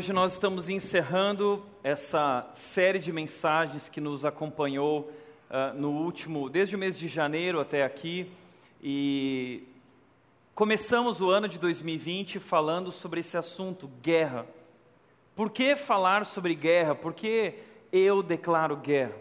Hoje 0.00 0.14
nós 0.14 0.32
estamos 0.32 0.70
encerrando 0.70 1.62
essa 1.84 2.48
série 2.54 2.98
de 2.98 3.12
mensagens 3.12 3.86
que 3.86 4.00
nos 4.00 4.24
acompanhou 4.24 5.12
uh, 5.50 5.78
no 5.78 5.90
último, 5.90 6.48
desde 6.48 6.74
o 6.74 6.78
mês 6.78 6.98
de 6.98 7.06
janeiro 7.06 7.60
até 7.60 7.84
aqui, 7.84 8.32
e 8.82 9.62
começamos 10.54 11.20
o 11.20 11.28
ano 11.28 11.46
de 11.46 11.58
2020 11.58 12.38
falando 12.38 12.90
sobre 12.90 13.20
esse 13.20 13.36
assunto, 13.36 13.90
guerra. 14.02 14.46
Por 15.36 15.50
que 15.50 15.76
falar 15.76 16.24
sobre 16.24 16.54
guerra? 16.54 16.94
Por 16.94 17.12
que 17.12 17.56
eu 17.92 18.22
declaro 18.22 18.76
guerra? 18.76 19.18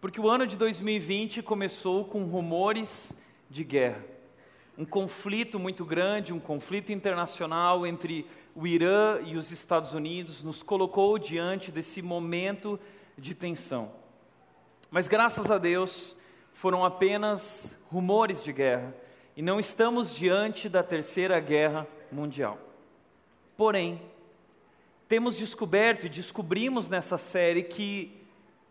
Porque 0.00 0.20
o 0.20 0.30
ano 0.30 0.46
de 0.46 0.56
2020 0.56 1.42
começou 1.42 2.04
com 2.04 2.22
rumores 2.22 3.12
de 3.50 3.64
guerra. 3.64 4.04
Um 4.78 4.84
conflito 4.84 5.58
muito 5.58 5.84
grande, 5.84 6.32
um 6.32 6.38
conflito 6.38 6.92
internacional 6.92 7.84
entre 7.84 8.24
o 8.60 8.66
Irã 8.66 9.22
e 9.24 9.38
os 9.38 9.50
Estados 9.50 9.94
Unidos 9.94 10.42
nos 10.42 10.62
colocou 10.62 11.18
diante 11.18 11.72
desse 11.72 12.02
momento 12.02 12.78
de 13.16 13.34
tensão. 13.34 13.90
Mas 14.90 15.08
graças 15.08 15.50
a 15.50 15.56
Deus, 15.56 16.14
foram 16.52 16.84
apenas 16.84 17.74
rumores 17.90 18.44
de 18.44 18.52
guerra 18.52 18.94
e 19.34 19.40
não 19.40 19.58
estamos 19.58 20.14
diante 20.14 20.68
da 20.68 20.82
terceira 20.82 21.40
guerra 21.40 21.86
mundial. 22.12 22.58
Porém, 23.56 23.98
temos 25.08 25.38
descoberto 25.38 26.04
e 26.04 26.10
descobrimos 26.10 26.86
nessa 26.86 27.16
série 27.16 27.62
que, 27.62 28.14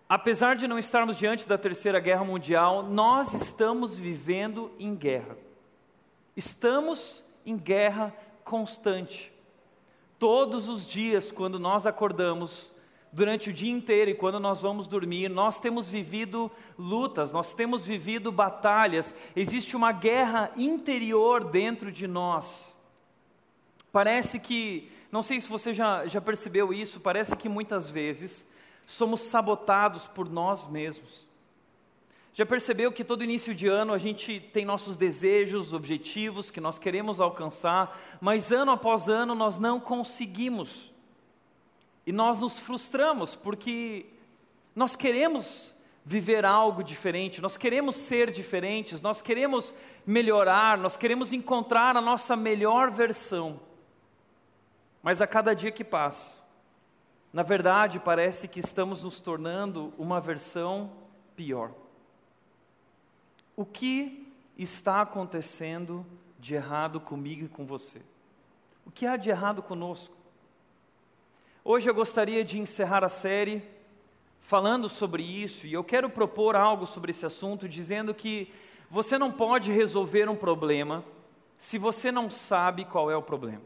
apesar 0.08 0.56
de 0.56 0.68
não 0.68 0.78
estarmos 0.78 1.18
diante 1.18 1.48
da 1.48 1.58
terceira 1.58 2.00
guerra 2.00 2.24
mundial, 2.24 2.84
nós 2.84 3.34
estamos 3.34 3.98
vivendo 3.98 4.72
em 4.78 4.94
guerra. 4.94 5.36
Estamos 6.38 7.26
em 7.44 7.58
guerra 7.58 8.14
constante. 8.44 9.39
Todos 10.20 10.68
os 10.68 10.86
dias, 10.86 11.32
quando 11.32 11.58
nós 11.58 11.88
acordamos, 11.88 12.72
durante 13.12 13.50
o 13.50 13.54
dia 13.54 13.72
inteiro 13.72 14.12
e 14.12 14.16
quando 14.16 14.40
nós 14.40 14.60
vamos 14.60 14.86
dormir, 14.86 15.30
nós 15.30 15.60
temos 15.60 15.88
vivido 15.88 16.52
lutas, 16.78 17.32
nós 17.32 17.54
temos 17.54 17.86
vivido 17.86 18.32
batalhas, 18.32 19.16
existe 19.36 19.76
uma 19.76 19.92
guerra 19.92 20.52
interior 20.56 21.44
dentro 21.44 21.92
de 21.92 22.08
nós. 22.08 22.76
Parece 23.92 24.40
que, 24.40 24.92
não 25.12 25.24
sei 25.24 25.40
se 25.40 25.50
você 25.50 25.74
já, 25.74 26.06
já 26.06 26.22
percebeu 26.22 26.72
isso, 26.72 27.00
parece 27.00 27.36
que 27.36 27.50
muitas 27.50 27.90
vezes 27.90 28.46
somos 28.86 29.22
sabotados 29.22 30.08
por 30.08 30.30
nós 30.30 30.68
mesmos. 30.68 31.29
Já 32.34 32.46
percebeu 32.46 32.92
que 32.92 33.04
todo 33.04 33.24
início 33.24 33.54
de 33.54 33.68
ano 33.68 33.94
a 33.94 33.98
gente 33.98 34.40
tem 34.54 34.64
nossos 34.64 34.96
desejos, 34.96 35.74
objetivos 35.74 36.52
que 36.52 36.62
nós 36.62 36.78
queremos 36.78 37.20
alcançar, 37.20 38.00
mas 38.22 38.52
ano 38.52 38.72
após 38.72 39.08
ano 39.08 39.34
nós 39.34 39.58
não 39.58 39.80
conseguimos. 39.80 40.94
E 42.06 42.12
nós 42.12 42.40
nos 42.40 42.58
frustramos 42.58 43.36
porque 43.36 44.06
nós 44.76 44.96
queremos 44.96 45.76
viver 46.06 46.46
algo 46.46 46.84
diferente, 46.84 47.42
nós 47.42 47.58
queremos 47.58 47.96
ser 47.96 48.32
diferentes, 48.32 49.02
nós 49.02 49.22
queremos 49.22 49.74
melhorar, 50.06 50.78
nós 50.78 50.98
queremos 50.98 51.34
encontrar 51.34 51.96
a 51.96 52.02
nossa 52.02 52.36
melhor 52.36 52.90
versão. 52.90 53.60
Mas 55.04 55.22
a 55.22 55.28
cada 55.28 55.54
dia 55.54 55.72
que 55.72 55.84
passa, 55.84 56.38
na 57.32 57.44
verdade 57.44 58.00
parece 58.00 58.48
que 58.48 58.60
estamos 58.60 59.04
nos 59.04 59.20
tornando 59.20 59.94
uma 59.98 60.20
versão 60.20 60.92
pior. 61.36 61.72
O 63.60 63.66
que 63.66 64.26
está 64.58 65.02
acontecendo 65.02 66.06
de 66.40 66.56
errado 66.56 66.98
comigo 66.98 67.44
e 67.44 67.50
com 67.50 67.66
você? 67.66 68.02
O 68.86 68.90
que 68.90 69.06
há 69.06 69.18
de 69.18 69.30
errado 69.30 69.62
conosco? 69.62 70.16
Hoje 71.62 71.90
eu 71.90 71.94
gostaria 71.94 72.42
de 72.46 72.58
encerrar 72.58 73.04
a 73.04 73.10
série 73.10 73.62
falando 74.40 74.88
sobre 74.88 75.24
isso 75.24 75.68
e 75.68 75.74
eu 75.74 75.84
quero 75.84 76.10
propor 76.10 76.56
algo 76.56 76.88
sobre 76.88 77.12
esse 77.12 77.26
assunto, 77.26 77.68
dizendo 77.68 78.14
que 78.14 78.50
você 78.90 79.18
não 79.18 79.30
pode 79.30 79.74
resolver 79.74 80.30
um 80.30 80.38
problema 80.38 81.04
se 81.58 81.78
você 81.78 82.14
não 82.14 82.30
sabe 82.30 82.86
qual 82.86 83.12
é 83.12 83.18
o 83.18 83.22
problema. 83.22 83.64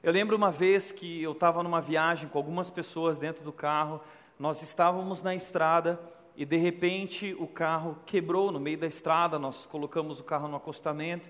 Eu 0.00 0.12
lembro 0.12 0.36
uma 0.36 0.52
vez 0.52 0.92
que 0.92 1.20
eu 1.20 1.32
estava 1.32 1.60
numa 1.60 1.80
viagem 1.80 2.28
com 2.28 2.38
algumas 2.38 2.70
pessoas 2.70 3.18
dentro 3.18 3.42
do 3.42 3.52
carro, 3.52 4.00
nós 4.38 4.62
estávamos 4.62 5.24
na 5.24 5.34
estrada 5.34 5.98
e 6.36 6.44
de 6.44 6.56
repente 6.56 7.36
o 7.38 7.46
carro 7.46 7.98
quebrou 8.06 8.50
no 8.50 8.58
meio 8.58 8.78
da 8.78 8.86
estrada, 8.86 9.38
nós 9.38 9.66
colocamos 9.66 10.18
o 10.18 10.24
carro 10.24 10.48
no 10.48 10.56
acostamento 10.56 11.28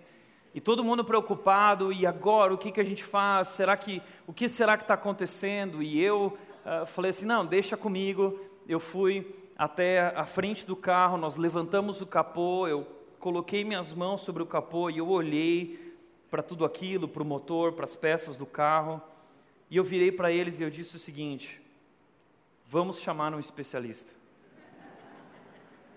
e 0.54 0.60
todo 0.60 0.84
mundo 0.84 1.02
preocupado, 1.02 1.90
e 1.92 2.06
agora 2.06 2.52
o 2.52 2.58
que, 2.58 2.70
que 2.70 2.80
a 2.80 2.84
gente 2.84 3.02
faz? 3.02 3.48
Será 3.48 3.74
que 3.76 4.02
o 4.26 4.34
que 4.34 4.48
será 4.48 4.76
que 4.76 4.84
está 4.84 4.94
acontecendo? 4.94 5.82
E 5.82 5.98
eu 5.98 6.36
uh, 6.64 6.84
falei 6.86 7.10
assim, 7.10 7.24
não, 7.24 7.46
deixa 7.46 7.74
comigo. 7.74 8.38
Eu 8.68 8.78
fui 8.78 9.34
até 9.56 10.14
a 10.14 10.26
frente 10.26 10.66
do 10.66 10.76
carro, 10.76 11.16
nós 11.16 11.36
levantamos 11.36 12.02
o 12.02 12.06
capô, 12.06 12.69
eu 12.69 12.86
coloquei 13.19 13.64
minhas 13.64 13.94
mãos 13.94 14.20
sobre 14.20 14.42
o 14.42 14.46
capô 14.46 14.90
e 14.90 14.98
eu 14.98 15.08
olhei 15.08 15.96
para 16.30 16.42
tudo 16.42 16.64
aquilo, 16.66 17.08
para 17.08 17.22
o 17.22 17.26
motor, 17.26 17.72
para 17.72 17.84
as 17.84 17.96
peças 17.96 18.36
do 18.36 18.44
carro, 18.44 19.00
e 19.70 19.76
eu 19.76 19.84
virei 19.84 20.12
para 20.12 20.30
eles 20.30 20.60
e 20.60 20.62
eu 20.62 20.70
disse 20.70 20.96
o 20.96 20.98
seguinte: 20.98 21.62
vamos 22.66 23.00
chamar 23.00 23.34
um 23.34 23.40
especialista. 23.40 24.22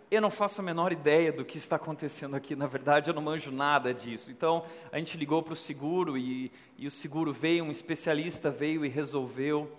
Eu 0.10 0.22
não 0.22 0.30
faço 0.30 0.62
a 0.62 0.64
menor 0.64 0.92
ideia 0.92 1.32
do 1.32 1.44
que 1.44 1.58
está 1.58 1.78
acontecendo 1.78 2.36
aqui, 2.36 2.56
na 2.56 2.68
verdade 2.68 3.10
eu 3.10 3.14
não 3.14 3.22
manjo 3.22 3.52
nada 3.52 3.94
disso. 3.94 4.32
Então 4.32 4.64
a 4.92 5.00
gente 5.00 5.18
ligou 5.18 5.42
para 5.42 5.54
o 5.54 5.56
seguro 5.56 6.18
e, 6.18 6.52
e 6.78 6.86
o 6.86 6.92
seguro 6.92 7.34
veio, 7.34 7.64
um 7.64 7.72
especialista 7.72 8.52
veio 8.52 8.86
e 8.86 8.90
resolveu 8.90 9.72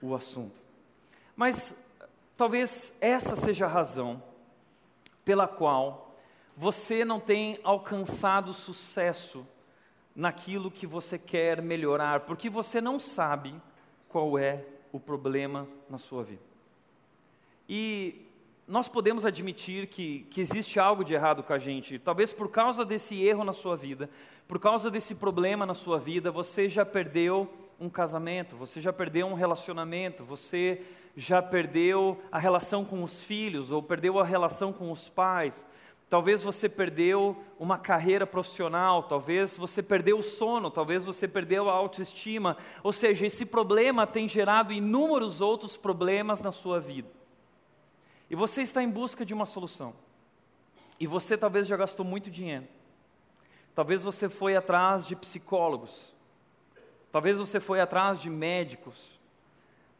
o 0.00 0.14
assunto. 0.14 0.60
Mas 1.36 1.74
talvez 2.36 2.92
essa 3.00 3.34
seja 3.34 3.66
a 3.66 3.68
razão 3.68 4.22
pela 5.24 5.48
qual 5.48 6.16
você 6.56 7.04
não 7.04 7.18
tem 7.18 7.58
alcançado 7.64 8.52
sucesso 8.52 9.46
naquilo 10.14 10.70
que 10.70 10.86
você 10.86 11.18
quer 11.18 11.62
melhorar, 11.62 12.20
porque 12.20 12.50
você 12.50 12.80
não 12.80 13.00
sabe 13.00 13.54
qual 14.08 14.38
é 14.38 14.64
o 14.92 15.00
problema 15.00 15.66
na 15.88 15.96
sua 15.96 16.22
vida. 16.22 16.42
E 17.68 18.26
nós 18.66 18.88
podemos 18.88 19.26
admitir 19.26 19.88
que, 19.88 20.26
que 20.30 20.40
existe 20.40 20.78
algo 20.78 21.04
de 21.04 21.14
errado 21.14 21.42
com 21.42 21.52
a 21.52 21.58
gente. 21.58 21.98
Talvez 21.98 22.32
por 22.32 22.48
causa 22.48 22.84
desse 22.84 23.22
erro 23.22 23.44
na 23.44 23.52
sua 23.52 23.76
vida, 23.76 24.08
por 24.46 24.58
causa 24.58 24.90
desse 24.90 25.14
problema 25.14 25.66
na 25.66 25.74
sua 25.74 25.98
vida, 25.98 26.30
você 26.30 26.68
já 26.68 26.84
perdeu 26.84 27.52
um 27.80 27.90
casamento, 27.90 28.56
você 28.56 28.80
já 28.80 28.92
perdeu 28.92 29.26
um 29.26 29.34
relacionamento, 29.34 30.24
você 30.24 30.82
já 31.16 31.42
perdeu 31.42 32.20
a 32.30 32.38
relação 32.38 32.84
com 32.84 33.02
os 33.02 33.20
filhos 33.22 33.70
ou 33.70 33.82
perdeu 33.82 34.18
a 34.20 34.24
relação 34.24 34.72
com 34.72 34.92
os 34.92 35.08
pais. 35.08 35.66
Talvez 36.08 36.42
você 36.42 36.68
perdeu 36.68 37.36
uma 37.58 37.78
carreira 37.78 38.26
profissional, 38.26 39.02
talvez 39.02 39.56
você 39.56 39.82
perdeu 39.82 40.18
o 40.18 40.22
sono, 40.22 40.70
talvez 40.70 41.04
você 41.04 41.26
perdeu 41.26 41.68
a 41.68 41.72
autoestima. 41.72 42.56
Ou 42.82 42.92
seja, 42.92 43.26
esse 43.26 43.44
problema 43.46 44.06
tem 44.06 44.28
gerado 44.28 44.72
inúmeros 44.72 45.40
outros 45.40 45.76
problemas 45.76 46.42
na 46.42 46.52
sua 46.52 46.78
vida. 46.78 47.21
E 48.32 48.34
você 48.34 48.62
está 48.62 48.82
em 48.82 48.88
busca 48.88 49.26
de 49.26 49.34
uma 49.34 49.44
solução. 49.44 49.92
E 50.98 51.06
você 51.06 51.36
talvez 51.36 51.66
já 51.66 51.76
gastou 51.76 52.02
muito 52.02 52.30
dinheiro. 52.30 52.66
Talvez 53.74 54.02
você 54.02 54.26
foi 54.26 54.56
atrás 54.56 55.06
de 55.06 55.14
psicólogos. 55.14 56.14
Talvez 57.12 57.36
você 57.36 57.60
foi 57.60 57.78
atrás 57.78 58.18
de 58.18 58.30
médicos. 58.30 59.20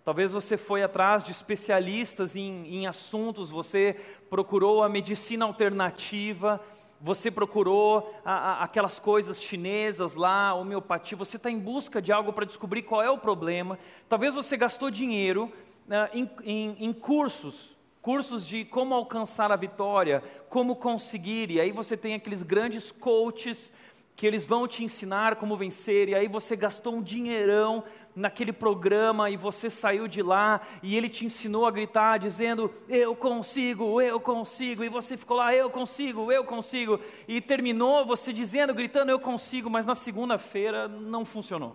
Talvez 0.02 0.32
você 0.32 0.56
foi 0.56 0.82
atrás 0.82 1.22
de 1.22 1.30
especialistas 1.30 2.34
em, 2.34 2.66
em 2.74 2.86
assuntos, 2.86 3.50
você 3.50 4.00
procurou 4.30 4.82
a 4.82 4.88
medicina 4.88 5.44
alternativa, 5.44 6.58
você 6.98 7.30
procurou 7.30 8.18
a, 8.24 8.32
a, 8.32 8.64
aquelas 8.64 8.98
coisas 8.98 9.42
chinesas 9.42 10.14
lá, 10.14 10.54
homeopatia, 10.54 11.18
você 11.18 11.36
está 11.36 11.50
em 11.50 11.58
busca 11.58 12.00
de 12.00 12.10
algo 12.10 12.32
para 12.32 12.46
descobrir 12.46 12.80
qual 12.80 13.02
é 13.02 13.10
o 13.10 13.18
problema. 13.18 13.78
Talvez 14.08 14.34
você 14.34 14.56
gastou 14.56 14.90
dinheiro 14.90 15.52
né, 15.86 16.08
em, 16.14 16.30
em, 16.42 16.76
em 16.86 16.92
cursos, 16.94 17.76
cursos 18.02 18.44
de 18.44 18.64
como 18.64 18.94
alcançar 18.94 19.52
a 19.52 19.56
vitória, 19.56 20.22
como 20.48 20.74
conseguir, 20.74 21.52
e 21.52 21.60
aí 21.60 21.70
você 21.70 21.96
tem 21.96 22.14
aqueles 22.14 22.42
grandes 22.42 22.90
coaches 22.90 23.72
que 24.14 24.26
eles 24.26 24.44
vão 24.44 24.68
te 24.68 24.84
ensinar 24.84 25.36
como 25.36 25.56
vencer, 25.56 26.08
e 26.08 26.14
aí 26.14 26.28
você 26.28 26.54
gastou 26.54 26.96
um 26.96 27.02
dinheirão 27.02 27.82
naquele 28.14 28.52
programa 28.52 29.30
e 29.30 29.36
você 29.36 29.70
saiu 29.70 30.06
de 30.06 30.20
lá 30.20 30.60
e 30.82 30.96
ele 30.96 31.08
te 31.08 31.24
ensinou 31.24 31.64
a 31.64 31.70
gritar 31.70 32.18
dizendo: 32.18 32.70
Eu 32.88 33.16
consigo, 33.16 34.00
eu 34.02 34.20
consigo, 34.20 34.84
e 34.84 34.88
você 34.88 35.16
ficou 35.16 35.36
lá: 35.38 35.54
Eu 35.54 35.70
consigo, 35.70 36.30
eu 36.30 36.44
consigo, 36.44 37.00
e 37.26 37.40
terminou 37.40 38.04
você 38.04 38.32
dizendo, 38.32 38.74
gritando: 38.74 39.10
Eu 39.10 39.20
consigo, 39.20 39.70
mas 39.70 39.86
na 39.86 39.94
segunda-feira 39.94 40.88
não 40.88 41.24
funcionou. 41.24 41.74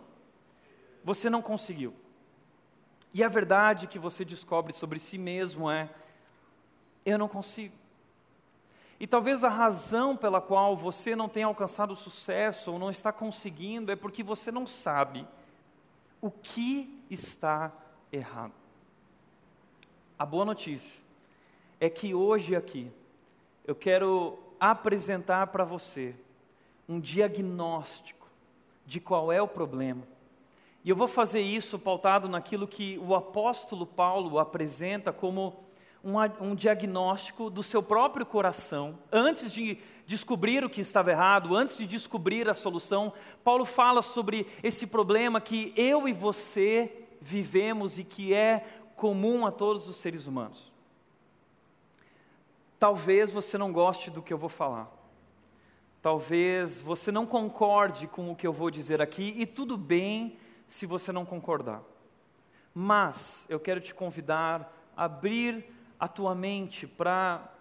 Você 1.04 1.30
não 1.30 1.42
conseguiu. 1.42 1.94
E 3.14 3.24
a 3.24 3.30
verdade 3.30 3.88
que 3.88 3.98
você 3.98 4.24
descobre 4.24 4.74
sobre 4.74 5.00
si 5.00 5.18
mesmo 5.18 5.72
é: 5.72 5.90
Eu 7.08 7.18
não 7.18 7.30
consigo. 7.30 7.74
E 9.00 9.08
talvez 9.08 9.42
a 9.42 9.48
razão 9.48 10.18
pela 10.18 10.42
qual 10.42 10.76
você 10.76 11.16
não 11.16 11.30
tem 11.30 11.44
alcançado 11.44 11.96
sucesso 11.96 12.74
ou 12.74 12.78
não 12.78 12.90
está 12.90 13.14
conseguindo 13.14 13.94
é 13.94 13.96
porque 13.96 14.22
você 14.22 14.52
não 14.52 14.68
sabe 14.68 15.26
o 16.20 16.30
que 16.30 17.02
está 17.10 17.72
errado. 18.12 18.52
A 20.20 20.26
boa 20.26 20.44
notícia 20.44 20.92
é 21.80 21.90
que 21.90 22.14
hoje 22.14 22.58
aqui 22.58 22.92
eu 23.66 23.74
quero 23.74 24.38
apresentar 24.60 25.48
para 25.48 25.64
você 25.64 26.14
um 26.90 27.00
diagnóstico 27.00 28.28
de 28.86 29.00
qual 29.00 29.32
é 29.32 29.42
o 29.42 29.48
problema. 29.48 30.04
E 30.84 30.90
eu 30.90 30.96
vou 30.96 31.08
fazer 31.08 31.40
isso 31.40 31.80
pautado 31.80 32.28
naquilo 32.28 32.68
que 32.68 32.98
o 32.98 33.16
apóstolo 33.16 33.86
Paulo 33.86 34.40
apresenta 34.40 35.14
como 35.14 35.67
um, 36.04 36.18
um, 36.42 36.56
diagnóstico 36.56 37.50
do 37.50 37.64
seu 37.64 37.82
próprio 37.82 38.26
coração, 38.26 38.98
antes 39.12 39.52
de 39.52 39.78
descobrir 40.06 40.64
o 40.64 40.70
que 40.70 40.82
estava 40.82 41.12
errado, 41.12 41.56
antes 41.56 41.78
de 41.78 41.86
descobrir 41.86 42.50
a 42.50 42.54
solução, 42.54 43.12
Paulo 43.44 43.66
fala 43.66 44.02
sobre 44.02 44.48
esse 44.64 44.88
problema 44.88 45.42
que 45.42 45.74
eu 45.76 46.08
e 46.08 46.14
você 46.14 47.08
vivemos 47.20 48.00
e 48.00 48.04
que 48.04 48.34
é 48.34 48.66
comum 48.96 49.46
a 49.46 49.52
todos 49.52 49.88
os 49.88 49.98
seres 49.98 50.28
humanos. 50.28 50.72
Talvez 52.80 53.32
você 53.32 53.58
não 53.58 53.72
goste 53.72 54.10
do 54.10 54.22
que 54.22 54.32
eu 54.32 54.38
vou 54.38 54.50
falar. 54.50 54.92
Talvez 56.02 56.80
você 56.80 57.12
não 57.12 57.26
concorde 57.26 58.08
com 58.08 58.32
o 58.32 58.36
que 58.36 58.46
eu 58.46 58.54
vou 58.54 58.70
dizer 58.70 59.02
aqui, 59.02 59.34
e 59.36 59.46
tudo 59.46 59.76
bem 59.76 60.38
se 60.68 60.86
você 60.86 61.12
não 61.12 61.26
concordar. 61.26 61.82
Mas 62.74 63.46
eu 63.50 63.60
quero 63.60 63.82
te 63.82 63.94
convidar 63.94 64.72
a 64.96 65.06
abrir 65.06 65.66
a 66.00 66.08
tua 66.08 66.36
mente 66.36 66.86
para 66.86 67.54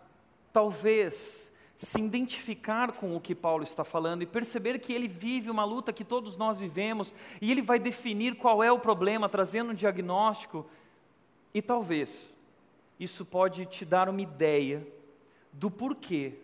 talvez 0.52 1.50
se 1.76 2.00
identificar 2.00 2.92
com 2.92 3.14
o 3.14 3.20
que 3.20 3.34
Paulo 3.34 3.62
está 3.62 3.84
falando 3.84 4.22
e 4.22 4.26
perceber 4.26 4.78
que 4.78 4.92
ele 4.92 5.08
vive 5.08 5.50
uma 5.50 5.64
luta 5.64 5.92
que 5.92 6.04
todos 6.04 6.36
nós 6.36 6.58
vivemos 6.58 7.14
e 7.40 7.50
ele 7.50 7.60
vai 7.60 7.78
definir 7.78 8.36
qual 8.36 8.62
é 8.62 8.72
o 8.72 8.78
problema, 8.78 9.28
trazendo 9.28 9.72
um 9.72 9.74
diagnóstico 9.74 10.66
e 11.52 11.60
talvez 11.60 12.34
isso 12.98 13.24
pode 13.24 13.66
te 13.66 13.84
dar 13.84 14.08
uma 14.08 14.22
ideia 14.22 14.86
do 15.52 15.70
porquê 15.70 16.34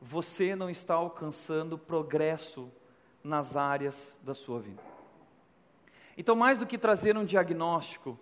você 0.00 0.56
não 0.56 0.68
está 0.68 0.94
alcançando 0.94 1.78
progresso 1.78 2.70
nas 3.22 3.56
áreas 3.56 4.18
da 4.22 4.34
sua 4.34 4.58
vida. 4.58 4.82
Então, 6.16 6.34
mais 6.34 6.58
do 6.58 6.66
que 6.66 6.76
trazer 6.76 7.16
um 7.16 7.24
diagnóstico, 7.24 8.18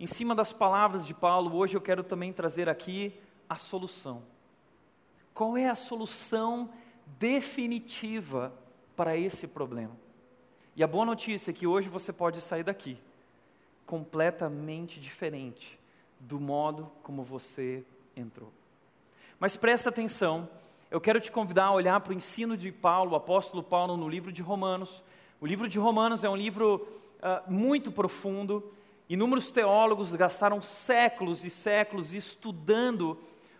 em 0.00 0.06
cima 0.06 0.34
das 0.34 0.50
palavras 0.50 1.06
de 1.06 1.12
Paulo, 1.12 1.54
hoje 1.54 1.76
eu 1.76 1.80
quero 1.80 2.02
também 2.02 2.32
trazer 2.32 2.70
aqui 2.70 3.12
a 3.46 3.54
solução. 3.54 4.22
Qual 5.34 5.58
é 5.58 5.68
a 5.68 5.74
solução 5.74 6.70
definitiva 7.18 8.50
para 8.96 9.14
esse 9.14 9.46
problema? 9.46 9.94
E 10.74 10.82
a 10.82 10.86
boa 10.86 11.04
notícia 11.04 11.50
é 11.50 11.54
que 11.54 11.66
hoje 11.66 11.90
você 11.90 12.14
pode 12.14 12.40
sair 12.40 12.64
daqui 12.64 12.96
completamente 13.84 14.98
diferente 14.98 15.78
do 16.18 16.40
modo 16.40 16.90
como 17.02 17.22
você 17.22 17.84
entrou. 18.16 18.50
Mas 19.38 19.54
presta 19.54 19.90
atenção, 19.90 20.48
eu 20.90 21.00
quero 21.00 21.20
te 21.20 21.30
convidar 21.30 21.66
a 21.66 21.72
olhar 21.72 22.00
para 22.00 22.12
o 22.12 22.16
ensino 22.16 22.56
de 22.56 22.72
Paulo, 22.72 23.12
o 23.12 23.16
apóstolo 23.16 23.62
Paulo, 23.62 23.98
no 23.98 24.08
livro 24.08 24.32
de 24.32 24.40
Romanos. 24.40 25.02
O 25.42 25.46
livro 25.46 25.68
de 25.68 25.78
Romanos 25.78 26.24
é 26.24 26.30
um 26.30 26.36
livro 26.36 26.88
uh, 27.18 27.52
muito 27.52 27.92
profundo 27.92 28.64
Inúmeros 29.10 29.50
teólogos 29.50 30.14
gastaram 30.14 30.62
séculos 30.62 31.44
e 31.44 31.50
séculos 31.50 32.14
estudando 32.14 33.18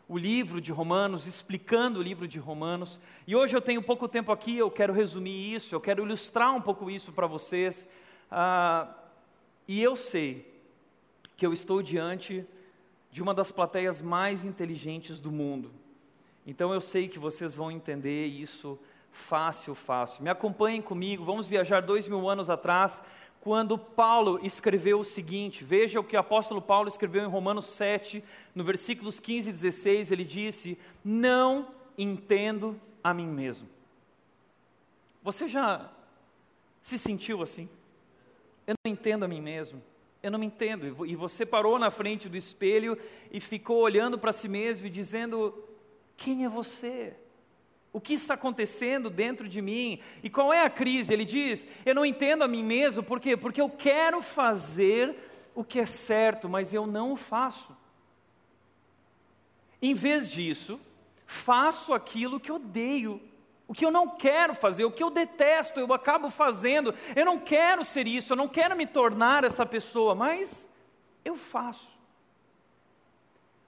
o 0.08 0.16
livro 0.16 0.60
de 0.60 0.70
Romanos, 0.70 1.26
explicando 1.26 1.98
o 1.98 2.02
livro 2.02 2.28
de 2.28 2.38
Romanos. 2.38 3.00
E 3.26 3.34
hoje 3.34 3.56
eu 3.56 3.60
tenho 3.60 3.82
pouco 3.82 4.06
tempo 4.06 4.30
aqui, 4.30 4.56
eu 4.56 4.70
quero 4.70 4.92
resumir 4.92 5.52
isso, 5.52 5.74
eu 5.74 5.80
quero 5.80 6.04
ilustrar 6.04 6.54
um 6.54 6.60
pouco 6.60 6.88
isso 6.88 7.10
para 7.10 7.26
vocês. 7.26 7.84
Ah, 8.30 8.94
e 9.66 9.82
eu 9.82 9.96
sei 9.96 10.46
que 11.36 11.44
eu 11.44 11.52
estou 11.52 11.82
diante 11.82 12.46
de 13.10 13.20
uma 13.20 13.34
das 13.34 13.50
plateias 13.50 14.00
mais 14.00 14.44
inteligentes 14.44 15.18
do 15.18 15.32
mundo. 15.32 15.72
Então 16.46 16.72
eu 16.72 16.80
sei 16.80 17.08
que 17.08 17.18
vocês 17.18 17.56
vão 17.56 17.72
entender 17.72 18.26
isso 18.26 18.78
fácil, 19.10 19.74
fácil. 19.74 20.22
Me 20.22 20.30
acompanhem 20.30 20.80
comigo, 20.80 21.24
vamos 21.24 21.44
viajar 21.44 21.80
dois 21.80 22.06
mil 22.06 22.28
anos 22.28 22.48
atrás 22.48 23.02
quando 23.40 23.78
Paulo 23.78 24.38
escreveu 24.42 25.00
o 25.00 25.04
seguinte: 25.04 25.64
veja 25.64 25.98
o 25.98 26.04
que 26.04 26.16
o 26.16 26.20
apóstolo 26.20 26.60
Paulo 26.60 26.88
escreveu 26.88 27.24
em 27.24 27.28
Romanos 27.28 27.66
7, 27.66 28.22
no 28.54 28.62
versículos 28.62 29.18
15 29.18 29.50
e 29.50 29.52
16, 29.52 30.12
ele 30.12 30.24
disse: 30.24 30.78
Não 31.04 31.68
entendo 31.96 32.78
a 33.02 33.14
mim 33.14 33.26
mesmo. 33.26 33.68
Você 35.22 35.48
já 35.48 35.90
se 36.80 36.98
sentiu 36.98 37.42
assim? 37.42 37.68
Eu 38.66 38.74
não 38.84 38.92
entendo 38.92 39.24
a 39.24 39.28
mim 39.28 39.40
mesmo. 39.40 39.82
Eu 40.22 40.30
não 40.30 40.38
me 40.38 40.46
entendo. 40.46 41.06
E 41.06 41.16
você 41.16 41.46
parou 41.46 41.78
na 41.78 41.90
frente 41.90 42.28
do 42.28 42.36
espelho 42.36 42.98
e 43.30 43.40
ficou 43.40 43.78
olhando 43.78 44.18
para 44.18 44.32
si 44.32 44.48
mesmo 44.48 44.86
e 44.86 44.90
dizendo: 44.90 45.54
Quem 46.16 46.44
é 46.44 46.48
você? 46.48 47.16
O 47.92 48.00
que 48.00 48.14
está 48.14 48.34
acontecendo 48.34 49.10
dentro 49.10 49.48
de 49.48 49.60
mim? 49.60 50.00
E 50.22 50.30
qual 50.30 50.52
é 50.52 50.62
a 50.64 50.70
crise? 50.70 51.12
Ele 51.12 51.24
diz: 51.24 51.66
Eu 51.84 51.94
não 51.94 52.06
entendo 52.06 52.42
a 52.42 52.48
mim 52.48 52.62
mesmo, 52.62 53.02
por 53.02 53.18
quê? 53.18 53.36
Porque 53.36 53.60
eu 53.60 53.68
quero 53.68 54.22
fazer 54.22 55.16
o 55.54 55.64
que 55.64 55.80
é 55.80 55.86
certo, 55.86 56.48
mas 56.48 56.72
eu 56.72 56.86
não 56.86 57.12
o 57.12 57.16
faço. 57.16 57.76
Em 59.82 59.94
vez 59.94 60.30
disso, 60.30 60.78
faço 61.26 61.92
aquilo 61.92 62.38
que 62.38 62.52
odeio, 62.52 63.20
o 63.66 63.74
que 63.74 63.84
eu 63.84 63.90
não 63.90 64.08
quero 64.08 64.54
fazer, 64.54 64.84
o 64.84 64.92
que 64.92 65.02
eu 65.02 65.10
detesto, 65.10 65.80
eu 65.80 65.92
acabo 65.92 66.28
fazendo. 66.30 66.94
Eu 67.16 67.24
não 67.24 67.38
quero 67.38 67.84
ser 67.84 68.06
isso, 68.06 68.32
eu 68.32 68.36
não 68.36 68.48
quero 68.48 68.76
me 68.76 68.86
tornar 68.86 69.44
essa 69.44 69.64
pessoa, 69.64 70.14
mas 70.14 70.68
eu 71.24 71.36
faço. 71.36 71.88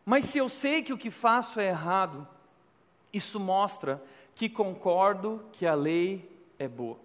Mas 0.04 0.24
se 0.26 0.38
eu 0.38 0.48
sei 0.48 0.82
que 0.82 0.92
o 0.92 0.98
que 0.98 1.10
faço 1.10 1.60
é 1.60 1.68
errado, 1.68 2.26
isso 3.12 3.38
mostra 3.38 4.02
que 4.34 4.48
concordo 4.48 5.44
que 5.52 5.66
a 5.66 5.74
lei 5.74 6.30
é 6.58 6.66
boa. 6.66 6.98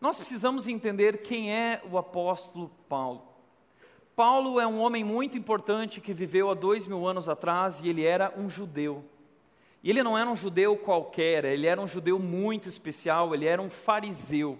Nós 0.00 0.16
precisamos 0.16 0.68
entender 0.68 1.22
quem 1.22 1.52
é 1.52 1.82
o 1.90 1.98
apóstolo 1.98 2.70
Paulo. 2.88 3.22
Paulo 4.14 4.58
é 4.58 4.66
um 4.66 4.80
homem 4.80 5.04
muito 5.04 5.38
importante 5.38 6.00
que 6.00 6.12
viveu 6.12 6.50
há 6.50 6.54
dois 6.54 6.86
mil 6.86 7.06
anos 7.06 7.28
atrás 7.28 7.80
e 7.80 7.88
ele 7.88 8.04
era 8.04 8.34
um 8.36 8.50
judeu. 8.50 9.04
E 9.82 9.90
ele 9.90 10.02
não 10.02 10.18
era 10.18 10.28
um 10.28 10.34
judeu 10.34 10.76
qualquer, 10.76 11.44
ele 11.44 11.66
era 11.66 11.80
um 11.80 11.86
judeu 11.86 12.18
muito 12.18 12.68
especial, 12.68 13.32
ele 13.32 13.46
era 13.46 13.62
um 13.62 13.70
fariseu. 13.70 14.58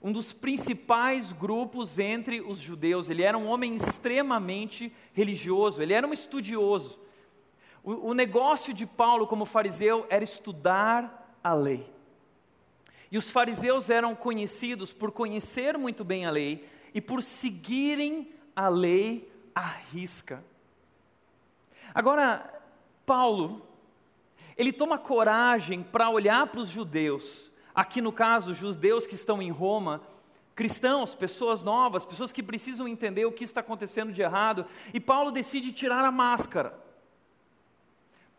Um 0.00 0.12
dos 0.12 0.32
principais 0.32 1.32
grupos 1.32 1.98
entre 1.98 2.40
os 2.40 2.58
judeus, 2.58 3.10
ele 3.10 3.24
era 3.24 3.36
um 3.36 3.48
homem 3.48 3.74
extremamente 3.74 4.92
religioso, 5.12 5.82
ele 5.82 5.92
era 5.92 6.06
um 6.06 6.12
estudioso. 6.12 6.98
O, 7.86 8.08
o 8.08 8.14
negócio 8.14 8.74
de 8.74 8.84
Paulo 8.84 9.28
como 9.28 9.44
fariseu 9.44 10.04
era 10.10 10.24
estudar 10.24 11.38
a 11.42 11.54
lei. 11.54 11.88
E 13.12 13.16
os 13.16 13.30
fariseus 13.30 13.88
eram 13.88 14.12
conhecidos 14.16 14.92
por 14.92 15.12
conhecer 15.12 15.78
muito 15.78 16.04
bem 16.04 16.26
a 16.26 16.30
lei 16.30 16.68
e 16.92 17.00
por 17.00 17.22
seguirem 17.22 18.28
a 18.56 18.68
lei 18.68 19.32
à 19.54 19.64
risca. 19.64 20.42
Agora, 21.94 22.52
Paulo, 23.06 23.64
ele 24.56 24.72
toma 24.72 24.98
coragem 24.98 25.84
para 25.84 26.10
olhar 26.10 26.48
para 26.48 26.60
os 26.60 26.68
judeus, 26.68 27.52
aqui 27.72 28.00
no 28.00 28.10
caso, 28.10 28.52
judeus 28.52 29.06
que 29.06 29.14
estão 29.14 29.40
em 29.40 29.52
Roma, 29.52 30.02
cristãos, 30.56 31.14
pessoas 31.14 31.62
novas, 31.62 32.04
pessoas 32.04 32.32
que 32.32 32.42
precisam 32.42 32.88
entender 32.88 33.26
o 33.26 33.32
que 33.32 33.44
está 33.44 33.60
acontecendo 33.60 34.12
de 34.12 34.22
errado, 34.22 34.66
e 34.92 34.98
Paulo 34.98 35.30
decide 35.30 35.70
tirar 35.70 36.04
a 36.04 36.10
máscara. 36.10 36.85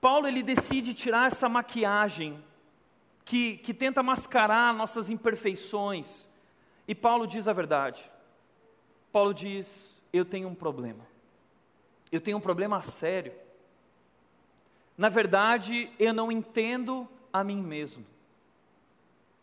Paulo 0.07 0.25
ele 0.25 0.41
decide 0.41 0.93
tirar 0.93 1.27
essa 1.27 1.49
maquiagem 1.49 2.41
que, 3.25 3.57
que 3.57 3.73
tenta 3.73 4.01
mascarar 4.01 4.73
nossas 4.73 5.09
imperfeições. 5.09 6.25
E 6.87 6.95
Paulo 6.95 7.27
diz 7.27 7.45
a 7.45 7.51
verdade. 7.51 8.09
Paulo 9.11 9.33
diz: 9.33 10.01
Eu 10.13 10.23
tenho 10.23 10.47
um 10.47 10.55
problema. 10.55 11.05
Eu 12.09 12.21
tenho 12.21 12.37
um 12.37 12.39
problema 12.39 12.81
sério. 12.81 13.33
Na 14.97 15.09
verdade, 15.09 15.91
eu 15.99 16.13
não 16.13 16.31
entendo 16.31 17.05
a 17.33 17.43
mim 17.43 17.61
mesmo. 17.61 18.05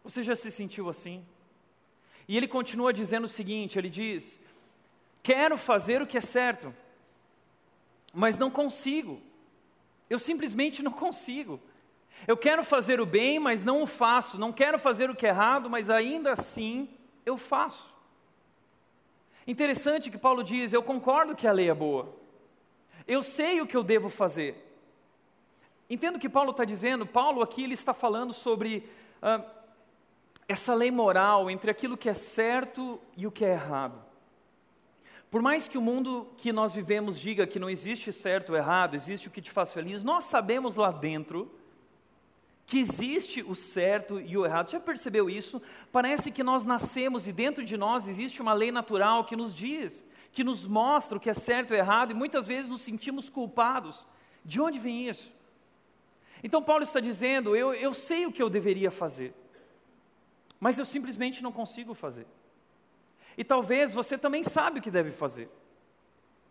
Você 0.03 0.23
já 0.23 0.35
se 0.35 0.51
sentiu 0.51 0.89
assim? 0.89 1.23
E 2.27 2.39
ele 2.39 2.49
continua 2.49 2.91
dizendo 2.91 3.25
o 3.25 3.29
seguinte: 3.29 3.79
ele 3.79 3.91
diz: 3.91 4.41
Quero 5.23 5.59
fazer 5.59 6.01
o 6.01 6.07
que 6.07 6.17
é 6.17 6.23
certo, 6.23 6.75
mas 8.15 8.39
não 8.39 8.51
consigo. 8.51 9.21
Eu 10.09 10.19
simplesmente 10.19 10.83
não 10.83 10.93
consigo. 10.93 11.61
Eu 12.27 12.37
quero 12.37 12.63
fazer 12.63 13.01
o 13.01 13.07
bem, 13.07 13.39
mas 13.39 13.65
não 13.65 13.83
o 13.83 13.87
faço. 13.87 14.39
Não 14.39 14.53
quero 14.53 14.79
fazer 14.79 15.11
o 15.11 15.15
que 15.17 15.27
é 15.27 15.31
errado, 15.31 15.69
mas 15.69 15.91
ainda 15.91 16.33
assim 16.33 16.89
eu 17.25 17.37
faço. 17.37 17.93
Interessante 19.47 20.11
que 20.11 20.19
Paulo 20.19 20.43
diz: 20.43 20.73
Eu 20.73 20.83
concordo 20.83 21.37
que 21.37 21.47
a 21.47 21.53
lei 21.53 21.69
é 21.69 21.75
boa. 21.75 22.15
Eu 23.07 23.23
sei 23.23 23.61
o 23.61 23.67
que 23.67 23.77
eu 23.77 23.83
devo 23.83 24.09
fazer. 24.09 24.63
Entendo 25.89 26.17
o 26.17 26.19
que 26.19 26.29
Paulo 26.29 26.53
está 26.53 26.65
dizendo. 26.65 27.05
Paulo 27.05 27.43
aqui 27.43 27.65
ele 27.65 27.75
está 27.75 27.93
falando 27.93 28.33
sobre 28.33 28.89
ah, 29.21 29.45
essa 30.49 30.73
lei 30.75 30.91
moral 30.91 31.51
entre 31.51 31.71
aquilo 31.71 31.97
que 31.97 32.09
é 32.09 32.15
certo 32.15 33.01
e 33.17 33.27
o 33.27 33.31
que 33.31 33.45
é 33.45 33.53
errado. 33.53 34.03
Por 35.35 35.43
mais 35.43 35.67
que 35.67 35.77
o 35.77 35.83
mundo 35.83 36.29
que 36.37 36.53
nós 36.53 36.73
vivemos 36.73 37.19
diga 37.19 37.45
que 37.45 37.59
não 37.59 37.69
existe 37.69 38.13
certo 38.13 38.51
ou 38.51 38.57
errado, 38.57 38.95
existe 38.95 39.27
o 39.27 39.33
que 39.33 39.43
te 39.43 39.51
faz 39.51 39.73
feliz, 39.73 40.05
nós 40.05 40.23
sabemos 40.23 40.77
lá 40.77 40.93
dentro 40.93 41.53
que 42.65 42.79
existe 42.79 43.43
o 43.43 43.53
certo 43.53 44.21
e 44.21 44.37
o 44.37 44.47
errado. 44.47 44.71
Já 44.71 44.79
percebeu 44.79 45.29
isso? 45.29 45.61
Parece 45.91 46.31
que 46.31 46.45
nós 46.45 46.65
nascemos 46.65 47.27
e 47.27 47.33
dentro 47.33 47.65
de 47.65 47.77
nós 47.77 48.07
existe 48.07 48.41
uma 48.41 48.53
lei 48.53 48.71
natural 48.71 49.25
que 49.25 49.35
nos 49.35 49.53
diz, 49.53 50.05
que 50.31 50.45
nos 50.45 50.69
mostra 50.69 51.19
o 51.19 51.21
que 51.21 51.29
é 51.29 51.35
certo 51.35 51.75
e 51.75 51.79
errado, 51.79 52.13
e 52.13 52.15
muitas 52.15 52.47
vezes 52.47 52.71
nos 52.71 52.83
sentimos 52.83 53.29
culpados. 53.29 54.07
De 54.45 54.61
onde 54.61 54.79
vem 54.79 55.09
isso? 55.09 55.33
Então 56.45 56.63
Paulo 56.63 56.85
está 56.85 57.01
dizendo: 57.01 57.57
eu, 57.57 57.75
eu 57.75 57.93
sei 57.93 58.25
o 58.25 58.31
que 58.31 58.41
eu 58.41 58.49
deveria 58.49 58.93
fazer, 58.93 59.35
mas 60.61 60.79
eu 60.79 60.85
simplesmente 60.85 61.43
não 61.43 61.51
consigo 61.51 61.93
fazer. 61.93 62.25
E 63.37 63.45
talvez 63.45 63.93
você 63.93 64.17
também 64.17 64.43
sabe 64.43 64.79
o 64.79 64.83
que 64.83 64.91
deve 64.91 65.11
fazer. 65.11 65.49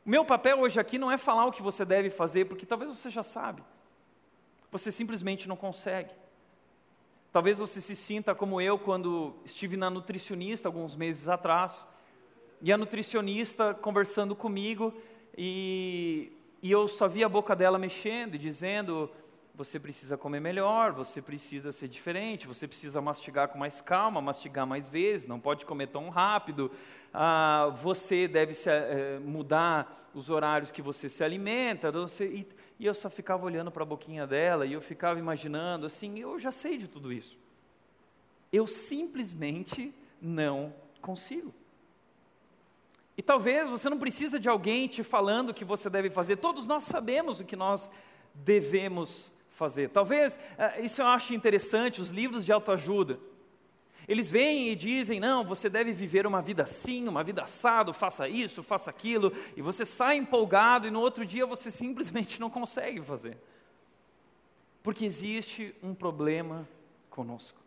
O 0.05 0.09
meu 0.09 0.25
papel 0.25 0.59
hoje 0.59 0.79
aqui 0.79 0.97
não 0.97 1.11
é 1.11 1.17
falar 1.17 1.45
o 1.45 1.51
que 1.51 1.61
você 1.61 1.85
deve 1.85 2.09
fazer, 2.09 2.45
porque 2.45 2.65
talvez 2.65 2.91
você 2.91 3.09
já 3.09 3.23
sabe. 3.23 3.63
Você 4.71 4.91
simplesmente 4.91 5.47
não 5.47 5.55
consegue. 5.55 6.11
Talvez 7.31 7.57
você 7.57 7.79
se 7.79 7.95
sinta 7.95 8.35
como 8.35 8.59
eu 8.59 8.77
quando 8.77 9.35
estive 9.45 9.77
na 9.77 9.89
nutricionista 9.89 10.67
alguns 10.67 10.95
meses 10.95 11.27
atrás, 11.27 11.85
e 12.61 12.71
a 12.71 12.77
nutricionista 12.77 13.73
conversando 13.73 14.35
comigo, 14.35 14.93
e, 15.37 16.31
e 16.61 16.71
eu 16.71 16.87
só 16.87 17.07
vi 17.07 17.23
a 17.23 17.29
boca 17.29 17.55
dela 17.55 17.79
mexendo 17.79 18.35
e 18.35 18.37
dizendo: 18.37 19.09
você 19.55 19.79
precisa 19.79 20.17
comer 20.17 20.39
melhor, 20.39 20.93
você 20.93 21.21
precisa 21.21 21.71
ser 21.71 21.87
diferente, 21.87 22.47
você 22.47 22.67
precisa 22.67 22.99
mastigar 22.99 23.49
com 23.49 23.57
mais 23.57 23.81
calma, 23.81 24.19
mastigar 24.19 24.65
mais 24.65 24.87
vezes, 24.87 25.27
não 25.27 25.39
pode 25.39 25.63
comer 25.63 25.87
tão 25.87 26.09
rápido, 26.09 26.71
ah, 27.13 27.71
você 27.79 28.27
deve 28.27 28.55
se, 28.55 28.67
eh, 28.67 29.19
mudar 29.19 30.09
os 30.11 30.31
horários 30.31 30.71
que 30.71 30.81
você 30.81 31.07
se 31.07 31.23
alimenta, 31.23 31.91
você, 31.91 32.25
e, 32.25 32.47
e 32.79 32.85
eu 32.87 32.95
só 32.95 33.11
ficava 33.11 33.45
olhando 33.45 33.69
para 33.69 33.83
a 33.83 33.85
boquinha 33.85 34.25
dela 34.25 34.65
e 34.65 34.73
eu 34.73 34.81
ficava 34.81 35.19
imaginando 35.19 35.85
assim, 35.85 36.17
eu 36.17 36.39
já 36.39 36.51
sei 36.51 36.79
de 36.79 36.87
tudo 36.87 37.13
isso. 37.13 37.37
Eu 38.51 38.65
simplesmente 38.65 39.93
não 40.19 40.73
consigo. 40.99 41.53
E 43.15 43.21
talvez 43.21 43.69
você 43.69 43.87
não 43.87 43.99
precisa 43.99 44.39
de 44.39 44.49
alguém 44.49 44.87
te 44.87 45.03
falando 45.03 45.51
o 45.51 45.53
que 45.53 45.63
você 45.63 45.91
deve 45.91 46.09
fazer, 46.09 46.37
todos 46.37 46.65
nós 46.65 46.85
sabemos 46.85 47.39
o 47.39 47.45
que 47.45 47.55
nós 47.55 47.91
devemos 48.33 49.31
fazer. 49.53 49.89
Talvez, 49.89 50.37
eh, 50.57 50.81
isso 50.81 51.01
eu 51.01 51.07
acho 51.07 51.33
interessante, 51.33 52.01
os 52.01 52.09
livros 52.09 52.43
de 52.43 52.51
autoajuda. 52.51 53.19
Eles 54.07 54.29
vêm 54.29 54.69
e 54.69 54.75
dizem: 54.75 55.19
não, 55.19 55.43
você 55.43 55.69
deve 55.69 55.93
viver 55.93 56.27
uma 56.27 56.41
vida 56.41 56.63
assim, 56.63 57.07
uma 57.07 57.23
vida 57.23 57.43
assado, 57.43 57.93
faça 57.93 58.27
isso, 58.27 58.61
faça 58.61 58.89
aquilo, 58.89 59.31
e 59.55 59.61
você 59.61 59.85
sai 59.85 60.17
empolgado 60.17 60.87
e 60.87 60.91
no 60.91 60.99
outro 60.99 61.25
dia 61.25 61.45
você 61.45 61.71
simplesmente 61.71 62.39
não 62.39 62.49
consegue 62.49 63.01
fazer. 63.01 63.37
Porque 64.81 65.05
existe 65.05 65.73
um 65.81 65.93
problema 65.93 66.67
conosco. 67.09 67.61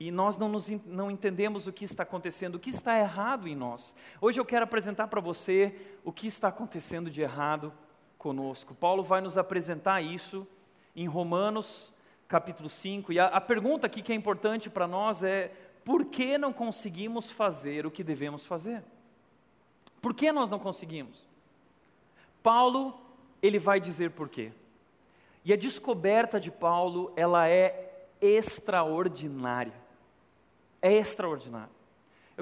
E 0.00 0.10
nós 0.10 0.36
não, 0.36 0.48
nos, 0.48 0.68
não 0.84 1.12
entendemos 1.12 1.68
o 1.68 1.72
que 1.72 1.84
está 1.84 2.02
acontecendo, 2.02 2.56
o 2.56 2.58
que 2.58 2.70
está 2.70 2.98
errado 2.98 3.46
em 3.46 3.54
nós. 3.54 3.94
Hoje 4.20 4.40
eu 4.40 4.44
quero 4.44 4.64
apresentar 4.64 5.06
para 5.06 5.20
você 5.20 5.72
o 6.02 6.12
que 6.12 6.26
está 6.26 6.48
acontecendo 6.48 7.08
de 7.08 7.22
errado 7.22 7.72
conosco. 8.18 8.74
Paulo 8.74 9.04
vai 9.04 9.20
nos 9.20 9.38
apresentar 9.38 10.00
isso 10.00 10.44
em 10.94 11.06
Romanos 11.06 11.92
capítulo 12.28 12.68
5. 12.68 13.12
E 13.12 13.18
a, 13.18 13.26
a 13.26 13.40
pergunta 13.40 13.86
aqui 13.86 14.02
que 14.02 14.12
é 14.12 14.14
importante 14.14 14.70
para 14.70 14.86
nós 14.86 15.22
é: 15.22 15.52
por 15.84 16.06
que 16.06 16.38
não 16.38 16.52
conseguimos 16.52 17.30
fazer 17.30 17.84
o 17.86 17.90
que 17.90 18.02
devemos 18.02 18.44
fazer? 18.44 18.82
Por 20.00 20.14
que 20.14 20.32
nós 20.32 20.48
não 20.48 20.58
conseguimos? 20.58 21.28
Paulo, 22.42 22.98
ele 23.40 23.58
vai 23.58 23.78
dizer 23.78 24.10
por 24.10 24.28
quê. 24.28 24.52
E 25.44 25.52
a 25.52 25.56
descoberta 25.56 26.40
de 26.40 26.50
Paulo, 26.50 27.12
ela 27.16 27.48
é 27.48 28.06
extraordinária. 28.20 29.74
É 30.80 30.92
extraordinária. 30.92 31.81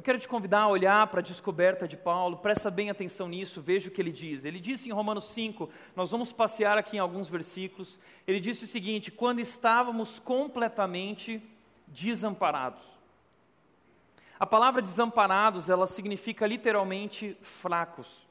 Eu 0.00 0.02
quero 0.02 0.18
te 0.18 0.26
convidar 0.26 0.60
a 0.60 0.68
olhar 0.68 1.06
para 1.08 1.20
a 1.20 1.22
descoberta 1.22 1.86
de 1.86 1.94
Paulo, 1.94 2.38
presta 2.38 2.70
bem 2.70 2.88
atenção 2.88 3.28
nisso, 3.28 3.60
veja 3.60 3.90
o 3.90 3.92
que 3.92 4.00
ele 4.00 4.10
diz. 4.10 4.46
Ele 4.46 4.58
disse 4.58 4.88
em 4.88 4.92
Romanos 4.92 5.26
5, 5.26 5.68
nós 5.94 6.10
vamos 6.10 6.32
passear 6.32 6.78
aqui 6.78 6.96
em 6.96 7.00
alguns 7.00 7.28
versículos. 7.28 7.98
Ele 8.26 8.40
disse 8.40 8.64
o 8.64 8.66
seguinte: 8.66 9.10
quando 9.10 9.40
estávamos 9.40 10.18
completamente 10.18 11.42
desamparados. 11.86 12.80
A 14.38 14.46
palavra 14.46 14.80
desamparados, 14.80 15.68
ela 15.68 15.86
significa 15.86 16.46
literalmente 16.46 17.36
fracos, 17.42 18.26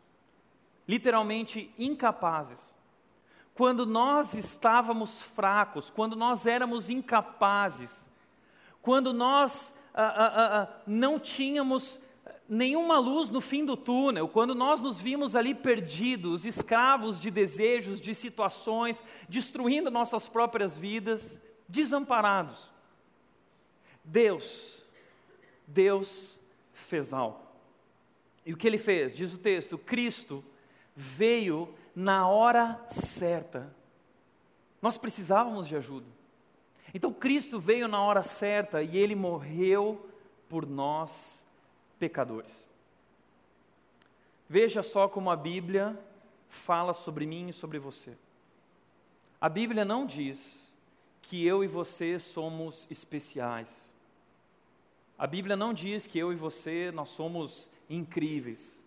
literalmente 0.87 1.71
incapazes. 1.77 2.73
Quando 3.53 3.85
nós 3.85 4.33
estávamos 4.33 5.21
fracos, 5.21 5.91
quando 5.91 6.15
nós 6.15 6.47
éramos 6.47 6.89
incapazes, 6.89 8.09
quando 8.81 9.13
nós 9.13 9.71
ah, 9.93 10.03
ah, 10.03 10.61
ah, 10.61 10.81
não 10.85 11.19
tínhamos 11.19 11.99
nenhuma 12.47 12.97
luz 12.97 13.29
no 13.29 13.39
fim 13.39 13.63
do 13.63 13.77
túnel, 13.77 14.27
quando 14.27 14.55
nós 14.55 14.81
nos 14.81 14.97
vimos 14.97 15.35
ali 15.35 15.53
perdidos, 15.53 16.45
escravos 16.45 17.19
de 17.19 17.29
desejos, 17.29 18.01
de 18.01 18.15
situações, 18.15 19.03
destruindo 19.27 19.91
nossas 19.91 20.27
próprias 20.27 20.75
vidas, 20.75 21.39
desamparados. 21.67 22.69
Deus, 24.03 24.83
Deus 25.67 26.37
fez 26.73 27.13
algo. 27.13 27.39
E 28.43 28.51
o 28.51 28.57
que 28.57 28.65
ele 28.65 28.79
fez? 28.79 29.15
Diz 29.15 29.31
o 29.33 29.37
texto: 29.37 29.77
Cristo 29.77 30.43
veio 30.95 31.73
na 31.95 32.27
hora 32.27 32.83
certa. 32.87 33.71
Nós 34.81 34.97
precisávamos 34.97 35.67
de 35.67 35.75
ajuda. 35.75 36.07
Então 36.93 37.13
Cristo 37.13 37.59
veio 37.59 37.87
na 37.87 38.01
hora 38.01 38.23
certa 38.23 38.81
e 38.81 38.97
ele 38.97 39.15
morreu 39.15 40.09
por 40.47 40.65
nós, 40.65 41.43
pecadores. 41.99 42.51
Veja 44.47 44.81
só 44.81 45.07
como 45.07 45.29
a 45.29 45.35
Bíblia 45.35 45.97
fala 46.47 46.93
sobre 46.93 47.25
mim 47.25 47.49
e 47.49 47.53
sobre 47.53 47.77
você. 47.77 48.17
A 49.39 49.47
Bíblia 49.47 49.85
não 49.85 50.05
diz 50.05 50.67
que 51.21 51.45
eu 51.45 51.63
e 51.63 51.67
você 51.67 52.17
somos 52.17 52.87
especiais. 52.89 53.87
A 55.17 55.27
Bíblia 55.27 55.55
não 55.55 55.73
diz 55.73 56.07
que 56.07 56.17
eu 56.17 56.33
e 56.33 56.35
você 56.35 56.91
nós 56.91 57.09
somos 57.09 57.67
incríveis. 57.89 58.81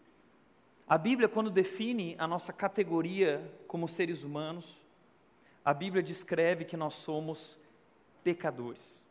A 0.89 0.99
Bíblia, 0.99 1.29
quando 1.29 1.51
define 1.51 2.17
a 2.19 2.27
nossa 2.27 2.53
categoria 2.53 3.51
como 3.69 3.89
seres 3.89 4.25
humanos, 4.25 4.81
a 5.65 5.73
Bíblia 5.73 6.03
descreve 6.03 6.65
que 6.65 6.77
nós 6.77 6.95
somos 6.95 7.57
pecadores. 8.25 9.03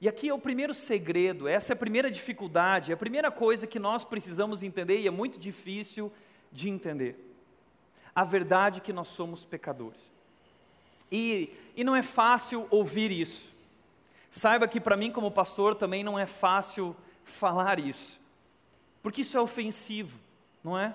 E 0.00 0.08
aqui 0.08 0.28
é 0.28 0.34
o 0.34 0.38
primeiro 0.38 0.74
segredo, 0.74 1.48
essa 1.48 1.72
é 1.72 1.74
a 1.74 1.76
primeira 1.76 2.10
dificuldade, 2.10 2.90
é 2.90 2.94
a 2.94 2.98
primeira 2.98 3.30
coisa 3.30 3.66
que 3.66 3.78
nós 3.78 4.04
precisamos 4.04 4.62
entender 4.62 5.00
e 5.00 5.06
é 5.06 5.10
muito 5.10 5.38
difícil 5.38 6.12
de 6.52 6.68
entender. 6.68 7.16
A 8.14 8.24
verdade 8.24 8.80
é 8.80 8.82
que 8.82 8.92
nós 8.92 9.08
somos 9.08 9.44
pecadores. 9.44 10.00
E, 11.10 11.50
e 11.76 11.84
não 11.84 11.96
é 11.96 12.02
fácil 12.02 12.66
ouvir 12.70 13.10
isso. 13.10 13.48
Saiba 14.30 14.68
que 14.68 14.80
para 14.80 14.96
mim, 14.96 15.10
como 15.10 15.30
pastor, 15.30 15.74
também 15.74 16.02
não 16.02 16.18
é 16.18 16.26
fácil 16.26 16.94
falar 17.24 17.78
isso, 17.78 18.20
porque 19.02 19.22
isso 19.22 19.36
é 19.36 19.40
ofensivo, 19.40 20.18
não 20.62 20.78
é? 20.78 20.94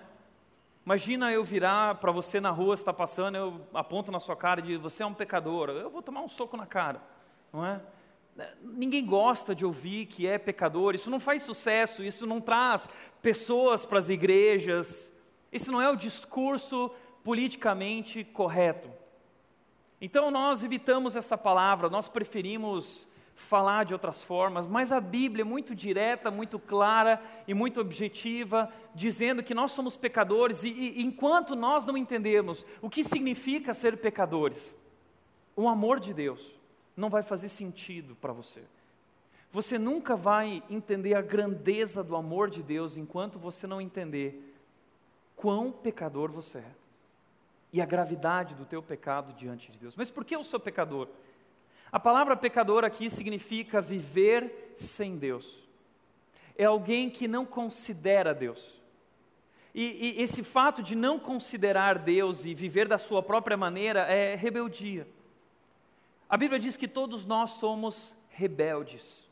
Imagina 0.85 1.31
eu 1.31 1.43
virar 1.43 1.95
para 1.95 2.11
você 2.11 2.39
na 2.39 2.49
rua, 2.49 2.73
está 2.73 2.91
passando, 2.91 3.35
eu 3.35 3.67
aponto 3.73 4.11
na 4.11 4.19
sua 4.19 4.35
cara 4.35 4.59
e 4.59 4.63
digo, 4.63 4.81
você 4.81 5.03
é 5.03 5.05
um 5.05 5.13
pecador, 5.13 5.69
eu 5.69 5.89
vou 5.89 6.01
tomar 6.01 6.21
um 6.21 6.27
soco 6.27 6.57
na 6.57 6.65
cara, 6.65 7.01
não 7.53 7.65
é? 7.65 7.81
Ninguém 8.61 9.05
gosta 9.05 9.53
de 9.53 9.65
ouvir 9.65 10.05
que 10.05 10.25
é 10.25 10.37
pecador, 10.37 10.95
isso 10.95 11.09
não 11.09 11.19
faz 11.19 11.43
sucesso, 11.43 12.03
isso 12.03 12.25
não 12.25 12.39
traz 12.39 12.87
pessoas 13.21 13.85
para 13.85 13.99
as 13.99 14.09
igrejas, 14.09 15.11
isso 15.51 15.71
não 15.71 15.81
é 15.81 15.89
o 15.89 15.95
discurso 15.95 16.89
politicamente 17.23 18.23
correto. 18.23 18.89
Então 19.99 20.31
nós 20.31 20.63
evitamos 20.63 21.15
essa 21.15 21.37
palavra, 21.37 21.89
nós 21.89 22.07
preferimos 22.07 23.08
falar 23.39 23.85
de 23.85 23.93
outras 23.93 24.21
formas, 24.21 24.67
mas 24.67 24.91
a 24.91 24.99
Bíblia 24.99 25.43
é 25.43 25.45
muito 25.45 25.73
direta, 25.73 26.29
muito 26.29 26.59
clara 26.59 27.21
e 27.47 27.53
muito 27.53 27.79
objetiva, 27.79 28.71
dizendo 28.93 29.41
que 29.41 29.53
nós 29.53 29.71
somos 29.71 29.95
pecadores 29.95 30.63
e, 30.63 30.69
e 30.69 31.01
enquanto 31.01 31.55
nós 31.55 31.85
não 31.85 31.95
entendemos 31.95 32.65
o 32.81 32.89
que 32.89 33.03
significa 33.03 33.73
ser 33.73 33.97
pecadores, 33.97 34.75
o 35.55 35.69
amor 35.69 35.99
de 35.99 36.13
Deus 36.13 36.53
não 36.97 37.09
vai 37.09 37.23
fazer 37.23 37.47
sentido 37.47 38.13
para 38.15 38.33
você. 38.33 38.61
Você 39.53 39.79
nunca 39.79 40.17
vai 40.17 40.61
entender 40.69 41.15
a 41.15 41.21
grandeza 41.21 42.03
do 42.03 42.15
amor 42.15 42.49
de 42.49 42.61
Deus 42.61 42.97
enquanto 42.97 43.39
você 43.39 43.65
não 43.65 43.79
entender 43.79 44.53
quão 45.35 45.71
pecador 45.71 46.29
você 46.29 46.57
é 46.59 46.71
e 47.71 47.81
a 47.81 47.85
gravidade 47.85 48.53
do 48.53 48.65
teu 48.65 48.83
pecado 48.83 49.31
diante 49.33 49.71
de 49.71 49.77
Deus. 49.79 49.95
Mas 49.95 50.11
por 50.11 50.25
que 50.25 50.35
eu 50.35 50.43
sou 50.43 50.59
pecador? 50.59 51.07
A 51.91 51.99
palavra 51.99 52.35
pecador 52.35 52.83
aqui 52.83 53.09
significa 53.09 53.81
viver 53.81 54.75
sem 54.77 55.17
Deus. 55.17 55.59
É 56.57 56.65
alguém 56.65 57.09
que 57.09 57.27
não 57.27 57.45
considera 57.45 58.33
Deus. 58.33 58.79
E, 59.73 60.17
e, 60.17 60.21
esse 60.21 60.43
fato 60.43 60.83
de 60.83 60.95
não 60.95 61.19
considerar 61.19 61.99
Deus 61.99 62.45
e 62.45 62.53
viver 62.53 62.87
da 62.87 62.97
sua 62.97 63.23
própria 63.23 63.55
maneira 63.55 64.01
é 64.01 64.35
rebeldia. 64.35 65.07
A 66.29 66.37
Bíblia 66.37 66.59
diz 66.59 66.75
que 66.75 66.87
todos 66.87 67.25
nós 67.25 67.51
somos 67.51 68.15
rebeldes. 68.29 69.27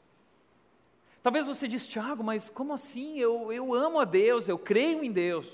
Talvez 1.21 1.45
você 1.45 1.67
diz, 1.67 1.85
Tiago, 1.85 2.23
mas 2.23 2.49
como 2.49 2.73
assim? 2.73 3.19
Eu, 3.19 3.51
eu 3.51 3.73
amo 3.73 3.99
a 3.99 4.05
Deus, 4.05 4.47
eu 4.47 4.57
creio 4.57 5.03
em 5.03 5.11
Deus. 5.11 5.47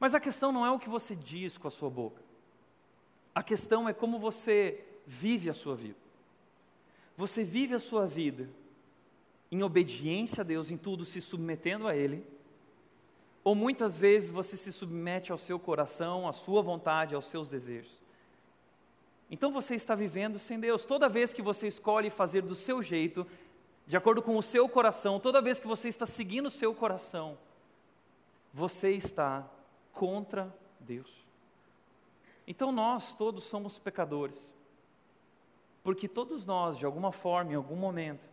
Mas 0.00 0.14
a 0.14 0.20
questão 0.20 0.50
não 0.50 0.64
é 0.64 0.70
o 0.70 0.78
que 0.78 0.88
você 0.88 1.14
diz 1.14 1.58
com 1.58 1.68
a 1.68 1.70
sua 1.70 1.90
boca. 1.90 2.22
A 3.34 3.42
questão 3.42 3.88
é 3.88 3.92
como 3.92 4.18
você 4.18 4.82
vive 5.06 5.48
a 5.48 5.54
sua 5.54 5.76
vida. 5.76 5.98
Você 7.16 7.44
vive 7.44 7.74
a 7.74 7.78
sua 7.78 8.06
vida 8.06 8.48
em 9.50 9.62
obediência 9.62 10.40
a 10.40 10.44
Deus, 10.44 10.70
em 10.70 10.76
tudo 10.76 11.04
se 11.04 11.20
submetendo 11.20 11.86
a 11.86 11.96
Ele, 11.96 12.26
ou 13.44 13.54
muitas 13.54 13.96
vezes 13.96 14.30
você 14.30 14.56
se 14.56 14.72
submete 14.72 15.30
ao 15.30 15.38
seu 15.38 15.58
coração, 15.58 16.26
à 16.26 16.32
sua 16.32 16.60
vontade, 16.60 17.14
aos 17.14 17.26
seus 17.26 17.48
desejos. 17.48 17.92
Então 19.30 19.52
você 19.52 19.74
está 19.74 19.94
vivendo 19.94 20.38
sem 20.38 20.58
Deus. 20.58 20.84
Toda 20.84 21.08
vez 21.08 21.32
que 21.32 21.42
você 21.42 21.68
escolhe 21.68 22.10
fazer 22.10 22.42
do 22.42 22.54
seu 22.54 22.82
jeito, 22.82 23.26
de 23.86 23.96
acordo 23.96 24.20
com 24.20 24.36
o 24.36 24.42
seu 24.42 24.68
coração, 24.68 25.20
toda 25.20 25.40
vez 25.40 25.60
que 25.60 25.66
você 25.66 25.88
está 25.88 26.04
seguindo 26.04 26.46
o 26.46 26.50
seu 26.50 26.74
coração, 26.74 27.38
você 28.52 28.90
está 28.90 29.48
contra 29.92 30.52
Deus. 30.80 31.10
Então 32.46 32.72
nós 32.72 33.14
todos 33.14 33.44
somos 33.44 33.78
pecadores. 33.78 34.55
Porque 35.86 36.08
todos 36.08 36.44
nós, 36.44 36.76
de 36.76 36.84
alguma 36.84 37.12
forma, 37.12 37.52
em 37.52 37.54
algum 37.54 37.76
momento, 37.76 38.28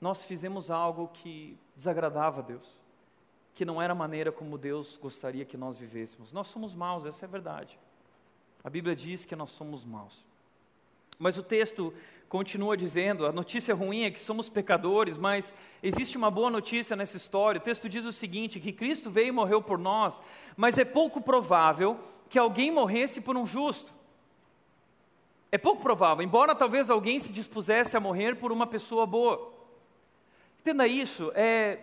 nós 0.00 0.24
fizemos 0.24 0.70
algo 0.70 1.08
que 1.08 1.54
desagradava 1.76 2.40
a 2.40 2.42
Deus, 2.42 2.78
que 3.54 3.62
não 3.62 3.82
era 3.82 3.92
a 3.92 3.94
maneira 3.94 4.32
como 4.32 4.56
Deus 4.56 4.96
gostaria 4.96 5.44
que 5.44 5.54
nós 5.54 5.76
vivêssemos. 5.76 6.32
Nós 6.32 6.46
somos 6.46 6.72
maus, 6.72 7.04
essa 7.04 7.26
é 7.26 7.28
a 7.28 7.30
verdade. 7.30 7.78
A 8.64 8.70
Bíblia 8.70 8.96
diz 8.96 9.26
que 9.26 9.36
nós 9.36 9.50
somos 9.50 9.84
maus. 9.84 10.24
Mas 11.18 11.36
o 11.36 11.42
texto 11.42 11.92
continua 12.26 12.74
dizendo: 12.74 13.26
a 13.26 13.32
notícia 13.32 13.74
ruim 13.74 14.04
é 14.04 14.10
que 14.10 14.18
somos 14.18 14.48
pecadores, 14.48 15.18
mas 15.18 15.52
existe 15.82 16.16
uma 16.16 16.30
boa 16.30 16.48
notícia 16.48 16.96
nessa 16.96 17.18
história. 17.18 17.58
O 17.58 17.62
texto 17.62 17.86
diz 17.86 18.06
o 18.06 18.12
seguinte: 18.14 18.60
que 18.60 18.72
Cristo 18.72 19.10
veio 19.10 19.28
e 19.28 19.32
morreu 19.32 19.60
por 19.60 19.78
nós, 19.78 20.22
mas 20.56 20.78
é 20.78 20.86
pouco 20.86 21.20
provável 21.20 22.00
que 22.30 22.38
alguém 22.38 22.70
morresse 22.70 23.20
por 23.20 23.36
um 23.36 23.44
justo. 23.44 23.94
É 25.50 25.58
pouco 25.58 25.82
provável, 25.82 26.24
embora 26.24 26.54
talvez 26.54 26.90
alguém 26.90 27.18
se 27.18 27.32
dispusesse 27.32 27.96
a 27.96 28.00
morrer 28.00 28.36
por 28.36 28.50
uma 28.50 28.66
pessoa 28.66 29.06
boa. 29.06 29.52
Entenda 30.60 30.86
isso, 30.86 31.30
é 31.34 31.78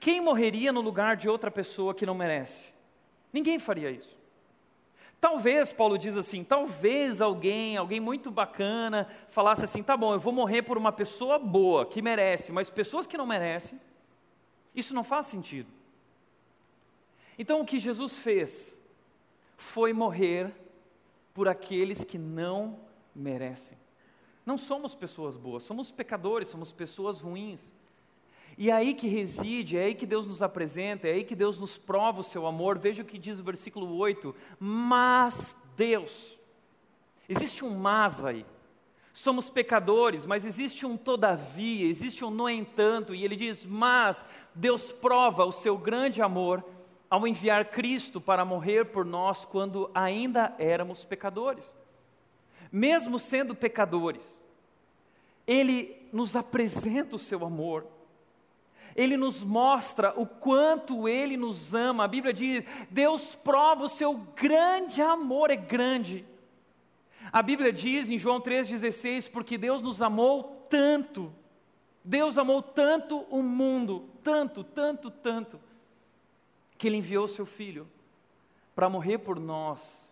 quem 0.00 0.20
morreria 0.20 0.72
no 0.72 0.80
lugar 0.80 1.16
de 1.16 1.28
outra 1.28 1.50
pessoa 1.50 1.94
que 1.94 2.06
não 2.06 2.14
merece? 2.14 2.72
Ninguém 3.32 3.58
faria 3.58 3.90
isso. 3.90 4.16
Talvez, 5.20 5.72
Paulo 5.72 5.98
diz 5.98 6.16
assim, 6.16 6.44
talvez 6.44 7.20
alguém, 7.20 7.76
alguém 7.76 7.98
muito 7.98 8.30
bacana, 8.30 9.08
falasse 9.30 9.64
assim: 9.64 9.82
tá 9.82 9.96
bom, 9.96 10.12
eu 10.12 10.20
vou 10.20 10.32
morrer 10.32 10.62
por 10.62 10.78
uma 10.78 10.92
pessoa 10.92 11.38
boa, 11.38 11.84
que 11.84 12.00
merece, 12.00 12.52
mas 12.52 12.70
pessoas 12.70 13.06
que 13.06 13.16
não 13.16 13.26
merecem, 13.26 13.80
isso 14.74 14.94
não 14.94 15.02
faz 15.02 15.26
sentido. 15.26 15.68
Então 17.36 17.60
o 17.60 17.64
que 17.64 17.78
Jesus 17.78 18.18
fez 18.18 18.76
foi 19.56 19.92
morrer 19.92 20.54
por 21.38 21.46
aqueles 21.46 22.02
que 22.02 22.18
não 22.18 22.80
merecem. 23.14 23.78
Não 24.44 24.58
somos 24.58 24.92
pessoas 24.92 25.36
boas, 25.36 25.62
somos 25.62 25.88
pecadores, 25.88 26.48
somos 26.48 26.72
pessoas 26.72 27.20
ruins. 27.20 27.72
E 28.56 28.70
é 28.70 28.72
aí 28.72 28.92
que 28.92 29.06
reside, 29.06 29.78
é 29.78 29.84
aí 29.84 29.94
que 29.94 30.04
Deus 30.04 30.26
nos 30.26 30.42
apresenta, 30.42 31.06
é 31.06 31.12
aí 31.12 31.22
que 31.22 31.36
Deus 31.36 31.56
nos 31.56 31.78
prova 31.78 32.22
o 32.22 32.24
seu 32.24 32.44
amor. 32.44 32.76
Veja 32.76 33.04
o 33.04 33.06
que 33.06 33.16
diz 33.16 33.38
o 33.38 33.44
versículo 33.44 33.94
8: 33.98 34.34
Mas 34.58 35.54
Deus, 35.76 36.36
existe 37.28 37.64
um 37.64 37.70
mas 37.70 38.24
aí. 38.24 38.44
Somos 39.12 39.48
pecadores, 39.48 40.26
mas 40.26 40.44
existe 40.44 40.84
um 40.84 40.96
todavia, 40.96 41.86
existe 41.86 42.24
um 42.24 42.32
no 42.32 42.50
entanto, 42.50 43.14
e 43.14 43.24
ele 43.24 43.36
diz: 43.36 43.64
Mas 43.64 44.26
Deus 44.52 44.90
prova 44.90 45.44
o 45.44 45.52
seu 45.52 45.78
grande 45.78 46.20
amor 46.20 46.64
ao 47.10 47.26
enviar 47.26 47.66
Cristo 47.66 48.20
para 48.20 48.44
morrer 48.44 48.86
por 48.86 49.04
nós 49.04 49.44
quando 49.44 49.90
ainda 49.94 50.54
éramos 50.58 51.04
pecadores. 51.04 51.72
Mesmo 52.70 53.18
sendo 53.18 53.54
pecadores, 53.54 54.22
Ele 55.46 55.96
nos 56.12 56.36
apresenta 56.36 57.16
o 57.16 57.18
seu 57.18 57.44
amor, 57.44 57.86
Ele 58.94 59.16
nos 59.16 59.42
mostra 59.42 60.12
o 60.16 60.26
quanto 60.26 61.08
Ele 61.08 61.36
nos 61.36 61.72
ama. 61.72 62.04
A 62.04 62.08
Bíblia 62.08 62.32
diz: 62.32 62.64
Deus 62.90 63.34
prova 63.34 63.84
o 63.84 63.88
seu 63.88 64.14
grande 64.36 65.00
amor, 65.00 65.50
é 65.50 65.56
grande. 65.56 66.26
A 67.32 67.42
Bíblia 67.42 67.72
diz 67.72 68.10
em 68.10 68.18
João 68.18 68.40
3,16: 68.40 69.30
Porque 69.30 69.56
Deus 69.56 69.82
nos 69.82 70.02
amou 70.02 70.66
tanto, 70.68 71.32
Deus 72.04 72.36
amou 72.36 72.62
tanto 72.62 73.20
o 73.30 73.42
mundo, 73.42 74.10
tanto, 74.22 74.62
tanto, 74.62 75.10
tanto, 75.10 75.58
que 76.78 76.86
Ele 76.86 76.96
enviou 76.96 77.26
seu 77.26 77.44
Filho 77.44 77.86
para 78.74 78.88
morrer 78.88 79.18
por 79.18 79.38
nós, 79.38 80.08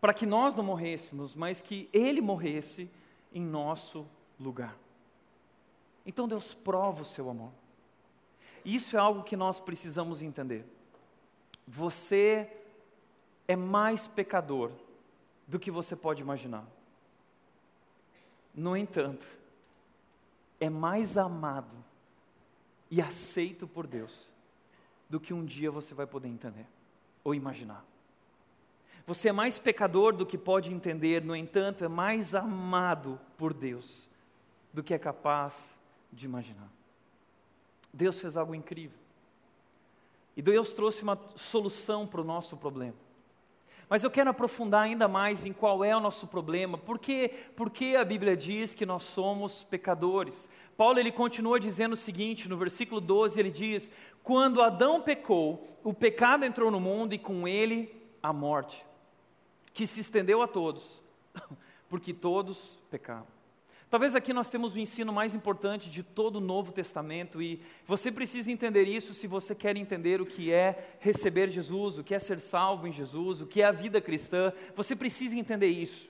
para 0.00 0.12
que 0.12 0.26
nós 0.26 0.56
não 0.56 0.64
morrêssemos, 0.64 1.36
mas 1.36 1.62
que 1.62 1.88
Ele 1.92 2.20
morresse 2.20 2.90
em 3.32 3.40
nosso 3.40 4.04
lugar. 4.38 4.76
Então 6.04 6.26
Deus 6.26 6.52
prova 6.52 7.02
o 7.02 7.04
seu 7.04 7.30
amor. 7.30 7.52
Isso 8.64 8.96
é 8.96 8.98
algo 8.98 9.22
que 9.22 9.36
nós 9.36 9.60
precisamos 9.60 10.20
entender. 10.20 10.66
Você 11.66 12.50
é 13.46 13.54
mais 13.54 14.08
pecador 14.08 14.72
do 15.46 15.58
que 15.58 15.70
você 15.70 15.94
pode 15.94 16.20
imaginar. 16.20 16.66
No 18.52 18.76
entanto, 18.76 19.26
é 20.58 20.68
mais 20.68 21.16
amado 21.16 21.76
e 22.90 23.00
aceito 23.00 23.66
por 23.68 23.86
Deus 23.86 24.29
do 25.10 25.18
que 25.20 25.34
um 25.34 25.44
dia 25.44 25.70
você 25.70 25.92
vai 25.92 26.06
poder 26.06 26.28
entender 26.28 26.66
ou 27.24 27.34
imaginar. 27.34 27.84
Você 29.06 29.28
é 29.28 29.32
mais 29.32 29.58
pecador 29.58 30.14
do 30.14 30.24
que 30.24 30.38
pode 30.38 30.72
entender, 30.72 31.24
no 31.24 31.34
entanto, 31.34 31.84
é 31.84 31.88
mais 31.88 32.34
amado 32.34 33.20
por 33.36 33.52
Deus 33.52 34.08
do 34.72 34.84
que 34.84 34.94
é 34.94 34.98
capaz 34.98 35.76
de 36.12 36.26
imaginar. 36.26 36.70
Deus 37.92 38.20
fez 38.20 38.36
algo 38.36 38.54
incrível. 38.54 38.96
E 40.36 40.42
Deus 40.42 40.72
trouxe 40.72 41.02
uma 41.02 41.18
solução 41.34 42.06
para 42.06 42.20
o 42.20 42.24
nosso 42.24 42.56
problema. 42.56 42.94
Mas 43.90 44.04
eu 44.04 44.10
quero 44.10 44.30
aprofundar 44.30 44.84
ainda 44.84 45.08
mais 45.08 45.44
em 45.44 45.52
qual 45.52 45.84
é 45.84 45.96
o 45.96 45.98
nosso 45.98 46.28
problema, 46.28 46.78
porque, 46.78 47.34
porque 47.56 47.96
a 47.98 48.04
Bíblia 48.04 48.36
diz 48.36 48.72
que 48.72 48.86
nós 48.86 49.02
somos 49.02 49.64
pecadores. 49.64 50.48
Paulo 50.76 51.00
ele 51.00 51.10
continua 51.10 51.58
dizendo 51.58 51.94
o 51.94 51.96
seguinte, 51.96 52.48
no 52.48 52.56
versículo 52.56 53.00
12 53.00 53.40
ele 53.40 53.50
diz: 53.50 53.90
Quando 54.22 54.62
Adão 54.62 55.02
pecou, 55.02 55.76
o 55.82 55.92
pecado 55.92 56.44
entrou 56.44 56.70
no 56.70 56.78
mundo 56.78 57.14
e 57.14 57.18
com 57.18 57.48
ele 57.48 57.92
a 58.22 58.32
morte, 58.32 58.86
que 59.74 59.88
se 59.88 59.98
estendeu 59.98 60.40
a 60.40 60.46
todos, 60.46 61.02
porque 61.90 62.14
todos 62.14 62.78
pecaram. 62.92 63.39
Talvez 63.90 64.14
aqui 64.14 64.32
nós 64.32 64.48
temos 64.48 64.74
o 64.76 64.78
ensino 64.78 65.12
mais 65.12 65.34
importante 65.34 65.90
de 65.90 66.04
todo 66.04 66.36
o 66.36 66.40
Novo 66.40 66.70
Testamento 66.70 67.42
e 67.42 67.60
você 67.84 68.12
precisa 68.12 68.52
entender 68.52 68.84
isso 68.84 69.12
se 69.14 69.26
você 69.26 69.52
quer 69.52 69.76
entender 69.76 70.20
o 70.20 70.26
que 70.26 70.52
é 70.52 70.96
receber 71.00 71.50
Jesus, 71.50 71.98
o 71.98 72.04
que 72.04 72.14
é 72.14 72.20
ser 72.20 72.38
salvo 72.38 72.86
em 72.86 72.92
Jesus, 72.92 73.40
o 73.40 73.46
que 73.48 73.62
é 73.62 73.64
a 73.64 73.72
vida 73.72 74.00
cristã. 74.00 74.52
Você 74.76 74.94
precisa 74.94 75.36
entender 75.36 75.66
isso. 75.66 76.08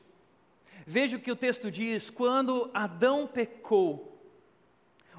Veja 0.86 1.16
o 1.16 1.20
que 1.20 1.32
o 1.32 1.36
texto 1.36 1.70
diz: 1.70 2.10
quando 2.10 2.70
Adão 2.74 3.26
pecou, 3.26 4.20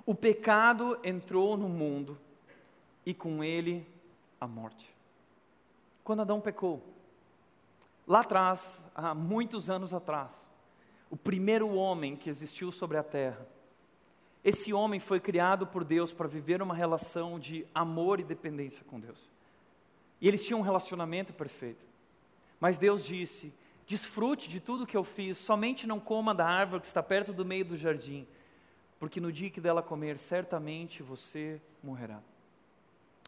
o 0.06 0.13
pecado 0.13 1.00
entrou 1.04 1.58
no 1.58 1.67
mundo 1.67 2.15
e 3.04 3.12
com 3.12 3.43
ele 3.43 3.88
a 4.39 4.47
morte. 4.47 4.88
Quando 6.04 6.21
Adão 6.21 6.39
pecou, 6.39 6.80
lá 8.08 8.19
atrás, 8.19 8.86
há 8.93 9.15
muitos 9.15 9.67
anos 9.67 9.95
atrás, 9.95 10.51
o 11.12 11.17
primeiro 11.17 11.69
homem 11.76 12.15
que 12.15 12.30
existiu 12.30 12.71
sobre 12.71 12.97
a 12.97 13.04
terra. 13.04 13.45
Esse 14.43 14.74
homem 14.74 15.00
foi 15.00 15.19
criado 15.19 15.67
por 15.67 15.84
Deus 15.84 16.13
para 16.13 16.28
viver 16.28 16.62
uma 16.62 16.74
relação 16.74 17.38
de 17.38 17.67
amor 17.76 18.21
e 18.21 18.24
dependência 18.24 18.84
com 18.86 18.97
Deus. 18.97 19.30
E 20.21 20.28
eles 20.28 20.43
tinham 20.43 20.62
um 20.62 20.63
relacionamento 20.63 21.34
perfeito. 21.34 21.86
Mas 22.62 22.78
Deus 22.78 23.04
disse: 23.04 23.54
desfrute 23.86 24.50
de 24.50 24.62
tudo 24.62 24.88
que 24.88 24.95
eu 24.95 25.04
fiz, 25.04 25.38
somente 25.38 25.86
não 25.86 26.00
coma 26.00 26.34
da 26.34 26.47
árvore 26.47 26.82
que 26.82 26.88
está 26.88 27.04
perto 27.04 27.34
do 27.34 27.43
meio 27.43 27.65
do 27.65 27.76
jardim, 27.76 28.26
porque 28.97 29.19
no 29.19 29.34
dia 29.34 29.50
que 29.50 29.60
dela 29.60 29.84
comer, 29.84 30.17
certamente 30.17 31.04
você 31.04 31.62
morrerá. 31.84 32.21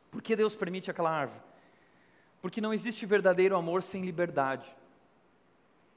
Por 0.09 0.21
que 0.21 0.35
Deus 0.35 0.55
permite 0.55 0.89
aquela 0.89 1.11
árvore? 1.11 1.41
Porque 2.41 2.61
não 2.61 2.73
existe 2.73 3.05
verdadeiro 3.05 3.57
amor 3.57 3.83
sem 3.83 4.03
liberdade. 4.05 4.65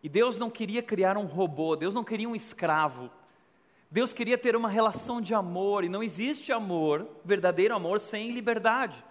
E 0.06 0.08
Deus 0.08 0.38
não 0.38 0.48
queria 0.48 0.84
criar 0.84 1.16
um 1.16 1.24
robô, 1.24 1.74
Deus 1.74 1.92
não 1.92 2.04
queria 2.04 2.28
um 2.28 2.36
escravo. 2.36 3.10
Deus 3.90 4.12
queria 4.12 4.38
ter 4.38 4.54
uma 4.54 4.68
relação 4.68 5.20
de 5.20 5.34
amor, 5.34 5.82
e 5.82 5.88
não 5.88 6.00
existe 6.00 6.52
amor, 6.52 7.08
verdadeiro 7.24 7.74
amor, 7.74 7.98
sem 7.98 8.30
liberdade. 8.30 9.04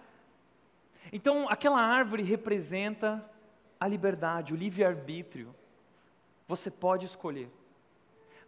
Então, 1.12 1.50
aquela 1.50 1.78
árvore 1.78 2.22
representa 2.22 3.22
a 3.78 3.86
liberdade, 3.86 4.54
o 4.54 4.56
livre-arbítrio. 4.56 5.54
Você 6.48 6.70
pode 6.70 7.04
escolher. 7.04 7.50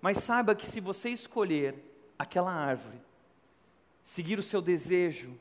Mas 0.00 0.16
saiba 0.16 0.54
que 0.54 0.64
se 0.64 0.80
você 0.80 1.10
escolher 1.10 1.74
aquela 2.18 2.50
árvore, 2.50 2.98
seguir 4.02 4.38
o 4.38 4.42
seu 4.42 4.62
desejo, 4.62 5.38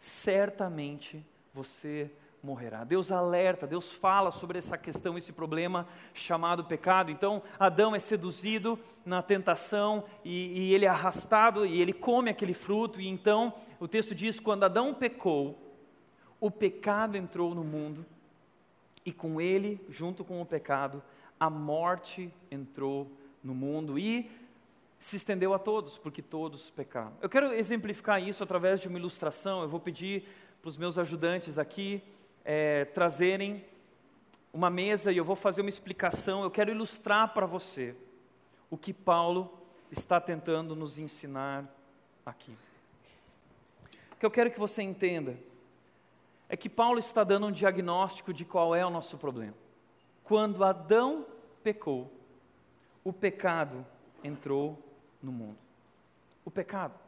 certamente 0.00 1.24
você 1.54 2.10
morrerá. 2.42 2.84
Deus 2.84 3.10
alerta, 3.10 3.66
Deus 3.66 3.92
fala 3.92 4.30
sobre 4.30 4.58
essa 4.58 4.78
questão, 4.78 5.18
esse 5.18 5.32
problema 5.32 5.86
chamado 6.14 6.64
pecado. 6.64 7.10
Então, 7.10 7.42
Adão 7.58 7.94
é 7.94 7.98
seduzido 7.98 8.78
na 9.04 9.22
tentação 9.22 10.04
e, 10.24 10.68
e, 10.68 10.74
ele 10.74 10.84
é 10.84 10.88
arrastado 10.88 11.66
e 11.66 11.80
ele 11.80 11.92
come 11.92 12.30
aquele 12.30 12.54
fruto. 12.54 13.00
E 13.00 13.08
então, 13.08 13.52
o 13.80 13.88
texto 13.88 14.14
diz: 14.14 14.38
quando 14.38 14.64
Adão 14.64 14.94
pecou, 14.94 15.58
o 16.40 16.50
pecado 16.50 17.16
entrou 17.16 17.54
no 17.54 17.64
mundo 17.64 18.04
e 19.04 19.12
com 19.12 19.40
ele, 19.40 19.80
junto 19.88 20.24
com 20.24 20.40
o 20.40 20.46
pecado, 20.46 21.02
a 21.38 21.48
morte 21.48 22.32
entrou 22.50 23.10
no 23.42 23.54
mundo 23.54 23.98
e 23.98 24.30
se 24.98 25.16
estendeu 25.16 25.54
a 25.54 25.58
todos, 25.58 25.96
porque 25.96 26.20
todos 26.20 26.70
pecaram. 26.70 27.12
Eu 27.22 27.28
quero 27.28 27.52
exemplificar 27.52 28.22
isso 28.22 28.42
através 28.42 28.80
de 28.80 28.88
uma 28.88 28.98
ilustração. 28.98 29.62
Eu 29.62 29.68
vou 29.68 29.78
pedir 29.78 30.24
para 30.60 30.68
os 30.68 30.76
meus 30.76 30.98
ajudantes 30.98 31.56
aqui 31.56 32.02
é, 32.50 32.86
trazerem 32.86 33.62
uma 34.54 34.70
mesa 34.70 35.12
e 35.12 35.18
eu 35.18 35.24
vou 35.24 35.36
fazer 35.36 35.60
uma 35.60 35.68
explicação. 35.68 36.42
Eu 36.42 36.50
quero 36.50 36.70
ilustrar 36.70 37.34
para 37.34 37.44
você 37.44 37.94
o 38.70 38.78
que 38.78 38.94
Paulo 38.94 39.52
está 39.90 40.18
tentando 40.18 40.74
nos 40.74 40.98
ensinar 40.98 41.66
aqui. 42.24 42.56
O 44.12 44.16
que 44.16 44.24
eu 44.24 44.30
quero 44.30 44.50
que 44.50 44.58
você 44.58 44.82
entenda 44.82 45.38
é 46.48 46.56
que 46.56 46.70
Paulo 46.70 46.98
está 46.98 47.22
dando 47.22 47.48
um 47.48 47.52
diagnóstico 47.52 48.32
de 48.32 48.46
qual 48.46 48.74
é 48.74 48.84
o 48.84 48.88
nosso 48.88 49.18
problema. 49.18 49.54
Quando 50.24 50.64
Adão 50.64 51.26
pecou, 51.62 52.10
o 53.04 53.12
pecado 53.12 53.84
entrou 54.24 54.82
no 55.22 55.30
mundo. 55.30 55.58
O 56.46 56.50
pecado. 56.50 56.98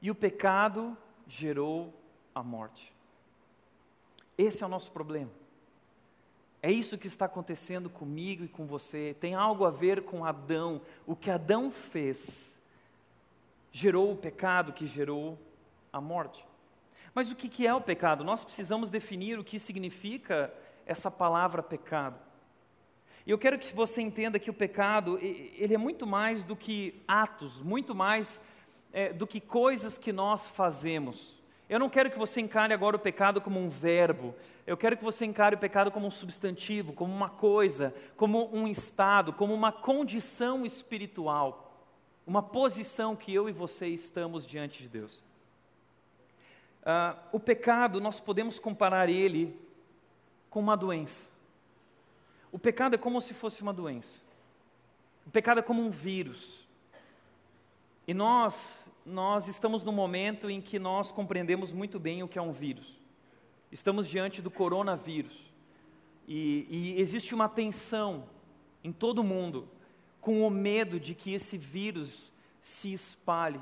E 0.00 0.08
o 0.08 0.14
pecado 0.14 0.96
gerou 1.26 1.92
a 2.32 2.44
morte. 2.44 2.96
Esse 4.38 4.62
é 4.62 4.66
o 4.66 4.70
nosso 4.70 4.92
problema. 4.92 5.30
É 6.62 6.70
isso 6.70 6.96
que 6.96 7.08
está 7.08 7.26
acontecendo 7.26 7.90
comigo 7.90 8.44
e 8.44 8.48
com 8.48 8.66
você. 8.66 9.16
Tem 9.20 9.34
algo 9.34 9.64
a 9.64 9.70
ver 9.70 10.02
com 10.02 10.24
Adão. 10.24 10.80
O 11.04 11.14
que 11.16 11.30
Adão 11.30 11.70
fez 11.70 12.56
gerou 13.72 14.12
o 14.12 14.16
pecado 14.16 14.72
que 14.72 14.86
gerou 14.86 15.38
a 15.92 16.00
morte. 16.00 16.44
Mas 17.14 17.30
o 17.30 17.34
que 17.34 17.66
é 17.66 17.74
o 17.74 17.80
pecado? 17.80 18.22
Nós 18.22 18.44
precisamos 18.44 18.90
definir 18.90 19.38
o 19.38 19.44
que 19.44 19.58
significa 19.58 20.52
essa 20.86 21.10
palavra 21.10 21.62
pecado. 21.62 22.18
E 23.26 23.30
eu 23.30 23.38
quero 23.38 23.58
que 23.58 23.74
você 23.74 24.00
entenda 24.00 24.38
que 24.38 24.50
o 24.50 24.54
pecado, 24.54 25.18
ele 25.18 25.74
é 25.74 25.78
muito 25.78 26.06
mais 26.06 26.44
do 26.44 26.56
que 26.56 27.02
atos, 27.06 27.60
muito 27.60 27.94
mais 27.94 28.40
é, 28.92 29.12
do 29.12 29.26
que 29.26 29.40
coisas 29.40 29.98
que 29.98 30.12
nós 30.12 30.48
fazemos. 30.48 31.37
Eu 31.68 31.78
não 31.78 31.90
quero 31.90 32.10
que 32.10 32.18
você 32.18 32.40
encare 32.40 32.72
agora 32.72 32.96
o 32.96 33.00
pecado 33.00 33.40
como 33.40 33.60
um 33.60 33.68
verbo. 33.68 34.34
Eu 34.66 34.76
quero 34.76 34.96
que 34.96 35.04
você 35.04 35.26
encare 35.26 35.54
o 35.54 35.58
pecado 35.58 35.90
como 35.90 36.06
um 36.06 36.10
substantivo, 36.10 36.94
como 36.94 37.14
uma 37.14 37.28
coisa, 37.28 37.94
como 38.16 38.48
um 38.54 38.66
estado, 38.66 39.32
como 39.34 39.52
uma 39.52 39.70
condição 39.70 40.64
espiritual, 40.64 41.70
uma 42.26 42.42
posição 42.42 43.14
que 43.14 43.34
eu 43.34 43.48
e 43.48 43.52
você 43.52 43.86
estamos 43.88 44.46
diante 44.46 44.82
de 44.82 44.88
Deus. 44.88 45.22
Uh, 46.82 47.18
o 47.32 47.40
pecado, 47.40 48.00
nós 48.00 48.18
podemos 48.18 48.58
comparar 48.58 49.10
ele 49.10 49.54
com 50.48 50.60
uma 50.60 50.76
doença. 50.76 51.28
O 52.50 52.58
pecado 52.58 52.94
é 52.94 52.98
como 52.98 53.20
se 53.20 53.34
fosse 53.34 53.60
uma 53.60 53.74
doença. 53.74 54.18
O 55.26 55.30
pecado 55.30 55.60
é 55.60 55.62
como 55.62 55.82
um 55.82 55.90
vírus. 55.90 56.66
E 58.06 58.14
nós 58.14 58.82
nós 59.08 59.48
estamos 59.48 59.82
no 59.82 59.90
momento 59.90 60.50
em 60.50 60.60
que 60.60 60.78
nós 60.78 61.10
compreendemos 61.10 61.72
muito 61.72 61.98
bem 61.98 62.22
o 62.22 62.28
que 62.28 62.38
é 62.38 62.42
um 62.42 62.52
vírus. 62.52 63.00
Estamos 63.72 64.06
diante 64.06 64.42
do 64.42 64.50
coronavírus. 64.50 65.36
E, 66.26 66.66
e 66.68 67.00
existe 67.00 67.34
uma 67.34 67.48
tensão 67.48 68.24
em 68.84 68.92
todo 68.92 69.20
o 69.20 69.24
mundo 69.24 69.66
com 70.20 70.46
o 70.46 70.50
medo 70.50 71.00
de 71.00 71.14
que 71.14 71.32
esse 71.32 71.56
vírus 71.56 72.30
se 72.60 72.92
espalhe, 72.92 73.60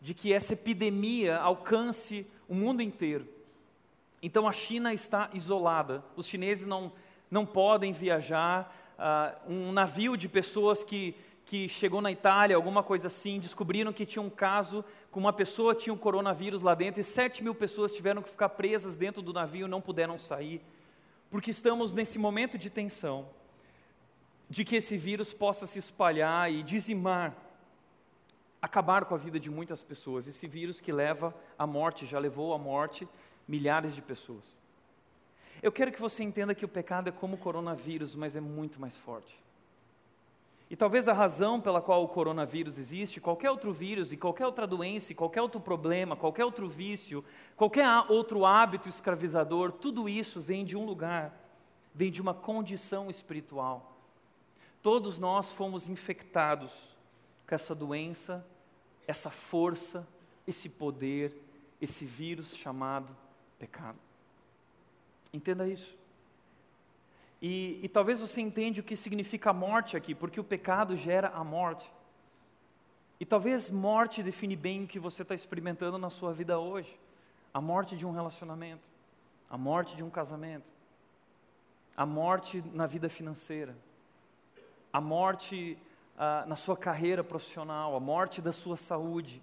de 0.00 0.12
que 0.12 0.32
essa 0.32 0.54
epidemia 0.54 1.38
alcance 1.38 2.26
o 2.48 2.54
mundo 2.54 2.82
inteiro. 2.82 3.28
Então 4.20 4.48
a 4.48 4.52
China 4.52 4.92
está 4.92 5.30
isolada, 5.32 6.04
os 6.16 6.26
chineses 6.26 6.66
não, 6.66 6.92
não 7.30 7.46
podem 7.46 7.92
viajar, 7.92 8.74
uh, 8.98 9.52
um 9.52 9.70
navio 9.70 10.16
de 10.16 10.28
pessoas 10.28 10.82
que 10.82 11.14
que 11.48 11.66
chegou 11.66 12.02
na 12.02 12.12
Itália, 12.12 12.54
alguma 12.54 12.82
coisa 12.82 13.06
assim, 13.06 13.40
descobriram 13.40 13.90
que 13.90 14.04
tinha 14.04 14.20
um 14.20 14.28
caso 14.28 14.84
com 15.10 15.18
uma 15.18 15.32
pessoa 15.32 15.74
tinha 15.74 15.94
um 15.94 15.96
coronavírus 15.96 16.60
lá 16.60 16.74
dentro 16.74 17.00
e 17.00 17.04
7 17.04 17.42
mil 17.42 17.54
pessoas 17.54 17.94
tiveram 17.94 18.20
que 18.20 18.28
ficar 18.28 18.50
presas 18.50 18.98
dentro 18.98 19.22
do 19.22 19.32
navio 19.32 19.66
e 19.66 19.70
não 19.70 19.80
puderam 19.80 20.18
sair, 20.18 20.60
porque 21.30 21.50
estamos 21.50 21.90
nesse 21.90 22.18
momento 22.18 22.58
de 22.58 22.68
tensão, 22.68 23.30
de 24.50 24.62
que 24.62 24.76
esse 24.76 24.98
vírus 24.98 25.32
possa 25.32 25.66
se 25.66 25.78
espalhar 25.78 26.52
e 26.52 26.62
dizimar, 26.62 27.34
acabar 28.60 29.06
com 29.06 29.14
a 29.14 29.18
vida 29.18 29.40
de 29.40 29.48
muitas 29.48 29.82
pessoas. 29.82 30.26
Esse 30.26 30.46
vírus 30.46 30.82
que 30.82 30.92
leva 30.92 31.34
à 31.58 31.66
morte, 31.66 32.04
já 32.04 32.18
levou 32.18 32.52
à 32.52 32.58
morte 32.58 33.08
milhares 33.48 33.94
de 33.94 34.02
pessoas. 34.02 34.54
Eu 35.62 35.72
quero 35.72 35.92
que 35.92 36.00
você 36.00 36.22
entenda 36.22 36.54
que 36.54 36.66
o 36.66 36.68
pecado 36.68 37.08
é 37.08 37.12
como 37.12 37.36
o 37.36 37.38
coronavírus, 37.38 38.14
mas 38.14 38.36
é 38.36 38.40
muito 38.40 38.78
mais 38.78 38.94
forte. 38.94 39.47
E 40.70 40.76
talvez 40.76 41.08
a 41.08 41.14
razão 41.14 41.60
pela 41.60 41.80
qual 41.80 42.04
o 42.04 42.08
coronavírus 42.08 42.76
existe, 42.76 43.20
qualquer 43.20 43.50
outro 43.50 43.72
vírus 43.72 44.12
e 44.12 44.16
qualquer 44.16 44.44
outra 44.44 44.66
doença, 44.66 45.14
qualquer 45.14 45.40
outro 45.40 45.60
problema, 45.60 46.14
qualquer 46.14 46.44
outro 46.44 46.68
vício, 46.68 47.24
qualquer 47.56 47.86
outro 48.08 48.44
hábito 48.44 48.88
escravizador, 48.88 49.72
tudo 49.72 50.08
isso 50.08 50.40
vem 50.40 50.66
de 50.66 50.76
um 50.76 50.84
lugar, 50.84 51.34
vem 51.94 52.10
de 52.10 52.20
uma 52.20 52.34
condição 52.34 53.08
espiritual. 53.08 53.96
Todos 54.82 55.18
nós 55.18 55.50
fomos 55.52 55.88
infectados 55.88 56.70
com 57.46 57.54
essa 57.54 57.74
doença, 57.74 58.46
essa 59.06 59.30
força, 59.30 60.06
esse 60.46 60.68
poder, 60.68 61.34
esse 61.80 62.04
vírus 62.04 62.54
chamado 62.54 63.16
pecado. 63.58 63.98
Entenda 65.32 65.66
isso. 65.66 65.97
E, 67.40 67.78
e 67.82 67.88
talvez 67.88 68.20
você 68.20 68.40
entenda 68.40 68.80
o 68.80 68.82
que 68.82 68.96
significa 68.96 69.52
morte 69.52 69.96
aqui, 69.96 70.14
porque 70.14 70.40
o 70.40 70.44
pecado 70.44 70.96
gera 70.96 71.28
a 71.28 71.44
morte. 71.44 71.90
E 73.20 73.26
talvez 73.26 73.70
morte 73.70 74.22
define 74.22 74.56
bem 74.56 74.84
o 74.84 74.86
que 74.86 74.98
você 74.98 75.22
está 75.22 75.34
experimentando 75.34 75.98
na 75.98 76.10
sua 76.10 76.32
vida 76.32 76.58
hoje. 76.58 76.98
A 77.52 77.60
morte 77.60 77.96
de 77.96 78.06
um 78.06 78.12
relacionamento, 78.12 78.82
a 79.48 79.56
morte 79.56 79.96
de 79.96 80.02
um 80.02 80.10
casamento, 80.10 80.66
a 81.96 82.06
morte 82.06 82.62
na 82.72 82.86
vida 82.86 83.08
financeira, 83.08 83.74
a 84.92 85.00
morte 85.00 85.76
ah, 86.16 86.44
na 86.46 86.56
sua 86.56 86.76
carreira 86.76 87.24
profissional, 87.24 87.96
a 87.96 88.00
morte 88.00 88.40
da 88.40 88.52
sua 88.52 88.76
saúde. 88.76 89.42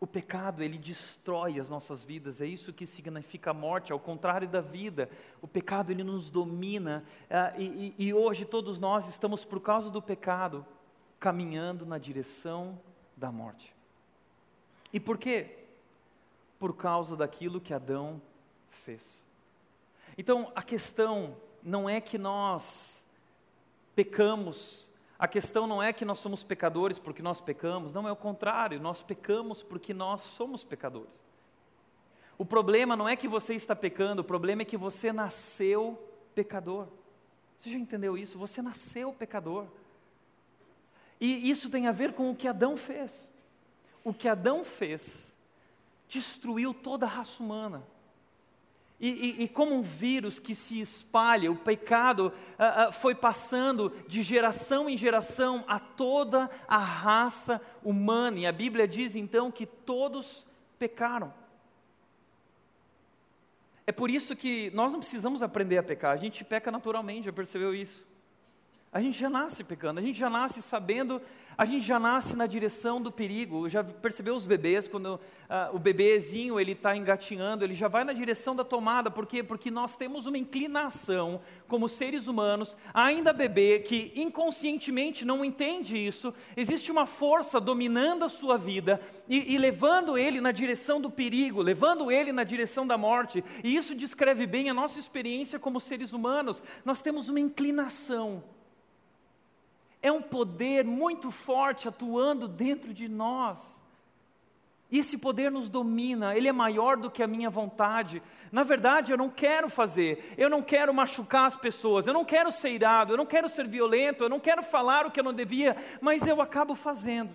O 0.00 0.06
pecado, 0.06 0.62
ele 0.62 0.78
destrói 0.78 1.60
as 1.60 1.68
nossas 1.68 2.02
vidas, 2.02 2.40
é 2.40 2.46
isso 2.46 2.72
que 2.72 2.86
significa 2.86 3.50
a 3.50 3.54
morte, 3.54 3.92
ao 3.92 4.00
contrário 4.00 4.48
da 4.48 4.62
vida. 4.62 5.10
O 5.42 5.46
pecado, 5.46 5.92
ele 5.92 6.02
nos 6.02 6.30
domina, 6.30 7.04
e, 7.58 7.94
e, 7.98 8.06
e 8.06 8.14
hoje 8.14 8.46
todos 8.46 8.80
nós 8.80 9.06
estamos, 9.06 9.44
por 9.44 9.60
causa 9.60 9.90
do 9.90 10.00
pecado, 10.00 10.64
caminhando 11.18 11.84
na 11.84 11.98
direção 11.98 12.80
da 13.14 13.30
morte. 13.30 13.74
E 14.90 14.98
por 14.98 15.18
quê? 15.18 15.58
Por 16.58 16.74
causa 16.74 17.14
daquilo 17.14 17.60
que 17.60 17.74
Adão 17.74 18.22
fez. 18.70 19.22
Então, 20.16 20.50
a 20.54 20.62
questão 20.62 21.36
não 21.62 21.88
é 21.88 22.00
que 22.00 22.16
nós 22.16 23.04
pecamos, 23.94 24.88
a 25.20 25.28
questão 25.28 25.66
não 25.66 25.82
é 25.82 25.92
que 25.92 26.02
nós 26.02 26.18
somos 26.18 26.42
pecadores 26.42 26.98
porque 26.98 27.20
nós 27.20 27.42
pecamos, 27.42 27.92
não 27.92 28.08
é 28.08 28.12
o 28.12 28.16
contrário, 28.16 28.80
nós 28.80 29.02
pecamos 29.02 29.62
porque 29.62 29.92
nós 29.92 30.22
somos 30.22 30.64
pecadores. 30.64 31.12
O 32.38 32.44
problema 32.46 32.96
não 32.96 33.06
é 33.06 33.14
que 33.14 33.28
você 33.28 33.54
está 33.54 33.76
pecando, 33.76 34.22
o 34.22 34.24
problema 34.24 34.62
é 34.62 34.64
que 34.64 34.78
você 34.78 35.12
nasceu 35.12 36.02
pecador. 36.34 36.88
Você 37.58 37.68
já 37.68 37.76
entendeu 37.76 38.16
isso? 38.16 38.38
Você 38.38 38.62
nasceu 38.62 39.12
pecador. 39.12 39.66
E 41.20 41.50
isso 41.50 41.68
tem 41.68 41.86
a 41.86 41.92
ver 41.92 42.14
com 42.14 42.30
o 42.30 42.34
que 42.34 42.48
Adão 42.48 42.74
fez. 42.74 43.30
O 44.02 44.14
que 44.14 44.26
Adão 44.26 44.64
fez 44.64 45.36
destruiu 46.08 46.72
toda 46.72 47.04
a 47.04 47.10
raça 47.10 47.42
humana. 47.42 47.86
E, 49.00 49.08
e, 49.08 49.44
e, 49.44 49.48
como 49.48 49.74
um 49.74 49.80
vírus 49.80 50.38
que 50.38 50.54
se 50.54 50.78
espalha, 50.78 51.50
o 51.50 51.56
pecado 51.56 52.26
uh, 52.26 52.88
uh, 52.88 52.92
foi 52.92 53.14
passando 53.14 53.90
de 54.06 54.22
geração 54.22 54.90
em 54.90 54.96
geração 54.96 55.64
a 55.66 55.78
toda 55.78 56.50
a 56.68 56.76
raça 56.76 57.62
humana. 57.82 58.40
E 58.40 58.46
a 58.46 58.52
Bíblia 58.52 58.86
diz 58.86 59.16
então 59.16 59.50
que 59.50 59.64
todos 59.64 60.46
pecaram. 60.78 61.32
É 63.86 63.92
por 63.92 64.10
isso 64.10 64.36
que 64.36 64.70
nós 64.74 64.92
não 64.92 65.00
precisamos 65.00 65.42
aprender 65.42 65.78
a 65.78 65.82
pecar, 65.82 66.12
a 66.12 66.16
gente 66.16 66.44
peca 66.44 66.70
naturalmente, 66.70 67.24
já 67.24 67.32
percebeu 67.32 67.74
isso? 67.74 68.06
A 68.92 69.00
gente 69.00 69.18
já 69.18 69.30
nasce 69.30 69.64
pecando, 69.64 69.98
a 69.98 70.02
gente 70.02 70.18
já 70.18 70.28
nasce 70.28 70.60
sabendo 70.60 71.22
a 71.60 71.66
gente 71.66 71.84
já 71.84 71.98
nasce 71.98 72.34
na 72.34 72.46
direção 72.46 73.02
do 73.02 73.12
perigo. 73.12 73.68
Já 73.68 73.84
percebeu 73.84 74.34
os 74.34 74.46
bebês, 74.46 74.88
quando 74.88 75.16
uh, 75.16 75.20
o 75.74 75.78
bebezinho 75.78 76.58
ele 76.58 76.72
está 76.72 76.96
engatinhando, 76.96 77.62
ele 77.62 77.74
já 77.74 77.86
vai 77.86 78.02
na 78.02 78.14
direção 78.14 78.56
da 78.56 78.64
tomada. 78.64 79.10
Por 79.10 79.26
quê? 79.26 79.42
Porque 79.42 79.70
nós 79.70 79.94
temos 79.94 80.24
uma 80.24 80.38
inclinação, 80.38 81.42
como 81.68 81.86
seres 81.86 82.26
humanos, 82.26 82.74
ainda 82.94 83.30
bebê, 83.34 83.80
que 83.80 84.10
inconscientemente 84.16 85.22
não 85.22 85.44
entende 85.44 85.98
isso. 85.98 86.32
Existe 86.56 86.90
uma 86.90 87.04
força 87.04 87.60
dominando 87.60 88.24
a 88.24 88.30
sua 88.30 88.56
vida 88.56 88.98
e, 89.28 89.52
e 89.52 89.58
levando 89.58 90.16
ele 90.16 90.40
na 90.40 90.52
direção 90.52 90.98
do 90.98 91.10
perigo, 91.10 91.60
levando 91.60 92.10
ele 92.10 92.32
na 92.32 92.42
direção 92.42 92.86
da 92.86 92.96
morte. 92.96 93.44
E 93.62 93.76
isso 93.76 93.94
descreve 93.94 94.46
bem 94.46 94.70
a 94.70 94.74
nossa 94.74 94.98
experiência 94.98 95.58
como 95.58 95.78
seres 95.78 96.14
humanos. 96.14 96.62
Nós 96.86 97.02
temos 97.02 97.28
uma 97.28 97.38
inclinação 97.38 98.42
é 100.02 100.10
um 100.10 100.22
poder 100.22 100.84
muito 100.84 101.30
forte 101.30 101.88
atuando 101.88 102.48
dentro 102.48 102.94
de 102.94 103.08
nós. 103.08 103.80
E 104.90 104.98
esse 104.98 105.16
poder 105.16 105.52
nos 105.52 105.68
domina, 105.68 106.34
ele 106.34 106.48
é 106.48 106.52
maior 106.52 106.96
do 106.96 107.10
que 107.10 107.22
a 107.22 107.26
minha 107.26 107.48
vontade. 107.48 108.20
Na 108.50 108.64
verdade, 108.64 109.12
eu 109.12 109.18
não 109.18 109.30
quero 109.30 109.68
fazer, 109.68 110.34
eu 110.36 110.50
não 110.50 110.62
quero 110.62 110.92
machucar 110.92 111.46
as 111.46 111.54
pessoas, 111.54 112.06
eu 112.06 112.14
não 112.14 112.24
quero 112.24 112.50
ser 112.50 112.70
irado, 112.70 113.12
eu 113.12 113.16
não 113.16 113.26
quero 113.26 113.48
ser 113.48 113.68
violento, 113.68 114.24
eu 114.24 114.28
não 114.28 114.40
quero 114.40 114.62
falar 114.62 115.06
o 115.06 115.10
que 115.10 115.20
eu 115.20 115.24
não 115.24 115.32
devia, 115.32 115.76
mas 116.00 116.26
eu 116.26 116.42
acabo 116.42 116.74
fazendo. 116.74 117.32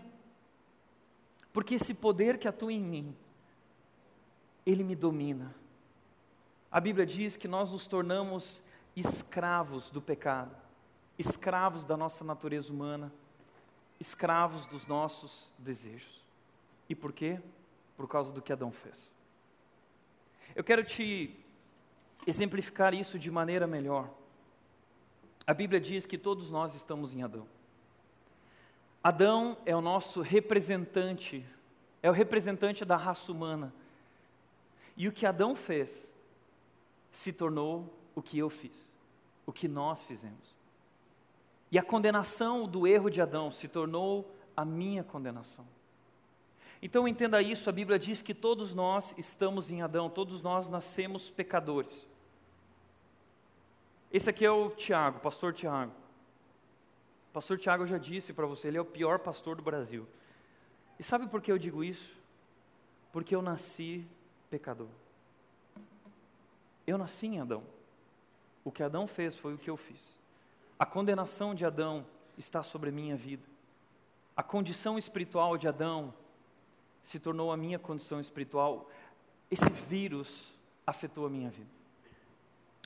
Porque 1.53 1.75
esse 1.75 1.93
poder 1.93 2.37
que 2.37 2.47
atua 2.47 2.73
em 2.73 2.81
mim, 2.81 3.15
ele 4.65 4.83
me 4.83 4.95
domina. 4.95 5.55
A 6.69 6.81
Bíblia 6.81 7.05
diz 7.05 7.37
que 7.37 7.47
nós 7.47 7.71
nos 7.71 7.87
tornamos 7.87 8.61
escravos 8.97 9.89
do 9.89 10.01
pecado 10.01 10.64
escravos 11.17 11.85
da 11.85 11.95
nossa 11.95 12.23
natureza 12.23 12.71
humana, 12.71 13.11
escravos 13.99 14.65
dos 14.65 14.85
nossos 14.85 15.51
desejos. 15.57 16.23
E 16.89 16.95
por 16.95 17.13
quê? 17.13 17.39
Por 17.95 18.07
causa 18.07 18.31
do 18.31 18.41
que 18.41 18.51
Adão 18.51 18.71
fez. 18.71 19.09
Eu 20.55 20.63
quero 20.63 20.83
te 20.83 21.37
exemplificar 22.27 22.93
isso 22.93 23.17
de 23.17 23.31
maneira 23.31 23.65
melhor. 23.67 24.09
A 25.47 25.53
Bíblia 25.53 25.79
diz 25.79 26.05
que 26.05 26.17
todos 26.17 26.49
nós 26.49 26.73
estamos 26.73 27.13
em 27.13 27.23
Adão. 27.23 27.47
Adão 29.03 29.57
é 29.65 29.75
o 29.75 29.81
nosso 29.81 30.21
representante, 30.21 31.45
é 32.01 32.09
o 32.09 32.13
representante 32.13 32.83
da 32.83 32.95
raça 32.95 33.31
humana. 33.31 33.71
E 34.97 35.07
o 35.07 35.11
que 35.11 35.25
Adão 35.25 35.55
fez 35.55 36.11
se 37.11 37.31
tornou 37.31 37.93
o 38.15 38.21
que 38.21 38.39
eu 38.39 38.49
fiz, 38.49 38.89
o 39.45 39.53
que 39.53 39.67
nós 39.67 40.01
fizemos. 40.03 40.54
E 41.75 41.77
a 41.77 41.83
condenação 41.83 42.65
do 42.65 42.87
erro 42.87 43.09
de 43.09 43.21
Adão 43.21 43.51
se 43.51 43.67
tornou 43.67 44.33
a 44.55 44.63
minha 44.63 45.03
condenação. 45.03 45.67
Então 46.81 47.05
entenda 47.05 47.41
isso, 47.41 47.69
a 47.69 47.73
Bíblia 47.73 47.99
diz 47.99 48.21
que 48.21 48.33
todos 48.33 48.73
nós 48.73 49.13
estamos 49.17 49.69
em 49.69 49.81
Adão, 49.81 50.09
todos 50.09 50.41
nós 50.41 50.69
nascemos 50.69 51.29
pecadores. 51.29 52.07
Esse 54.09 54.29
aqui 54.29 54.45
é 54.45 54.49
o 54.49 54.69
Tiago, 54.69 55.19
pastor 55.19 55.53
Tiago. 55.53 55.91
Pastor 57.33 57.59
Tiago 57.59 57.85
já 57.85 57.97
disse 57.97 58.31
para 58.31 58.45
você, 58.45 58.69
ele 58.69 58.77
é 58.77 58.81
o 58.81 58.85
pior 58.85 59.19
pastor 59.19 59.57
do 59.57 59.61
Brasil. 59.61 60.07
E 60.97 61.03
sabe 61.03 61.27
por 61.27 61.41
que 61.41 61.51
eu 61.51 61.57
digo 61.57 61.83
isso? 61.83 62.15
Porque 63.11 63.35
eu 63.35 63.41
nasci 63.41 64.07
pecador. 64.49 64.87
Eu 66.87 66.97
nasci 66.97 67.27
em 67.27 67.41
Adão. 67.41 67.63
O 68.63 68.71
que 68.71 68.81
Adão 68.81 69.05
fez 69.07 69.35
foi 69.35 69.53
o 69.53 69.57
que 69.57 69.69
eu 69.69 69.75
fiz. 69.75 70.15
A 70.77 70.85
condenação 70.85 71.55
de 71.55 71.65
Adão 71.65 72.05
está 72.37 72.61
sobre 72.61 72.89
a 72.89 72.91
minha 72.91 73.15
vida. 73.15 73.43
A 74.35 74.43
condição 74.43 74.97
espiritual 74.97 75.57
de 75.57 75.67
Adão 75.67 76.13
se 77.01 77.19
tornou 77.19 77.51
a 77.51 77.57
minha 77.57 77.79
condição 77.79 78.19
espiritual. 78.19 78.89
Esse 79.49 79.69
vírus 79.69 80.51
afetou 80.85 81.25
a 81.25 81.29
minha 81.29 81.49
vida. 81.49 81.69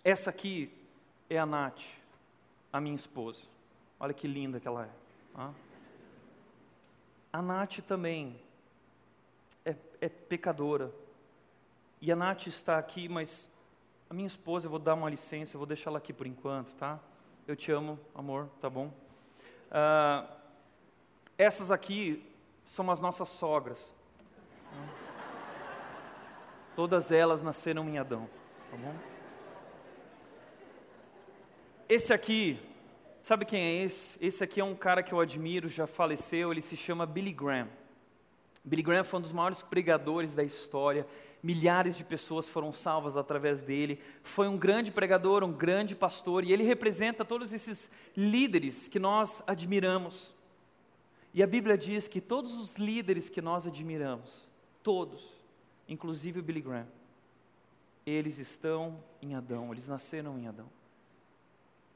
Essa 0.04 0.30
aqui 0.30 0.72
é 1.30 1.40
a 1.40 1.46
Nath, 1.46 1.82
a 2.72 2.80
minha 2.80 2.96
esposa. 2.96 3.42
Olha 4.00 4.14
que 4.14 4.28
linda 4.28 4.60
que 4.60 4.68
ela 4.68 4.86
é. 4.86 4.90
A 7.34 7.42
Nath 7.42 7.80
também 7.88 8.40
é, 9.66 9.76
é 10.00 10.10
pecadora. 10.10 10.92
E 12.02 12.12
a 12.12 12.16
Nath 12.16 12.48
está 12.48 12.78
aqui, 12.78 13.10
mas 13.10 13.50
a 14.10 14.14
minha 14.14 14.28
esposa, 14.28 14.68
eu 14.68 14.70
vou 14.70 14.80
dar 14.80 14.94
uma 14.94 15.10
licença, 15.10 15.56
eu 15.56 15.60
vou 15.60 15.68
deixar 15.68 15.90
ela 15.90 15.98
aqui 15.98 16.14
por 16.14 16.28
enquanto, 16.28 16.74
tá? 16.76 17.00
Eu 17.50 17.56
te 17.56 17.72
amo, 17.72 18.00
amor, 18.14 18.48
tá 18.62 18.70
bom? 18.70 18.94
Uh, 19.72 20.32
essas 21.36 21.72
aqui 21.72 22.24
são 22.64 22.92
as 22.92 23.02
nossas 23.02 23.28
sogras. 23.28 23.84
Todas 26.76 27.12
elas 27.12 27.42
nasceram 27.42 27.90
em 27.90 27.98
Adão, 27.98 28.30
tá 28.70 28.78
bom? 28.78 28.94
Esse 31.90 32.14
aqui, 32.14 32.60
sabe 33.24 33.46
quem 33.46 33.64
é 33.64 33.84
esse? 33.84 34.24
Esse 34.24 34.44
aqui 34.44 34.62
é 34.62 34.64
um 34.64 34.76
cara 34.76 35.02
que 35.02 35.12
eu 35.12 35.20
admiro, 35.20 35.68
já 35.68 35.88
faleceu, 35.88 36.52
ele 36.52 36.62
se 36.62 36.78
chama 36.78 37.04
Billy 37.04 37.34
Graham. 37.34 37.68
Billy 38.64 38.84
Graham 38.84 39.04
foi 39.04 39.20
um 39.20 39.22
dos 39.22 39.32
maiores 39.32 39.62
pregadores 39.62 40.34
da 40.34 40.44
história, 40.44 41.08
milhares 41.42 41.96
de 41.96 42.04
pessoas 42.04 42.48
foram 42.50 42.74
salvas 42.74 43.16
através 43.16 43.62
dele. 43.62 44.00
Foi 44.24 44.48
um 44.48 44.58
grande 44.58 44.92
pregador, 44.92 45.44
um 45.44 45.52
grande 45.52 45.96
pastor, 45.96 46.44
e 46.44 46.52
ele 46.52 46.64
representa 46.64 47.24
todos 47.24 47.54
esses 47.54 47.90
líderes 48.16 48.88
que 48.88 49.00
nós 49.00 49.42
admiramos. 49.48 50.34
E 51.34 51.42
a 51.42 51.48
Bíblia 51.48 51.78
diz 51.78 52.08
que 52.08 52.20
todos 52.20 52.54
os 52.54 52.76
líderes 52.76 53.30
que 53.30 53.42
nós 53.42 53.66
admiramos, 53.66 54.48
todos, 54.84 55.28
inclusive 55.88 56.40
o 56.40 56.44
Billy 56.44 56.62
Graham, 56.62 56.88
eles 58.06 58.40
estão 58.40 58.98
em 59.22 59.36
Adão, 59.36 59.72
eles 59.72 59.88
nasceram 59.88 60.38
em 60.38 60.48
Adão. 60.48 60.68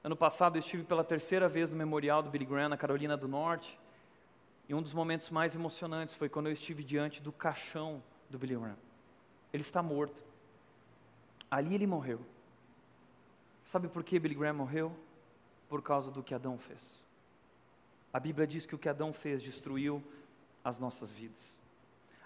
Ano 0.04 0.16
passado 0.16 0.58
eu 0.58 0.60
estive 0.60 0.84
pela 0.84 1.04
terceira 1.04 1.48
vez 1.48 1.70
no 1.70 1.78
memorial 1.78 2.22
do 2.22 2.30
Billy 2.30 2.46
Graham 2.46 2.70
na 2.70 2.78
Carolina 2.78 3.18
do 3.18 3.28
Norte. 3.28 3.80
E 4.68 4.74
um 4.74 4.82
dos 4.82 4.94
momentos 4.94 5.30
mais 5.30 5.54
emocionantes 5.54 6.16
foi 6.16 6.30
quando 6.30 6.48
eu 6.48 6.54
estive 6.54 6.84
diante 6.84 7.22
do 7.22 7.32
caixão 7.32 8.02
do 8.30 8.40
Billy 8.40 8.56
Graham. 8.56 8.78
Ele 9.52 9.62
está 9.62 9.84
morto. 9.84 10.24
Ali 11.52 11.76
ele 11.76 11.86
morreu. 11.86 12.20
Sabe 13.66 13.88
por 13.88 14.04
que 14.04 14.20
Billy 14.20 14.36
Graham 14.36 14.54
morreu? 14.54 14.96
Por 15.70 15.82
causa 15.82 16.10
do 16.10 16.24
que 16.24 16.34
Adão 16.34 16.58
fez. 16.58 17.04
A 18.14 18.20
Bíblia 18.20 18.46
diz 18.46 18.66
que 18.66 18.76
o 18.76 18.78
que 18.78 18.90
Adão 18.90 19.12
fez 19.12 19.42
destruiu 19.42 20.04
as 20.64 20.80
nossas 20.80 21.12
vidas. 21.12 21.58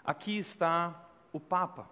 Aqui 0.04 0.38
está 0.38 1.10
o 1.34 1.39
Papa. 1.39 1.89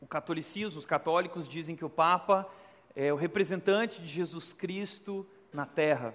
O 0.00 0.06
catolicismo, 0.06 0.78
os 0.78 0.86
católicos 0.86 1.48
dizem 1.48 1.76
que 1.76 1.84
o 1.84 1.90
Papa 1.90 2.48
é 2.94 3.12
o 3.12 3.16
representante 3.16 4.00
de 4.00 4.06
Jesus 4.06 4.52
Cristo 4.52 5.26
na 5.52 5.66
terra. 5.66 6.14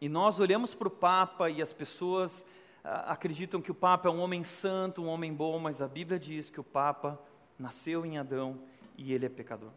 E 0.00 0.08
nós 0.08 0.40
olhamos 0.40 0.74
para 0.74 0.88
o 0.88 0.90
Papa 0.90 1.50
e 1.50 1.60
as 1.60 1.72
pessoas 1.72 2.44
ah, 2.82 3.12
acreditam 3.12 3.60
que 3.60 3.70
o 3.70 3.74
Papa 3.74 4.08
é 4.08 4.12
um 4.12 4.20
homem 4.20 4.42
santo, 4.42 5.02
um 5.02 5.08
homem 5.08 5.32
bom, 5.34 5.58
mas 5.58 5.82
a 5.82 5.88
Bíblia 5.88 6.18
diz 6.18 6.48
que 6.48 6.58
o 6.58 6.64
Papa 6.64 7.20
nasceu 7.58 8.06
em 8.06 8.16
Adão 8.16 8.58
e 8.96 9.12
ele 9.12 9.26
é 9.26 9.28
pecador. 9.28 9.70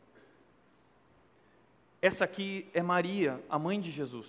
Essa 2.02 2.24
aqui 2.24 2.70
é 2.74 2.82
Maria, 2.82 3.44
a 3.50 3.60
mãe 3.60 3.80
de 3.80 3.92
Jesus. 3.92 4.28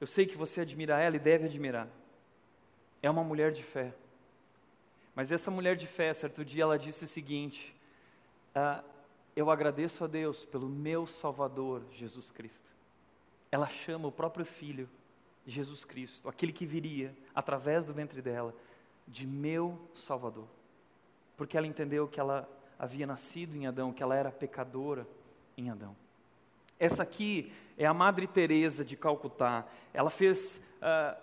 Eu 0.00 0.06
sei 0.06 0.26
que 0.26 0.36
você 0.36 0.60
admira 0.60 1.00
ela 1.00 1.16
e 1.16 1.20
deve 1.20 1.46
admirar. 1.46 1.88
É 3.00 3.08
uma 3.08 3.22
mulher 3.22 3.52
de 3.52 3.62
fé. 3.62 3.94
Mas 5.14 5.30
essa 5.30 5.50
mulher 5.50 5.76
de 5.76 5.86
fé, 5.86 6.12
certo 6.12 6.44
dia, 6.44 6.64
ela 6.64 6.78
disse 6.78 7.04
o 7.04 7.08
seguinte: 7.08 7.74
ah, 8.54 8.82
Eu 9.36 9.50
agradeço 9.50 10.02
a 10.02 10.06
Deus 10.08 10.44
pelo 10.44 10.68
meu 10.68 11.06
Salvador, 11.06 11.82
Jesus 11.92 12.32
Cristo. 12.32 12.73
Ela 13.54 13.68
chama 13.68 14.08
o 14.08 14.10
próprio 14.10 14.44
Filho, 14.44 14.88
Jesus 15.46 15.84
Cristo, 15.84 16.28
aquele 16.28 16.52
que 16.52 16.66
viria 16.66 17.14
através 17.32 17.84
do 17.86 17.94
ventre 17.94 18.20
dela, 18.20 18.52
de 19.06 19.24
meu 19.24 19.78
Salvador. 19.94 20.48
Porque 21.36 21.56
ela 21.56 21.64
entendeu 21.64 22.08
que 22.08 22.18
ela 22.18 22.48
havia 22.76 23.06
nascido 23.06 23.54
em 23.54 23.68
Adão, 23.68 23.92
que 23.92 24.02
ela 24.02 24.16
era 24.16 24.32
pecadora 24.32 25.06
em 25.56 25.70
Adão. 25.70 25.94
Essa 26.80 27.04
aqui 27.04 27.52
é 27.78 27.86
a 27.86 27.94
Madre 27.94 28.26
Teresa 28.26 28.84
de 28.84 28.96
Calcutá. 28.96 29.64
Ela 29.92 30.10
fez 30.10 30.60
uh, 30.82 31.16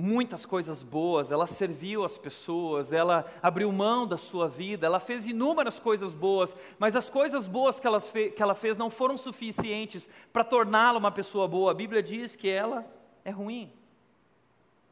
muitas 0.00 0.46
coisas 0.46 0.80
boas, 0.80 1.32
ela 1.32 1.44
serviu 1.44 2.04
as 2.04 2.16
pessoas, 2.16 2.92
ela 2.92 3.28
abriu 3.42 3.72
mão 3.72 4.06
da 4.06 4.16
sua 4.16 4.46
vida, 4.46 4.86
ela 4.86 5.00
fez 5.00 5.26
inúmeras 5.26 5.80
coisas 5.80 6.14
boas, 6.14 6.54
mas 6.78 6.94
as 6.94 7.10
coisas 7.10 7.48
boas 7.48 7.80
que 7.80 7.86
ela, 7.86 8.00
fe 8.00 8.30
que 8.30 8.40
ela 8.40 8.54
fez 8.54 8.76
não 8.76 8.90
foram 8.90 9.16
suficientes 9.16 10.08
para 10.32 10.44
torná-la 10.44 11.00
uma 11.00 11.10
pessoa 11.10 11.48
boa. 11.48 11.72
A 11.72 11.74
Bíblia 11.74 12.00
diz 12.00 12.36
que 12.36 12.48
ela 12.48 12.86
é 13.24 13.30
ruim. 13.30 13.72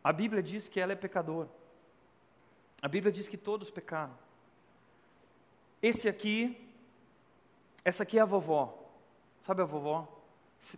A 0.02 0.12
Bíblia 0.12 0.42
diz 0.42 0.68
que 0.68 0.80
ela 0.80 0.92
é 0.92 0.96
pecadora. 0.96 1.48
A 2.82 2.88
Bíblia 2.88 3.12
diz 3.12 3.28
que 3.28 3.36
todos 3.36 3.70
pecaram. 3.70 4.18
Esse 5.80 6.08
aqui, 6.08 6.68
essa 7.84 8.02
aqui 8.02 8.18
é 8.18 8.22
a 8.22 8.24
vovó. 8.24 8.76
Sabe 9.46 9.62
a 9.62 9.64
vovó? 9.64 10.08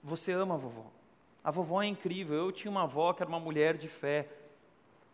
Você 0.05 0.33
ama 0.33 0.57
a 0.57 0.59
vovó. 0.59 0.98
A 1.43 1.51
vovó 1.51 1.83
é 1.83 1.87
incrível. 1.87 2.37
Eu 2.37 2.53
tinha 2.53 2.71
uma 2.71 2.83
avó 2.83 3.13
que 3.13 3.23
era 3.23 3.29
uma 3.29 3.41
mulher 3.41 3.77
de 3.77 3.89
fé. 3.89 4.29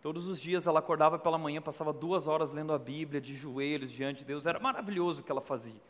Todos 0.01 0.27
os 0.27 0.41
dias 0.41 0.67
ela 0.67 0.81
acordava 0.81 1.19
pela 1.19 1.39
manhã, 1.39 1.63
passava 1.63 1.93
duas 1.93 2.27
horas 2.27 2.53
lendo 2.53 2.73
a 2.73 2.79
Bíblia, 2.79 3.21
de 3.21 3.35
joelhos 3.35 3.91
diante 3.91 4.19
de 4.19 4.25
Deus. 4.27 4.45
Era 4.45 4.59
maravilhoso 4.59 5.21
o 5.21 5.25
que 5.25 5.33
ela 5.33 5.41
fazia. 5.41 5.81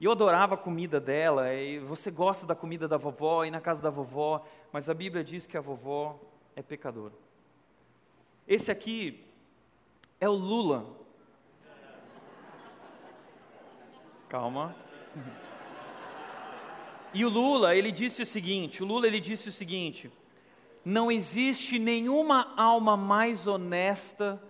E 0.00 0.04
eu 0.04 0.12
adorava 0.12 0.54
a 0.54 0.58
comida 0.58 1.00
dela. 1.00 1.52
E 1.52 1.78
você 1.78 2.10
gosta 2.10 2.46
da 2.46 2.54
comida 2.54 2.88
da 2.88 2.96
vovó, 2.96 3.44
e 3.44 3.50
na 3.50 3.60
casa 3.60 3.82
da 3.82 3.90
vovó, 3.90 4.44
mas 4.72 4.88
a 4.88 4.94
Bíblia 4.94 5.22
diz 5.22 5.46
que 5.46 5.56
a 5.56 5.60
vovó 5.60 6.18
é 6.56 6.62
pecadora. 6.62 7.14
Esse 8.46 8.70
aqui 8.70 9.24
é 10.20 10.28
o 10.28 10.32
Lula. 10.32 10.84
Calma. 14.28 14.74
E 17.12 17.24
o 17.24 17.28
Lula, 17.28 17.74
ele 17.74 17.90
disse 17.90 18.22
o 18.22 18.26
seguinte, 18.26 18.82
o 18.82 18.86
Lula 18.86 19.06
ele 19.06 19.20
disse 19.20 19.48
o 19.48 19.52
seguinte: 19.52 20.10
não 20.84 21.10
existe 21.10 21.78
nenhuma 21.78 22.52
alma 22.56 22.96
mais 22.96 23.46
honesta 23.46 24.42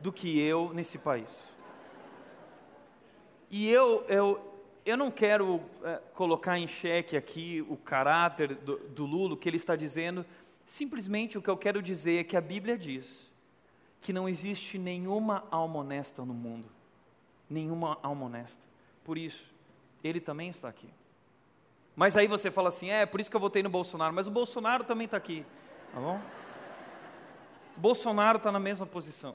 do 0.00 0.12
que 0.12 0.38
eu 0.38 0.72
nesse 0.72 0.98
país. 0.98 1.46
E 3.50 3.68
eu, 3.68 4.04
eu, 4.08 4.40
eu 4.84 4.96
não 4.96 5.10
quero 5.10 5.60
é, 5.82 5.96
colocar 6.14 6.58
em 6.58 6.66
xeque 6.66 7.16
aqui 7.16 7.64
o 7.68 7.76
caráter 7.76 8.54
do, 8.54 8.76
do 8.78 9.06
Lula, 9.06 9.34
o 9.34 9.36
que 9.36 9.48
ele 9.48 9.56
está 9.56 9.74
dizendo, 9.74 10.24
simplesmente 10.66 11.38
o 11.38 11.42
que 11.42 11.48
eu 11.48 11.56
quero 11.56 11.82
dizer 11.82 12.20
é 12.20 12.24
que 12.24 12.36
a 12.36 12.40
Bíblia 12.40 12.76
diz 12.76 13.26
que 14.00 14.12
não 14.12 14.28
existe 14.28 14.78
nenhuma 14.78 15.46
alma 15.50 15.80
honesta 15.80 16.24
no 16.24 16.34
mundo. 16.34 16.68
Nenhuma 17.48 17.98
alma 18.02 18.26
honesta. 18.26 18.62
Por 19.02 19.16
isso, 19.16 19.42
ele 20.04 20.20
também 20.20 20.50
está 20.50 20.68
aqui. 20.68 20.88
Mas 21.98 22.16
aí 22.16 22.28
você 22.28 22.48
fala 22.48 22.68
assim: 22.68 22.90
é, 22.90 23.04
por 23.04 23.18
isso 23.18 23.28
que 23.28 23.34
eu 23.34 23.40
votei 23.40 23.60
no 23.60 23.68
Bolsonaro. 23.68 24.14
Mas 24.14 24.28
o 24.28 24.30
Bolsonaro 24.30 24.84
também 24.84 25.06
está 25.06 25.16
aqui, 25.16 25.44
tá 25.92 25.98
bom? 25.98 26.20
Bolsonaro 27.76 28.38
está 28.38 28.52
na 28.52 28.60
mesma 28.60 28.86
posição. 28.86 29.34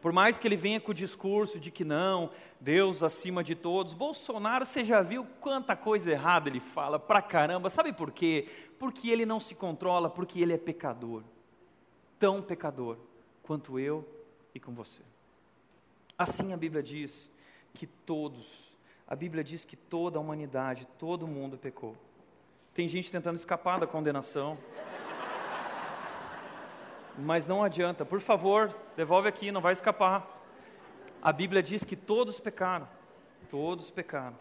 Por 0.00 0.12
mais 0.12 0.38
que 0.38 0.46
ele 0.46 0.54
venha 0.54 0.80
com 0.80 0.92
o 0.92 0.94
discurso 0.94 1.58
de 1.58 1.72
que 1.72 1.82
não, 1.82 2.30
Deus 2.60 3.02
acima 3.02 3.42
de 3.42 3.56
todos, 3.56 3.92
Bolsonaro, 3.92 4.64
você 4.64 4.84
já 4.84 5.02
viu 5.02 5.26
quanta 5.40 5.74
coisa 5.74 6.12
errada 6.12 6.48
ele 6.48 6.60
fala 6.60 6.96
pra 6.96 7.20
caramba. 7.20 7.68
Sabe 7.70 7.92
por 7.92 8.12
quê? 8.12 8.48
Porque 8.78 9.10
ele 9.10 9.26
não 9.26 9.40
se 9.40 9.56
controla, 9.56 10.08
porque 10.08 10.40
ele 10.40 10.52
é 10.52 10.58
pecador. 10.58 11.24
Tão 12.20 12.40
pecador 12.40 12.98
quanto 13.42 13.80
eu 13.80 14.06
e 14.54 14.60
com 14.60 14.72
você. 14.72 15.02
Assim 16.16 16.52
a 16.52 16.56
Bíblia 16.56 16.84
diz 16.84 17.28
que 17.72 17.84
todos 17.84 18.63
a 19.06 19.14
Bíblia 19.14 19.44
diz 19.44 19.64
que 19.64 19.76
toda 19.76 20.18
a 20.18 20.20
humanidade, 20.20 20.88
todo 20.98 21.26
mundo 21.26 21.58
pecou. 21.58 21.96
Tem 22.74 22.88
gente 22.88 23.10
tentando 23.10 23.36
escapar 23.36 23.78
da 23.78 23.86
condenação. 23.86 24.58
Mas 27.16 27.46
não 27.46 27.62
adianta, 27.62 28.04
por 28.04 28.20
favor, 28.20 28.74
devolve 28.96 29.28
aqui, 29.28 29.52
não 29.52 29.60
vai 29.60 29.72
escapar. 29.72 30.42
A 31.22 31.32
Bíblia 31.32 31.62
diz 31.62 31.84
que 31.84 31.94
todos 31.94 32.40
pecaram, 32.40 32.88
todos 33.48 33.90
pecaram, 33.90 34.36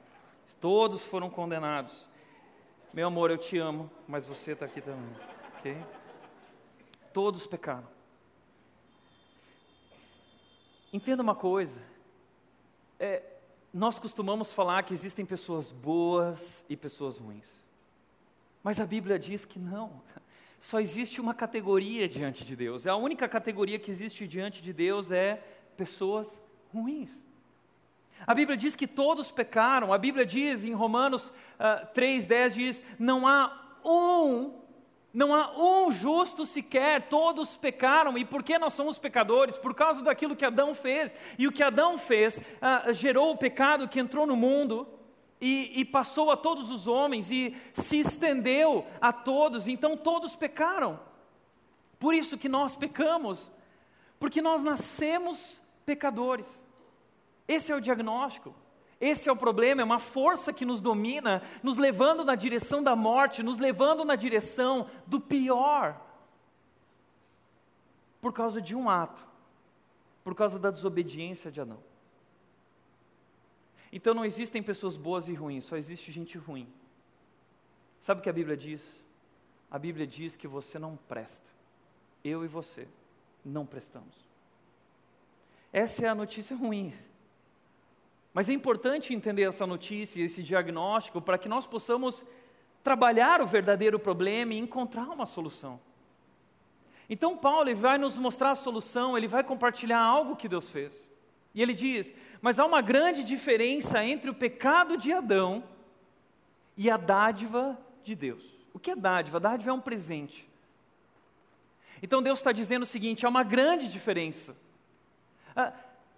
todos 0.60 1.04
foram 1.04 1.30
condenados. 1.30 2.10
Meu 2.92 3.08
amor, 3.08 3.30
eu 3.30 3.38
te 3.38 3.58
amo, 3.58 3.92
mas 4.08 4.26
você 4.26 4.54
está 4.54 4.66
aqui 4.66 4.82
também, 4.82 5.16
ok? 5.60 5.78
Todos 7.14 7.46
pecaram. 7.46 7.88
Entenda 10.92 11.22
uma 11.22 11.36
coisa, 11.36 11.82
é, 13.00 13.33
nós 13.74 13.98
costumamos 13.98 14.52
falar 14.52 14.84
que 14.84 14.94
existem 14.94 15.26
pessoas 15.26 15.72
boas 15.72 16.64
e 16.70 16.78
pessoas 16.78 17.18
ruins. 17.18 17.52
Mas 18.64 18.80
a 18.80 18.86
Bíblia 18.86 19.18
diz 19.18 19.46
que 19.46 19.58
não. 19.58 20.02
Só 20.60 20.80
existe 20.80 21.20
uma 21.20 21.34
categoria 21.34 22.08
diante 22.08 22.46
de 22.46 22.56
Deus. 22.56 22.86
A 22.88 22.96
única 22.96 23.28
categoria 23.28 23.80
que 23.80 23.92
existe 23.92 24.28
diante 24.28 24.62
de 24.62 24.72
Deus 24.72 25.12
é 25.12 25.44
pessoas 25.76 26.40
ruins. 26.74 27.26
A 28.26 28.34
Bíblia 28.34 28.56
diz 28.56 28.76
que 28.76 28.88
todos 28.88 29.32
pecaram. 29.32 29.92
A 29.92 29.98
Bíblia 29.98 30.26
diz 30.26 30.64
em 30.64 30.72
Romanos 30.74 31.28
uh, 31.28 31.34
ah, 31.60 31.92
3,10 31.94 32.50
diz: 32.54 32.84
não 32.98 33.28
há 33.28 33.78
um 33.84 34.63
não 35.14 35.36
há 35.36 35.52
um 35.56 35.92
justo 35.92 36.44
sequer, 36.44 37.08
todos 37.08 37.56
pecaram. 37.56 38.18
E 38.18 38.26
por 38.26 38.42
que 38.42 38.58
nós 38.58 38.74
somos 38.74 38.98
pecadores? 38.98 39.58
Por 39.58 39.76
causa 39.76 40.02
daquilo 40.02 40.36
que 40.36 40.44
Adão 40.44 40.74
fez. 40.74 41.16
E 41.38 41.48
o 41.48 41.52
que 41.52 41.62
Adão 41.62 42.00
fez 42.00 42.42
ah, 42.60 42.92
gerou 42.92 43.32
o 43.32 43.38
pecado 43.38 43.88
que 43.88 44.00
entrou 44.00 44.26
no 44.26 44.36
mundo 44.36 44.88
e, 45.40 45.72
e 45.80 45.86
passou 45.86 46.32
a 46.32 46.38
todos 46.38 46.72
os 46.72 46.88
homens 46.88 47.30
e 47.30 47.56
se 47.76 48.00
estendeu 48.00 48.88
a 49.00 49.14
todos. 49.14 49.68
Então 49.68 49.96
todos 49.96 50.36
pecaram. 50.36 51.00
Por 52.00 52.16
isso 52.16 52.38
que 52.38 52.50
nós 52.50 52.76
pecamos, 52.76 53.52
porque 54.20 54.42
nós 54.42 54.64
nascemos 54.64 55.62
pecadores. 55.86 56.66
Esse 57.48 57.72
é 57.72 57.76
o 57.76 57.82
diagnóstico. 57.82 58.56
Esse 59.04 59.28
é 59.28 59.32
o 59.34 59.36
problema, 59.36 59.82
é 59.82 59.84
uma 59.84 60.00
força 60.00 60.54
que 60.54 60.64
nos 60.64 60.80
domina, 60.80 61.44
nos 61.62 61.78
levando 61.78 62.24
na 62.24 62.36
direção 62.36 62.82
da 62.82 62.96
morte, 62.96 63.44
nos 63.44 63.58
levando 63.58 64.06
na 64.06 64.16
direção 64.16 64.90
do 65.06 65.20
pior. 65.20 66.00
Por 68.22 68.32
causa 68.32 68.62
de 68.62 68.74
um 68.74 68.90
ato, 68.90 69.28
por 70.24 70.34
causa 70.34 70.58
da 70.58 70.72
desobediência 70.72 71.52
de 71.52 71.60
Adão. 71.60 71.80
Então 73.92 74.14
não 74.14 74.24
existem 74.24 74.64
pessoas 74.64 74.96
boas 74.96 75.28
e 75.28 75.34
ruins, 75.34 75.66
só 75.66 75.76
existe 75.76 76.10
gente 76.10 76.38
ruim. 76.38 76.66
Sabe 78.00 78.22
o 78.22 78.24
que 78.24 78.30
a 78.30 78.34
Bíblia 78.34 78.56
diz? 78.56 78.82
A 79.70 79.78
Bíblia 79.78 80.08
diz 80.08 80.38
que 80.38 80.48
você 80.48 80.80
não 80.80 80.96
presta. 81.10 81.52
Eu 82.24 82.46
e 82.46 82.48
você 82.48 82.88
não 83.44 83.66
prestamos. 83.66 84.16
Essa 85.74 86.06
é 86.06 86.08
a 86.08 86.16
notícia 86.16 86.56
ruim. 86.56 86.94
Mas 88.34 88.50
é 88.50 88.54
importante 88.54 89.14
entender 89.14 89.44
essa 89.44 89.68
notícia, 89.68 90.24
esse 90.24 90.42
diagnóstico, 90.42 91.22
para 91.22 91.38
que 91.38 91.48
nós 91.48 91.68
possamos 91.68 92.26
trabalhar 92.84 93.42
o 93.42 93.48
verdadeiro 93.48 94.00
problema 94.00 94.54
e 94.54 94.58
encontrar 94.58 95.10
uma 95.10 95.26
solução. 95.26 95.80
Então, 97.10 97.38
Paulo 97.38 97.74
vai 97.76 97.98
nos 97.98 98.18
mostrar 98.18 98.52
a 98.52 98.56
solução, 98.56 99.18
ele 99.18 99.28
vai 99.28 99.44
compartilhar 99.44 100.00
algo 100.00 100.36
que 100.36 100.50
Deus 100.50 100.70
fez. 100.70 101.08
E 101.54 101.62
ele 101.62 101.74
diz: 101.74 102.14
Mas 102.42 102.58
há 102.58 102.66
uma 102.66 102.82
grande 102.82 103.24
diferença 103.24 104.04
entre 104.04 104.30
o 104.30 104.34
pecado 104.34 104.98
de 104.98 105.14
Adão 105.14 105.64
e 106.76 106.90
a 106.90 106.98
dádiva 106.98 107.78
de 108.04 108.16
Deus. 108.16 108.44
O 108.74 108.80
que 108.80 108.92
é 108.92 108.96
dádiva? 108.96 109.40
Dádiva 109.40 109.70
é 109.70 109.74
um 109.74 109.80
presente. 109.80 110.50
Então 112.02 112.22
Deus 112.22 112.40
está 112.40 112.52
dizendo 112.52 112.84
o 112.84 112.88
seguinte: 112.88 113.26
há 113.26 113.30
uma 113.30 113.44
grande 113.44 113.88
diferença. 113.88 114.56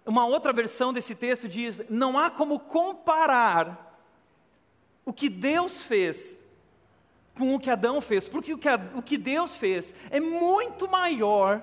Uma 0.06 0.24
outra 0.24 0.52
versão 0.52 0.92
desse 0.92 1.14
texto 1.14 1.48
diz: 1.48 1.82
não 1.90 2.16
há 2.16 2.30
como 2.30 2.60
comparar 2.60 4.00
o 5.04 5.12
que 5.12 5.28
Deus 5.28 5.82
fez 5.82 6.38
com 7.36 7.54
o 7.54 7.60
que 7.60 7.68
Adão 7.68 8.00
fez, 8.00 8.26
porque 8.26 8.54
o 8.54 8.58
que, 8.58 8.68
o 8.94 9.02
que 9.02 9.18
Deus 9.18 9.54
fez 9.56 9.94
é 10.10 10.18
muito 10.18 10.88
maior 10.88 11.62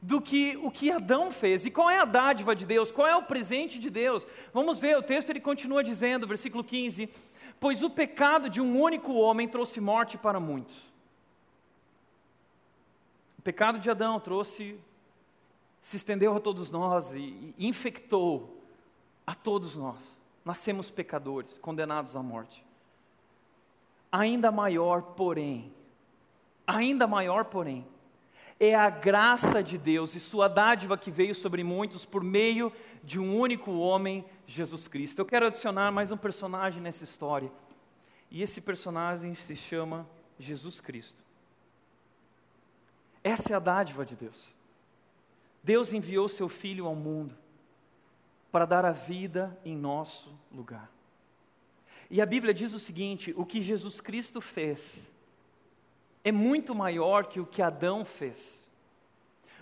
do 0.00 0.20
que 0.20 0.58
o 0.62 0.70
que 0.70 0.90
Adão 0.90 1.30
fez. 1.30 1.66
E 1.66 1.70
qual 1.70 1.90
é 1.90 1.98
a 1.98 2.04
dádiva 2.04 2.54
de 2.54 2.64
Deus? 2.64 2.90
Qual 2.90 3.06
é 3.06 3.16
o 3.16 3.22
presente 3.22 3.78
de 3.78 3.90
Deus? 3.90 4.26
Vamos 4.52 4.78
ver, 4.78 4.96
o 4.96 5.02
texto 5.02 5.30
ele 5.30 5.40
continua 5.40 5.84
dizendo, 5.84 6.26
versículo 6.26 6.64
15: 6.64 7.08
Pois 7.60 7.82
o 7.82 7.90
pecado 7.90 8.48
de 8.48 8.60
um 8.60 8.80
único 8.80 9.12
homem 9.14 9.48
trouxe 9.48 9.80
morte 9.80 10.16
para 10.16 10.40
muitos. 10.40 10.76
O 13.38 13.42
pecado 13.42 13.78
de 13.78 13.90
Adão 13.90 14.18
trouxe, 14.18 14.78
se 15.84 15.98
estendeu 15.98 16.34
a 16.34 16.40
todos 16.40 16.70
nós 16.70 17.12
e, 17.12 17.54
e 17.58 17.68
infectou 17.68 18.58
a 19.26 19.34
todos 19.34 19.76
nós. 19.76 19.98
Nascemos 20.42 20.90
pecadores, 20.90 21.58
condenados 21.58 22.16
à 22.16 22.22
morte. 22.22 22.64
Ainda 24.10 24.50
maior, 24.50 25.02
porém, 25.02 25.70
ainda 26.66 27.06
maior, 27.06 27.44
porém, 27.44 27.86
é 28.58 28.74
a 28.74 28.88
graça 28.88 29.62
de 29.62 29.76
Deus 29.76 30.14
e 30.14 30.20
sua 30.20 30.48
dádiva 30.48 30.96
que 30.96 31.10
veio 31.10 31.34
sobre 31.34 31.62
muitos 31.62 32.06
por 32.06 32.24
meio 32.24 32.72
de 33.02 33.20
um 33.20 33.38
único 33.38 33.70
homem, 33.72 34.24
Jesus 34.46 34.88
Cristo. 34.88 35.18
Eu 35.18 35.26
quero 35.26 35.48
adicionar 35.48 35.92
mais 35.92 36.10
um 36.10 36.16
personagem 36.16 36.80
nessa 36.80 37.04
história. 37.04 37.52
E 38.30 38.40
esse 38.40 38.58
personagem 38.58 39.34
se 39.34 39.54
chama 39.54 40.08
Jesus 40.38 40.80
Cristo. 40.80 41.22
Essa 43.22 43.52
é 43.52 43.56
a 43.56 43.58
dádiva 43.58 44.06
de 44.06 44.16
Deus. 44.16 44.54
Deus 45.64 45.94
enviou 45.94 46.28
seu 46.28 46.48
Filho 46.48 46.86
ao 46.86 46.94
mundo 46.94 47.34
para 48.52 48.66
dar 48.66 48.84
a 48.84 48.92
vida 48.92 49.58
em 49.64 49.74
nosso 49.74 50.30
lugar. 50.52 50.92
E 52.10 52.20
a 52.20 52.26
Bíblia 52.26 52.52
diz 52.52 52.74
o 52.74 52.78
seguinte: 52.78 53.32
o 53.34 53.46
que 53.46 53.62
Jesus 53.62 54.00
Cristo 54.00 54.42
fez 54.42 55.02
é 56.22 56.30
muito 56.30 56.74
maior 56.74 57.26
que 57.26 57.40
o 57.40 57.46
que 57.46 57.62
Adão 57.62 58.04
fez. 58.04 58.62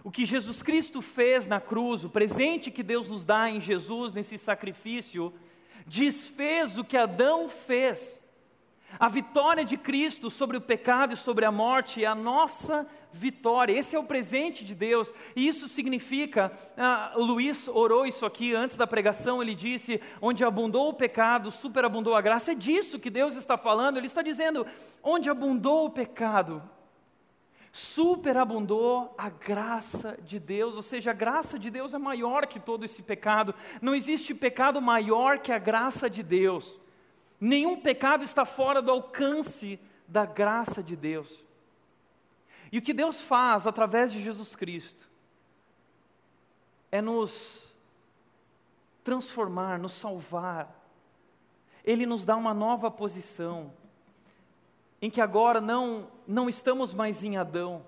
O 0.05 0.11
que 0.11 0.25
Jesus 0.25 0.61
Cristo 0.61 1.01
fez 1.01 1.47
na 1.47 1.61
cruz, 1.61 2.05
o 2.05 2.11
presente 2.11 2.73
que 2.73 2.83
Deus 2.83 3.07
nos 3.07 3.23
dá 3.23 3.49
em 3.49 3.61
Jesus, 3.61 4.13
nesse 4.13 4.37
sacrifício, 4.37 5.33
desfez 5.87 6.77
o 6.77 6.85
que 6.85 6.97
Adão 6.97 7.49
fez. 7.49 8.21
A 8.99 9.09
vitória 9.09 9.65
de 9.65 9.77
Cristo 9.77 10.31
sobre 10.31 10.57
o 10.57 10.61
pecado 10.61 11.15
e 11.15 11.17
sobre 11.17 11.45
a 11.45 11.53
morte 11.53 12.05
é 12.05 12.07
a 12.07 12.15
nossa 12.15 12.87
vitória. 13.13 13.73
Esse 13.73 13.97
é 13.97 13.99
o 13.99 14.05
presente 14.05 14.65
de 14.65 14.75
Deus. 14.75 15.13
E 15.35 15.47
isso 15.47 15.69
significa, 15.69 16.53
ah, 16.77 17.13
Luiz 17.17 17.69
orou 17.69 18.07
isso 18.07 18.25
aqui 18.25 18.55
antes 18.55 18.77
da 18.77 18.87
pregação, 18.87 19.43
ele 19.43 19.55
disse: 19.55 20.01
onde 20.21 20.45
abundou 20.45 20.89
o 20.89 20.95
pecado, 20.95 21.51
superabundou 21.51 22.15
a 22.15 22.21
graça. 22.21 22.53
É 22.53 22.55
disso 22.55 22.99
que 22.99 23.11
Deus 23.11 23.37
está 23.37 23.57
falando. 23.57 23.97
Ele 23.97 24.07
está 24.07 24.23
dizendo: 24.23 24.67
onde 25.03 25.31
abundou 25.31 25.87
o 25.87 25.91
pecado, 25.91 26.63
superabundou 27.73 29.15
a 29.17 29.31
graça 29.31 30.19
de 30.23 30.39
Deus, 30.39 30.75
ou 30.75 30.83
seja, 30.83 31.11
a 31.11 31.15
graça 31.15 31.59
de 31.59 31.71
Deus 31.71 31.95
é 31.95 31.99
maior 31.99 32.47
que 32.47 32.61
todo 32.61 32.85
esse 32.85 33.03
pecado. 33.03 33.55
Não 33.81 33.95
existe 33.95 34.35
pecado 34.35 34.81
maior 34.81 35.39
que 35.39 35.53
a 35.53 35.59
graça 35.59 36.09
de 36.09 36.23
Deus. 36.23 36.82
Nenhum 37.45 37.77
pecado 37.77 38.23
está 38.23 38.45
fora 38.45 38.81
do 38.81 38.89
alcance 38.89 39.77
da 40.07 40.25
graça 40.25 40.81
de 40.81 40.95
Deus. 40.95 41.45
E 42.71 42.79
o 42.79 42.83
que 42.83 42.95
Deus 42.95 43.21
faz 43.21 43.67
através 43.67 44.13
de 44.13 44.23
Jesus 44.23 44.55
Cristo 44.55 45.11
é 46.93 47.03
nos 47.03 47.67
transformar, 49.03 49.77
nos 49.77 49.95
salvar. 49.95 50.73
Ele 51.85 52.07
nos 52.07 52.25
dá 52.25 52.37
uma 52.37 52.55
nova 52.55 52.93
posição, 52.93 53.73
em 55.01 55.11
que 55.11 55.21
agora 55.21 55.61
não, 55.61 56.07
não 56.25 56.49
estamos 56.49 56.95
mais 56.95 57.25
em 57.25 57.39
Adão, 57.39 57.85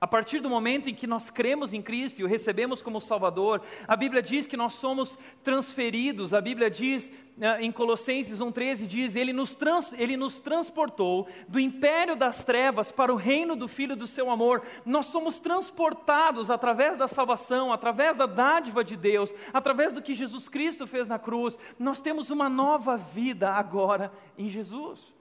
a 0.00 0.06
partir 0.06 0.38
do 0.38 0.48
momento 0.48 0.88
em 0.88 0.94
que 0.94 1.08
nós 1.08 1.28
cremos 1.28 1.72
em 1.72 1.82
Cristo 1.82 2.20
e 2.20 2.24
o 2.24 2.28
recebemos 2.28 2.80
como 2.80 3.00
Salvador, 3.00 3.60
a 3.86 3.96
Bíblia 3.96 4.22
diz 4.22 4.46
que 4.46 4.56
nós 4.56 4.74
somos 4.74 5.18
transferidos. 5.42 6.32
A 6.32 6.40
Bíblia 6.40 6.70
diz 6.70 7.10
eh, 7.40 7.62
em 7.62 7.72
Colossenses 7.72 8.38
1,13: 8.38 8.86
diz, 8.86 9.16
ele 9.16 9.32
nos, 9.32 9.56
trans, 9.56 9.90
ele 9.98 10.16
nos 10.16 10.38
transportou 10.38 11.26
do 11.48 11.58
império 11.58 12.14
das 12.14 12.44
trevas 12.44 12.92
para 12.92 13.12
o 13.12 13.16
reino 13.16 13.56
do 13.56 13.66
Filho 13.66 13.96
do 13.96 14.06
seu 14.06 14.30
amor. 14.30 14.62
Nós 14.86 15.06
somos 15.06 15.40
transportados 15.40 16.48
através 16.48 16.96
da 16.96 17.08
salvação, 17.08 17.72
através 17.72 18.16
da 18.16 18.26
dádiva 18.26 18.84
de 18.84 18.96
Deus, 18.96 19.34
através 19.52 19.92
do 19.92 20.00
que 20.00 20.14
Jesus 20.14 20.48
Cristo 20.48 20.86
fez 20.86 21.08
na 21.08 21.18
cruz. 21.18 21.58
Nós 21.76 22.00
temos 22.00 22.30
uma 22.30 22.48
nova 22.48 22.96
vida 22.96 23.50
agora 23.50 24.12
em 24.38 24.48
Jesus. 24.48 25.12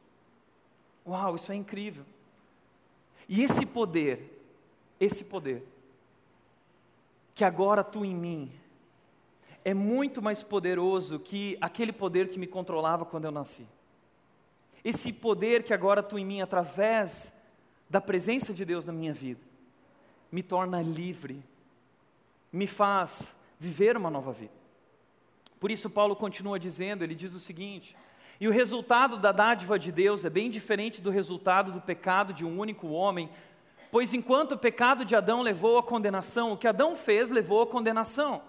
Uau, 1.03 1.35
isso 1.35 1.51
é 1.51 1.55
incrível. 1.55 2.05
E 3.27 3.43
esse 3.43 3.65
poder 3.65 4.36
esse 4.99 5.23
poder, 5.23 5.63
que 7.35 7.43
agora 7.43 7.81
atua 7.81 8.07
em 8.07 8.15
mim, 8.15 8.51
é 9.63 9.73
muito 9.73 10.21
mais 10.21 10.41
poderoso 10.41 11.19
que 11.19 11.57
aquele 11.59 11.91
poder 11.91 12.29
que 12.29 12.39
me 12.39 12.47
controlava 12.47 13.05
quando 13.05 13.25
eu 13.25 13.31
nasci. 13.31 13.67
Esse 14.83 15.11
poder 15.11 15.63
que 15.63 15.73
agora 15.73 15.99
atua 15.99 16.21
em 16.21 16.25
mim 16.25 16.41
através 16.41 17.33
da 17.89 17.99
presença 17.99 18.53
de 18.53 18.63
Deus 18.63 18.85
na 18.85 18.93
minha 18.93 19.13
vida, 19.13 19.41
me 20.31 20.41
torna 20.41 20.81
livre, 20.81 21.43
me 22.51 22.67
faz 22.67 23.35
viver 23.59 23.97
uma 23.97 24.09
nova 24.09 24.31
vida. 24.31 24.53
Por 25.59 25.71
isso, 25.71 25.89
Paulo 25.89 26.15
continua 26.15 26.59
dizendo: 26.59 27.03
ele 27.03 27.15
diz 27.15 27.33
o 27.33 27.39
seguinte. 27.39 27.95
E 28.39 28.47
o 28.47 28.51
resultado 28.51 29.17
da 29.17 29.31
dádiva 29.31 29.79
de 29.79 29.91
Deus 29.91 30.23
é 30.23 30.29
bem 30.29 30.49
diferente 30.49 31.01
do 31.01 31.09
resultado 31.09 31.71
do 31.71 31.81
pecado 31.81 32.33
de 32.33 32.45
um 32.45 32.59
único 32.59 32.87
homem, 32.89 33.29
Pois 33.91 34.13
enquanto 34.13 34.53
o 34.53 34.57
pecado 34.57 35.05
de 35.05 35.15
Adão 35.15 35.41
levou 35.41 35.77
à 35.77 35.83
condenação, 35.83 36.51
o 36.51 36.57
que 36.57 36.67
Adão 36.67 36.95
fez 36.95 37.29
levou 37.29 37.61
à 37.61 37.67
condenação. 37.67 38.41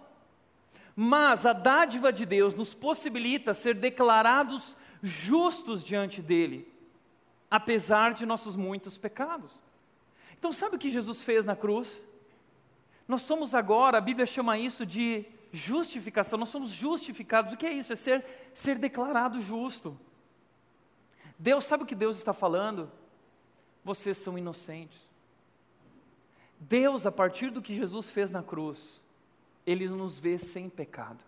Mas 0.95 1.47
a 1.47 1.53
dádiva 1.53 2.13
de 2.13 2.27
Deus 2.27 2.55
nos 2.55 2.75
possibilita 2.75 3.55
ser 3.55 3.75
declarados 3.75 4.75
justos 5.03 5.85
diante 5.85 6.21
dele, 6.21 6.71
apesar 7.51 8.13
de 8.15 8.27
nossos 8.27 8.57
muitos 8.57 8.99
pecados. 8.99 9.61
Então, 10.37 10.53
sabe 10.53 10.77
o 10.77 10.79
que 10.79 10.91
Jesus 10.91 11.23
fez 11.23 11.45
na 11.45 11.55
cruz? 11.55 11.89
Nós 13.07 13.23
somos 13.23 13.55
agora, 13.55 13.99
a 13.99 14.01
Bíblia 14.01 14.27
chama 14.27 14.59
isso 14.59 14.85
de 14.85 15.25
justificação, 15.53 16.39
nós 16.39 16.51
somos 16.51 16.71
justificados. 16.71 17.53
O 17.53 17.57
que 17.57 17.67
é 17.67 17.73
isso? 17.73 17.93
É 17.93 17.97
ser, 17.97 18.25
ser 18.53 18.77
declarado 18.77 19.41
justo. 19.41 19.99
Deus, 21.39 21.65
sabe 21.65 21.85
o 21.85 21.87
que 21.87 21.95
Deus 21.95 22.17
está 22.17 22.33
falando? 22.33 22.91
Vocês 23.85 24.17
são 24.19 24.37
inocentes. 24.37 25.08
Deus, 26.61 27.07
a 27.07 27.13
partir 27.13 27.51
do 27.51 27.63
que 27.63 27.77
Jesus 27.77 28.11
fez 28.11 28.31
na 28.31 28.43
cruz, 28.43 29.01
Ele 29.67 29.89
nos 29.89 30.19
vê 30.19 30.39
sem 30.39 30.69
pecado, 30.69 31.23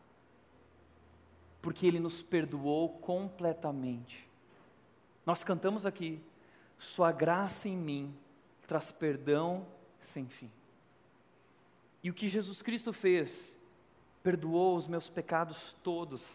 porque 1.62 1.86
Ele 1.86 2.00
nos 2.00 2.22
perdoou 2.22 2.88
completamente. 2.88 4.28
Nós 5.24 5.44
cantamos 5.44 5.86
aqui, 5.86 6.20
Sua 6.78 7.12
graça 7.12 7.68
em 7.68 7.76
mim 7.76 8.14
traz 8.66 8.92
perdão 8.92 9.66
sem 10.00 10.28
fim. 10.28 10.50
E 12.04 12.08
o 12.08 12.14
que 12.14 12.28
Jesus 12.28 12.62
Cristo 12.62 12.92
fez, 12.92 13.52
perdoou 14.22 14.76
os 14.76 14.86
meus 14.86 15.10
pecados 15.10 15.74
todos, 15.82 16.30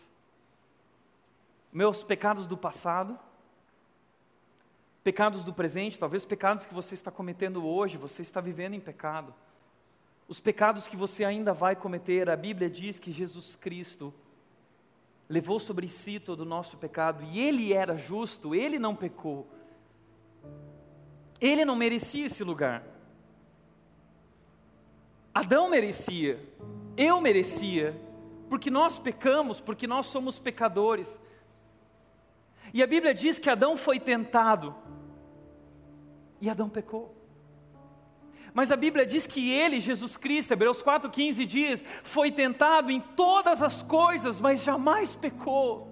meus 1.71 2.03
pecados 2.03 2.45
do 2.45 2.57
passado, 2.57 3.17
pecados 5.05 5.43
do 5.43 5.53
presente, 5.53 5.99
talvez 5.99 6.25
pecados 6.25 6.65
que 6.65 6.73
você 6.73 6.95
está 6.95 7.11
cometendo 7.11 7.63
hoje, 7.63 7.95
você 7.95 8.23
está 8.23 8.41
vivendo 8.41 8.73
em 8.73 8.79
pecado. 8.79 9.35
Os 10.27 10.39
pecados 10.39 10.87
que 10.87 10.97
você 10.97 11.23
ainda 11.23 11.53
vai 11.53 11.75
cometer, 11.75 12.27
a 12.27 12.35
Bíblia 12.35 12.67
diz 12.67 12.97
que 12.97 13.11
Jesus 13.11 13.55
Cristo 13.55 14.11
levou 15.29 15.59
sobre 15.59 15.87
si 15.87 16.19
todo 16.19 16.39
o 16.39 16.45
nosso 16.45 16.75
pecado 16.77 17.23
e 17.23 17.39
ele 17.39 17.71
era 17.71 17.95
justo, 17.95 18.55
ele 18.55 18.79
não 18.79 18.95
pecou. 18.95 19.47
Ele 21.39 21.63
não 21.63 21.75
merecia 21.75 22.25
esse 22.25 22.43
lugar. 22.43 22.83
Adão 25.31 25.69
merecia, 25.69 26.43
eu 26.97 27.21
merecia, 27.21 27.95
porque 28.49 28.71
nós 28.71 28.97
pecamos, 28.97 29.61
porque 29.61 29.85
nós 29.85 30.07
somos 30.07 30.39
pecadores. 30.39 31.21
E 32.73 32.81
a 32.81 32.87
Bíblia 32.87 33.13
diz 33.13 33.37
que 33.37 33.51
Adão 33.51 33.77
foi 33.77 33.99
tentado, 33.99 34.73
e 36.45 36.49
Adão 36.49 36.69
pecou. 36.69 37.15
Mas 38.53 38.71
a 38.71 38.75
Bíblia 38.75 39.05
diz 39.05 39.27
que 39.27 39.51
ele, 39.51 39.79
Jesus 39.79 40.15
Cristo, 40.15 40.53
Hebreus 40.53 40.81
4,15 40.81 41.45
diz, 41.45 41.83
foi 42.03 42.31
tentado 42.31 42.91
em 42.91 43.01
todas 43.01 43.61
as 43.61 43.83
coisas, 43.83 44.39
mas 44.39 44.63
jamais 44.63 45.15
pecou. 45.15 45.91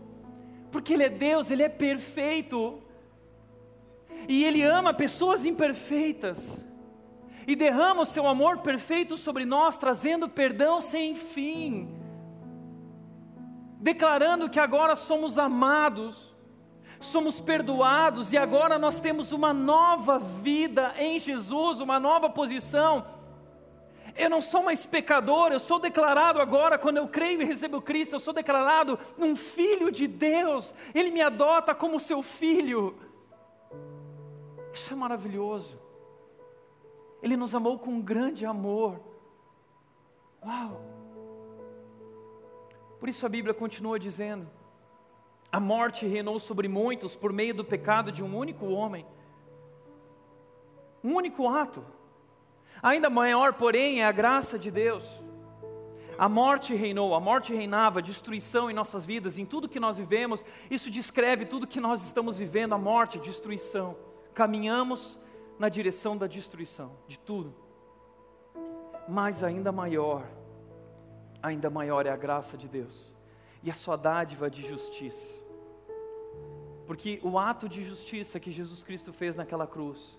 Porque 0.72 0.94
Ele 0.94 1.04
é 1.04 1.10
Deus, 1.10 1.52
Ele 1.52 1.64
é 1.64 1.70
perfeito. 1.70 2.82
E 4.28 4.46
Ele 4.46 4.64
ama 4.64 4.94
pessoas 4.94 5.44
imperfeitas. 5.44 6.64
E 7.46 7.56
derrama 7.56 8.04
o 8.04 8.06
seu 8.06 8.26
amor 8.28 8.60
perfeito 8.60 9.18
sobre 9.18 9.44
nós, 9.44 9.76
trazendo 9.76 10.30
perdão 10.30 10.80
sem 10.80 11.16
fim. 11.16 11.94
Declarando 13.80 14.50
que 14.50 14.60
agora 14.60 14.96
somos 14.96 15.38
amados 15.38 16.33
somos 17.04 17.40
perdoados 17.40 18.34
e 18.34 18.38
agora 18.38 18.80
nós 18.80 19.00
temos 19.00 19.32
uma 19.32 19.54
nova 19.54 20.20
vida 20.20 20.94
em 20.98 21.20
Jesus, 21.20 21.80
uma 21.80 22.00
nova 22.00 22.30
posição. 22.30 23.06
Eu 24.16 24.30
não 24.30 24.42
sou 24.42 24.64
mais 24.64 24.86
pecador, 24.86 25.52
eu 25.52 25.60
sou 25.60 25.80
declarado 25.80 26.40
agora, 26.40 26.78
quando 26.78 26.98
eu 26.98 27.08
creio 27.08 27.42
e 27.42 27.46
recebo 27.46 27.82
Cristo, 27.82 28.16
eu 28.16 28.20
sou 28.20 28.34
declarado 28.34 29.00
um 29.18 29.36
filho 29.36 29.92
de 29.92 30.08
Deus, 30.08 30.74
Ele 30.94 31.10
me 31.10 31.22
adota 31.22 31.74
como 31.74 32.00
seu 32.00 32.22
filho. 32.22 32.96
Isso 34.72 34.94
é 34.94 34.96
maravilhoso. 34.96 35.80
Ele 37.22 37.38
nos 37.38 37.56
amou 37.56 37.80
com 37.80 37.92
um 37.92 38.02
grande 38.02 38.46
amor. 38.46 39.00
Uau! 40.46 40.82
Por 43.00 43.10
isso 43.10 43.26
a 43.26 43.30
Bíblia 43.30 43.54
continua 43.54 43.98
dizendo: 43.98 44.48
a 45.54 45.60
morte 45.60 46.08
reinou 46.08 46.40
sobre 46.40 46.68
muitos 46.68 47.16
por 47.16 47.32
meio 47.32 47.54
do 47.54 47.64
pecado 47.64 48.12
de 48.12 48.24
um 48.24 48.36
único 48.36 48.66
homem. 48.66 49.06
Um 51.04 51.14
único 51.14 51.48
ato. 51.48 51.86
Ainda 52.82 53.08
maior, 53.08 53.54
porém, 53.54 54.02
é 54.02 54.04
a 54.04 54.12
graça 54.12 54.58
de 54.58 54.72
Deus. 54.72 55.08
A 56.18 56.28
morte 56.28 56.74
reinou, 56.74 57.14
a 57.14 57.20
morte 57.20 57.54
reinava, 57.54 58.02
destruição 58.02 58.72
em 58.72 58.74
nossas 58.74 59.06
vidas, 59.06 59.38
em 59.38 59.46
tudo 59.46 59.70
que 59.70 59.80
nós 59.80 59.96
vivemos. 59.96 60.44
Isso 60.72 60.90
descreve 60.90 61.46
tudo 61.46 61.68
que 61.68 61.80
nós 61.80 62.04
estamos 62.04 62.36
vivendo: 62.36 62.74
a 62.74 62.78
morte, 62.80 63.20
destruição. 63.20 63.96
Caminhamos 64.34 65.20
na 65.60 65.70
direção 65.70 66.18
da 66.18 66.26
destruição 66.26 66.98
de 67.08 67.20
tudo. 67.20 67.54
Mas 69.08 69.44
ainda 69.44 69.72
maior, 69.72 70.26
ainda 71.44 71.70
maior 71.70 72.08
é 72.08 72.10
a 72.10 72.18
graça 72.18 72.58
de 72.58 72.68
Deus 72.68 73.14
e 73.62 73.70
a 73.70 73.74
sua 73.74 73.96
dádiva 73.96 74.50
de 74.50 74.64
justiça. 74.68 75.43
Porque 76.94 77.20
o 77.24 77.40
ato 77.40 77.68
de 77.68 77.84
justiça 77.84 78.40
que 78.40 78.52
Jesus 78.52 78.84
Cristo 78.84 79.12
fez 79.12 79.36
naquela 79.36 79.66
cruz, 79.66 80.16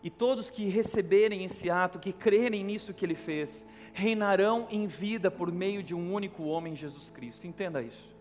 e 0.00 0.08
todos 0.08 0.48
que 0.48 0.66
receberem 0.66 1.42
esse 1.42 1.68
ato, 1.68 1.98
que 1.98 2.12
crerem 2.12 2.62
nisso 2.62 2.94
que 2.94 3.04
ele 3.04 3.16
fez, 3.16 3.66
reinarão 3.92 4.68
em 4.70 4.86
vida 4.86 5.28
por 5.28 5.50
meio 5.50 5.82
de 5.82 5.92
um 5.92 6.14
único 6.14 6.44
homem, 6.44 6.76
Jesus 6.76 7.10
Cristo. 7.10 7.48
Entenda 7.48 7.82
isso. 7.82 8.14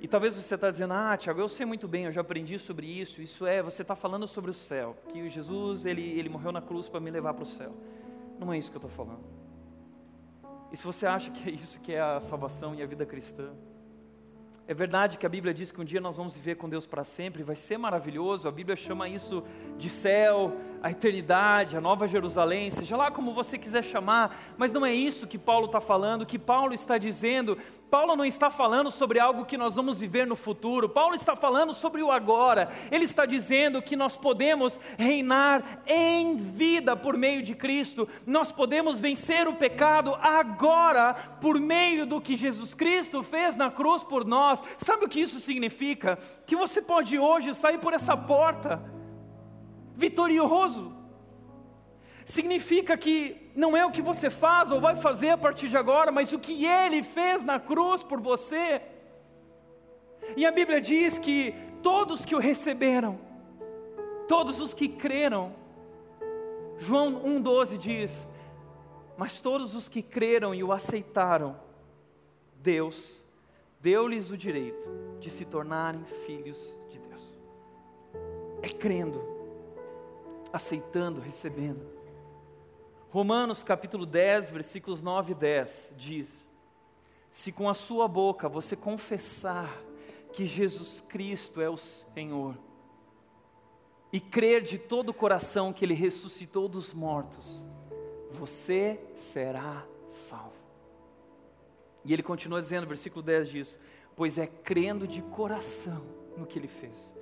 E 0.00 0.08
talvez 0.08 0.34
você 0.34 0.56
está 0.56 0.72
dizendo, 0.72 0.94
ah, 0.94 1.16
Tiago, 1.16 1.40
eu 1.40 1.48
sei 1.48 1.64
muito 1.64 1.86
bem, 1.86 2.06
eu 2.06 2.10
já 2.10 2.22
aprendi 2.22 2.58
sobre 2.58 2.88
isso. 2.88 3.22
Isso 3.22 3.46
é, 3.46 3.62
você 3.62 3.82
está 3.82 3.94
falando 3.94 4.26
sobre 4.26 4.50
o 4.50 4.54
céu, 4.54 4.96
que 5.12 5.30
Jesus 5.30 5.86
ele, 5.86 6.02
ele 6.18 6.28
morreu 6.28 6.50
na 6.50 6.60
cruz 6.60 6.88
para 6.88 6.98
me 6.98 7.12
levar 7.12 7.32
para 7.32 7.44
o 7.44 7.46
céu. 7.46 7.70
Não 8.40 8.52
é 8.52 8.58
isso 8.58 8.72
que 8.72 8.76
eu 8.76 8.84
estou 8.84 8.90
falando. 8.90 9.22
E 10.72 10.76
se 10.76 10.82
você 10.82 11.06
acha 11.06 11.30
que 11.30 11.48
é 11.48 11.52
isso 11.52 11.78
que 11.78 11.92
é 11.92 12.00
a 12.00 12.18
salvação 12.18 12.74
e 12.74 12.82
a 12.82 12.86
vida 12.86 13.06
cristã, 13.06 13.54
é 14.68 14.74
verdade 14.74 15.16
que 15.16 15.24
a 15.24 15.28
Bíblia 15.30 15.54
diz 15.54 15.72
que 15.72 15.80
um 15.80 15.84
dia 15.84 15.98
nós 15.98 16.18
vamos 16.18 16.34
viver 16.34 16.56
com 16.56 16.68
Deus 16.68 16.84
para 16.84 17.02
sempre, 17.02 17.42
vai 17.42 17.56
ser 17.56 17.78
maravilhoso. 17.78 18.46
A 18.46 18.52
Bíblia 18.52 18.76
chama 18.76 19.08
isso 19.08 19.42
de 19.78 19.88
céu, 19.88 20.54
a 20.82 20.90
eternidade, 20.90 21.76
a 21.76 21.80
nova 21.80 22.06
Jerusalém, 22.06 22.70
seja 22.70 22.96
lá 22.96 23.10
como 23.10 23.32
você 23.32 23.58
quiser 23.58 23.82
chamar, 23.82 24.36
mas 24.56 24.72
não 24.72 24.84
é 24.84 24.94
isso 24.94 25.26
que 25.26 25.38
Paulo 25.38 25.66
está 25.66 25.80
falando, 25.80 26.26
que 26.26 26.38
Paulo 26.38 26.72
está 26.72 26.98
dizendo. 26.98 27.58
Paulo 27.90 28.14
não 28.16 28.24
está 28.24 28.50
falando 28.50 28.90
sobre 28.90 29.18
algo 29.18 29.44
que 29.44 29.56
nós 29.56 29.74
vamos 29.74 29.98
viver 29.98 30.26
no 30.26 30.36
futuro, 30.36 30.88
Paulo 30.88 31.14
está 31.14 31.34
falando 31.34 31.74
sobre 31.74 32.02
o 32.02 32.12
agora. 32.12 32.68
Ele 32.90 33.04
está 33.04 33.26
dizendo 33.26 33.82
que 33.82 33.96
nós 33.96 34.16
podemos 34.16 34.78
reinar 34.96 35.82
em 35.86 36.36
vida 36.36 36.96
por 36.96 37.16
meio 37.16 37.42
de 37.42 37.54
Cristo, 37.54 38.08
nós 38.26 38.52
podemos 38.52 39.00
vencer 39.00 39.48
o 39.48 39.54
pecado 39.54 40.14
agora 40.20 41.14
por 41.40 41.58
meio 41.58 42.06
do 42.06 42.20
que 42.20 42.36
Jesus 42.36 42.74
Cristo 42.74 43.22
fez 43.22 43.56
na 43.56 43.70
cruz 43.70 44.04
por 44.04 44.24
nós. 44.24 44.62
Sabe 44.78 45.04
o 45.04 45.08
que 45.08 45.20
isso 45.20 45.40
significa? 45.40 46.18
Que 46.46 46.56
você 46.56 46.80
pode 46.82 47.18
hoje 47.18 47.54
sair 47.54 47.78
por 47.78 47.92
essa 47.92 48.16
porta 48.16 48.97
vitorioso. 49.98 50.92
Significa 52.24 52.96
que 52.96 53.50
não 53.54 53.76
é 53.76 53.84
o 53.84 53.90
que 53.90 54.00
você 54.00 54.30
faz 54.30 54.70
ou 54.70 54.80
vai 54.80 54.94
fazer 54.94 55.30
a 55.30 55.38
partir 55.38 55.68
de 55.68 55.76
agora, 55.76 56.12
mas 56.12 56.32
o 56.32 56.38
que 56.38 56.64
Ele 56.64 57.02
fez 57.02 57.42
na 57.42 57.58
cruz 57.58 58.04
por 58.04 58.20
você. 58.20 58.80
E 60.36 60.46
a 60.46 60.52
Bíblia 60.52 60.80
diz 60.80 61.18
que 61.18 61.52
todos 61.82 62.24
que 62.24 62.36
o 62.36 62.38
receberam, 62.38 63.18
todos 64.28 64.60
os 64.60 64.72
que 64.72 64.88
creram, 64.88 65.52
João 66.78 67.20
1,12 67.24 67.76
diz: 67.76 68.26
Mas 69.16 69.40
todos 69.40 69.74
os 69.74 69.88
que 69.88 70.02
creram 70.02 70.54
e 70.54 70.62
o 70.62 70.70
aceitaram, 70.70 71.56
Deus 72.62 73.20
deu-lhes 73.80 74.30
o 74.30 74.36
direito 74.36 74.88
de 75.18 75.28
se 75.28 75.44
tornarem 75.44 76.04
filhos 76.24 76.78
de 76.88 76.98
Deus. 77.00 77.22
É 78.62 78.68
crendo 78.68 79.37
aceitando, 80.52 81.20
recebendo. 81.20 81.86
Romanos 83.10 83.64
capítulo 83.64 84.04
10, 84.04 84.50
versículos 84.50 85.00
9 85.02 85.32
e 85.32 85.34
10 85.34 85.92
diz: 85.96 86.46
Se 87.30 87.50
com 87.50 87.68
a 87.68 87.74
sua 87.74 88.06
boca 88.06 88.48
você 88.48 88.76
confessar 88.76 89.82
que 90.32 90.44
Jesus 90.44 91.02
Cristo 91.08 91.60
é 91.60 91.70
o 91.70 91.76
Senhor, 91.76 92.56
e 94.12 94.20
crer 94.20 94.62
de 94.62 94.78
todo 94.78 95.10
o 95.10 95.14
coração 95.14 95.72
que 95.72 95.84
Ele 95.84 95.94
ressuscitou 95.94 96.68
dos 96.68 96.94
mortos, 96.94 97.68
você 98.30 99.00
será 99.14 99.86
salvo. 100.08 100.56
E 102.04 102.12
ele 102.12 102.22
continua 102.22 102.60
dizendo, 102.60 102.86
versículo 102.86 103.22
10 103.22 103.48
diz: 103.48 103.78
Pois 104.16 104.38
é 104.38 104.46
crendo 104.46 105.06
de 105.06 105.20
coração 105.22 106.02
no 106.36 106.46
que 106.46 106.58
Ele 106.58 106.68
fez, 106.68 107.14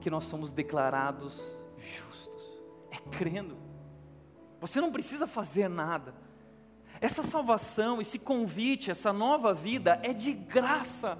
que 0.00 0.10
nós 0.10 0.24
somos 0.24 0.52
declarados 0.52 1.59
justos 1.80 2.60
é 2.90 2.96
crendo. 3.16 3.56
Você 4.60 4.80
não 4.80 4.92
precisa 4.92 5.26
fazer 5.26 5.68
nada. 5.68 6.14
Essa 7.00 7.22
salvação, 7.22 8.00
esse 8.00 8.18
convite, 8.18 8.90
essa 8.90 9.12
nova 9.12 9.54
vida 9.54 9.98
é 10.02 10.12
de 10.12 10.32
graça. 10.32 11.18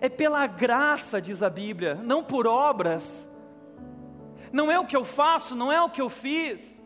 É 0.00 0.08
pela 0.08 0.46
graça, 0.46 1.20
diz 1.20 1.42
a 1.42 1.48
Bíblia, 1.48 1.94
não 1.94 2.22
por 2.22 2.46
obras. 2.46 3.26
Não 4.52 4.70
é 4.70 4.78
o 4.78 4.86
que 4.86 4.96
eu 4.96 5.04
faço, 5.04 5.56
não 5.56 5.72
é 5.72 5.80
o 5.80 5.88
que 5.88 6.02
eu 6.02 6.10
fiz. 6.10 6.76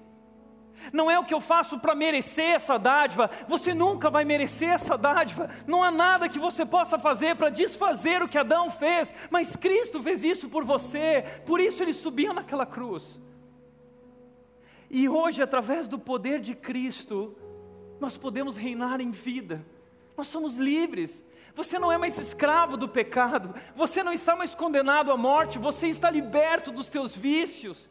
Não 0.93 1.11
é 1.11 1.18
o 1.18 1.24
que 1.24 1.35
eu 1.35 1.41
faço 1.41 1.79
para 1.79 1.95
merecer 1.95 2.55
essa 2.55 2.79
dádiva. 2.79 3.31
Você 3.47 3.74
nunca 3.74 4.11
vai 4.11 4.24
merecer 4.24 4.70
essa 4.70 4.97
dádiva. 4.97 5.49
Não 5.66 5.83
há 5.83 5.91
nada 5.91 6.29
que 6.29 6.39
você 6.39 6.64
possa 6.64 6.99
fazer 6.99 7.37
para 7.37 7.51
desfazer 7.51 8.22
o 8.22 8.29
que 8.29 8.39
Adão 8.39 8.70
fez. 8.70 9.12
Mas 9.31 9.57
Cristo 9.57 10.03
fez 10.03 10.22
isso 10.22 10.49
por 10.49 10.64
você. 10.64 11.24
Por 11.47 11.61
isso 11.61 11.83
ele 11.83 11.93
subiu 11.93 12.33
naquela 12.33 12.66
cruz. 12.66 13.18
E 14.91 15.09
hoje, 15.09 15.43
através 15.43 15.87
do 15.87 15.99
poder 15.99 16.41
de 16.41 16.55
Cristo, 16.55 17.37
nós 18.01 18.16
podemos 18.16 18.57
reinar 18.57 19.01
em 19.01 19.11
vida. 19.11 19.64
Nós 20.16 20.29
somos 20.29 20.57
livres. 20.57 21.22
Você 21.55 21.79
não 21.79 21.93
é 21.93 21.99
mais 21.99 22.16
escravo 22.16 22.76
do 22.76 22.89
pecado. 22.89 23.55
Você 23.74 24.03
não 24.03 24.12
está 24.12 24.35
mais 24.35 24.55
condenado 24.55 25.12
à 25.12 25.16
morte. 25.16 25.59
Você 25.59 25.89
está 25.89 26.11
liberto 26.11 26.70
dos 26.70 26.89
teus 26.89 27.16
vícios, 27.16 27.89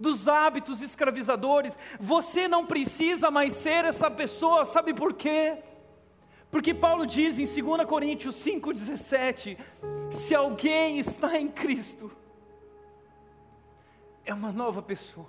dos 0.00 0.26
hábitos 0.26 0.80
escravizadores. 0.80 1.76
Você 2.00 2.48
não 2.48 2.66
precisa 2.66 3.30
mais 3.30 3.54
ser 3.54 3.84
essa 3.84 4.10
pessoa. 4.10 4.64
Sabe 4.64 4.94
por 4.94 5.12
quê? 5.12 5.58
Porque 6.50 6.74
Paulo 6.74 7.06
diz 7.06 7.38
em 7.38 7.44
2 7.44 7.84
Coríntios 7.86 8.34
5,17: 8.42 9.58
se 10.10 10.34
alguém 10.34 10.98
está 10.98 11.38
em 11.38 11.48
Cristo, 11.48 12.10
é 14.24 14.34
uma 14.34 14.50
nova 14.50 14.82
pessoa. 14.82 15.28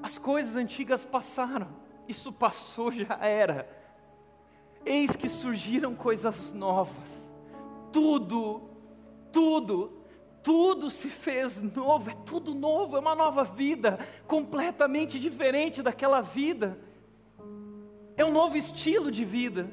As 0.00 0.16
coisas 0.16 0.54
antigas 0.54 1.04
passaram, 1.04 1.68
isso 2.06 2.32
passou, 2.32 2.92
já 2.92 3.18
era. 3.20 3.68
Eis 4.84 5.16
que 5.16 5.28
surgiram 5.28 5.94
coisas 5.94 6.52
novas. 6.52 7.28
Tudo, 7.92 8.62
tudo, 9.32 9.97
tudo 10.42 10.90
se 10.90 11.08
fez 11.08 11.60
novo, 11.62 12.10
é 12.10 12.14
tudo 12.24 12.54
novo, 12.54 12.96
é 12.96 13.00
uma 13.00 13.14
nova 13.14 13.44
vida, 13.44 13.98
completamente 14.26 15.18
diferente 15.18 15.82
daquela 15.82 16.20
vida. 16.20 16.78
É 18.16 18.24
um 18.24 18.32
novo 18.32 18.56
estilo 18.56 19.10
de 19.10 19.24
vida. 19.24 19.70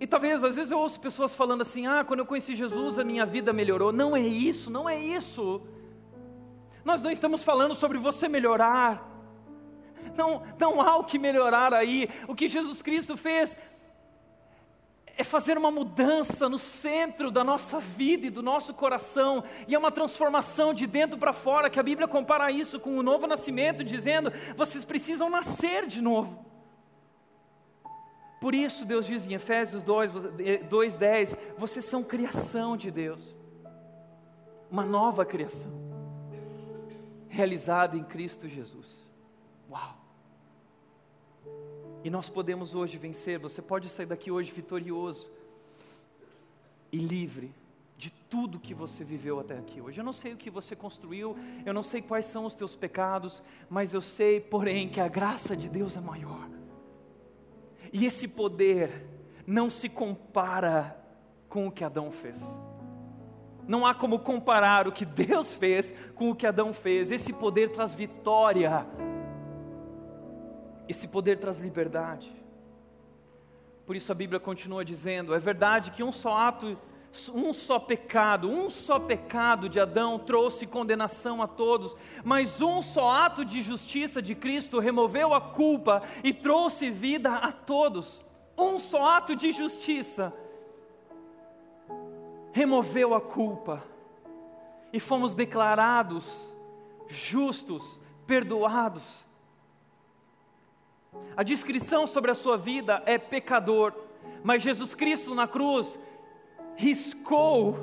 E 0.00 0.06
talvez, 0.06 0.42
às 0.42 0.56
vezes 0.56 0.70
eu 0.70 0.78
ouço 0.78 1.00
pessoas 1.00 1.34
falando 1.34 1.60
assim: 1.60 1.86
ah, 1.86 2.02
quando 2.02 2.20
eu 2.20 2.26
conheci 2.26 2.56
Jesus 2.56 2.98
a 2.98 3.04
minha 3.04 3.24
vida 3.24 3.52
melhorou. 3.52 3.92
Não 3.92 4.16
é 4.16 4.20
isso, 4.20 4.70
não 4.70 4.88
é 4.88 5.00
isso. 5.00 5.62
Nós 6.84 7.00
não 7.00 7.10
estamos 7.10 7.42
falando 7.42 7.74
sobre 7.74 7.98
você 7.98 8.28
melhorar. 8.28 9.08
Não, 10.16 10.42
não 10.58 10.80
há 10.80 10.96
o 10.96 11.04
que 11.04 11.18
melhorar 11.18 11.72
aí. 11.72 12.08
O 12.26 12.34
que 12.34 12.48
Jesus 12.48 12.82
Cristo 12.82 13.16
fez 13.16 13.56
é 15.16 15.24
fazer 15.24 15.58
uma 15.58 15.70
mudança 15.70 16.48
no 16.48 16.58
centro 16.58 17.30
da 17.30 17.44
nossa 17.44 17.78
vida 17.78 18.26
e 18.26 18.30
do 18.30 18.42
nosso 18.42 18.72
coração, 18.72 19.44
e 19.68 19.74
é 19.74 19.78
uma 19.78 19.90
transformação 19.90 20.72
de 20.72 20.86
dentro 20.86 21.18
para 21.18 21.32
fora, 21.32 21.70
que 21.70 21.78
a 21.78 21.82
Bíblia 21.82 22.08
compara 22.08 22.50
isso 22.50 22.80
com 22.80 22.96
o 22.96 23.02
novo 23.02 23.26
nascimento, 23.26 23.84
dizendo: 23.84 24.32
vocês 24.56 24.84
precisam 24.84 25.28
nascer 25.28 25.86
de 25.86 26.00
novo. 26.00 26.44
Por 28.40 28.54
isso 28.54 28.84
Deus 28.84 29.06
diz 29.06 29.26
em 29.26 29.34
Efésios 29.34 29.82
2:10, 29.84 31.36
vocês 31.56 31.84
são 31.84 32.02
criação 32.02 32.76
de 32.76 32.90
Deus. 32.90 33.36
Uma 34.70 34.84
nova 34.84 35.24
criação. 35.24 35.72
Realizada 37.28 37.96
em 37.96 38.02
Cristo 38.02 38.48
Jesus. 38.48 38.96
Uau! 39.70 39.96
E 42.04 42.10
nós 42.10 42.28
podemos 42.28 42.74
hoje 42.74 42.98
vencer, 42.98 43.38
você 43.38 43.62
pode 43.62 43.88
sair 43.88 44.06
daqui 44.06 44.30
hoje 44.30 44.50
vitorioso 44.50 45.30
e 46.90 46.98
livre 46.98 47.54
de 47.96 48.10
tudo 48.10 48.58
que 48.58 48.74
você 48.74 49.04
viveu 49.04 49.38
até 49.38 49.56
aqui 49.56 49.80
hoje. 49.80 50.00
Eu 50.00 50.04
não 50.04 50.12
sei 50.12 50.32
o 50.32 50.36
que 50.36 50.50
você 50.50 50.74
construiu, 50.74 51.36
eu 51.64 51.72
não 51.72 51.84
sei 51.84 52.02
quais 52.02 52.26
são 52.26 52.44
os 52.44 52.54
teus 52.54 52.74
pecados, 52.74 53.40
mas 53.70 53.94
eu 53.94 54.00
sei, 54.00 54.40
porém, 54.40 54.88
que 54.88 55.00
a 55.00 55.06
graça 55.06 55.56
de 55.56 55.68
Deus 55.68 55.96
é 55.96 56.00
maior. 56.00 56.48
E 57.92 58.04
esse 58.04 58.26
poder 58.26 59.06
não 59.46 59.70
se 59.70 59.88
compara 59.88 61.00
com 61.48 61.68
o 61.68 61.70
que 61.70 61.84
Adão 61.84 62.10
fez. 62.10 62.42
Não 63.68 63.86
há 63.86 63.94
como 63.94 64.18
comparar 64.18 64.88
o 64.88 64.92
que 64.92 65.04
Deus 65.04 65.54
fez 65.54 65.94
com 66.16 66.30
o 66.30 66.34
que 66.34 66.46
Adão 66.46 66.72
fez. 66.72 67.12
Esse 67.12 67.32
poder 67.32 67.70
traz 67.70 67.94
vitória. 67.94 68.84
Esse 70.92 71.08
poder 71.08 71.38
traz 71.38 71.58
liberdade. 71.58 72.30
Por 73.86 73.96
isso 73.96 74.12
a 74.12 74.14
Bíblia 74.14 74.38
continua 74.38 74.84
dizendo: 74.84 75.34
é 75.34 75.38
verdade 75.38 75.90
que 75.90 76.02
um 76.02 76.12
só 76.12 76.36
ato 76.36 76.76
um 77.34 77.54
só 77.54 77.78
pecado, 77.78 78.50
um 78.50 78.68
só 78.68 78.98
pecado 78.98 79.70
de 79.70 79.80
Adão 79.80 80.18
trouxe 80.18 80.66
condenação 80.66 81.40
a 81.40 81.46
todos, 81.46 81.96
mas 82.22 82.60
um 82.60 82.82
só 82.82 83.10
ato 83.10 83.42
de 83.42 83.62
justiça 83.62 84.20
de 84.20 84.34
Cristo 84.34 84.78
removeu 84.78 85.32
a 85.32 85.40
culpa 85.40 86.02
e 86.22 86.34
trouxe 86.34 86.90
vida 86.90 87.36
a 87.36 87.52
todos. 87.52 88.20
Um 88.56 88.78
só 88.78 89.16
ato 89.16 89.34
de 89.34 89.50
justiça 89.50 90.30
removeu 92.52 93.14
a 93.14 93.20
culpa 93.20 93.82
e 94.92 95.00
fomos 95.00 95.34
declarados 95.34 96.26
justos, 97.08 97.98
perdoados. 98.26 99.31
A 101.36 101.42
descrição 101.42 102.06
sobre 102.06 102.30
a 102.30 102.34
sua 102.34 102.56
vida 102.56 103.02
é 103.06 103.18
pecador, 103.18 103.94
mas 104.42 104.62
Jesus 104.62 104.94
Cristo 104.94 105.34
na 105.34 105.46
cruz 105.46 105.98
riscou 106.76 107.76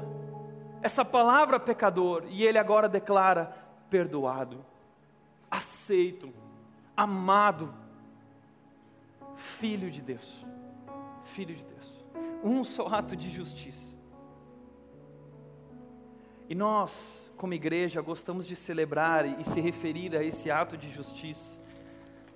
essa 0.81 1.03
palavra 1.03 1.59
pecador 1.59 2.23
e 2.29 2.43
ele 2.43 2.57
agora 2.57 2.87
declara 2.87 3.55
perdoado, 3.89 4.63
aceito, 5.49 6.31
amado, 6.95 7.73
filho 9.35 9.89
de 9.89 10.01
Deus. 10.01 10.45
Filho 11.23 11.55
de 11.55 11.63
Deus. 11.63 12.05
Um 12.43 12.63
só 12.63 12.87
ato 12.87 13.15
de 13.15 13.29
justiça. 13.29 13.93
E 16.47 16.55
nós, 16.55 17.31
como 17.37 17.53
igreja, 17.53 18.01
gostamos 18.01 18.45
de 18.45 18.55
celebrar 18.55 19.39
e 19.39 19.43
se 19.43 19.61
referir 19.61 20.15
a 20.15 20.23
esse 20.23 20.49
ato 20.49 20.75
de 20.75 20.89
justiça. 20.89 21.59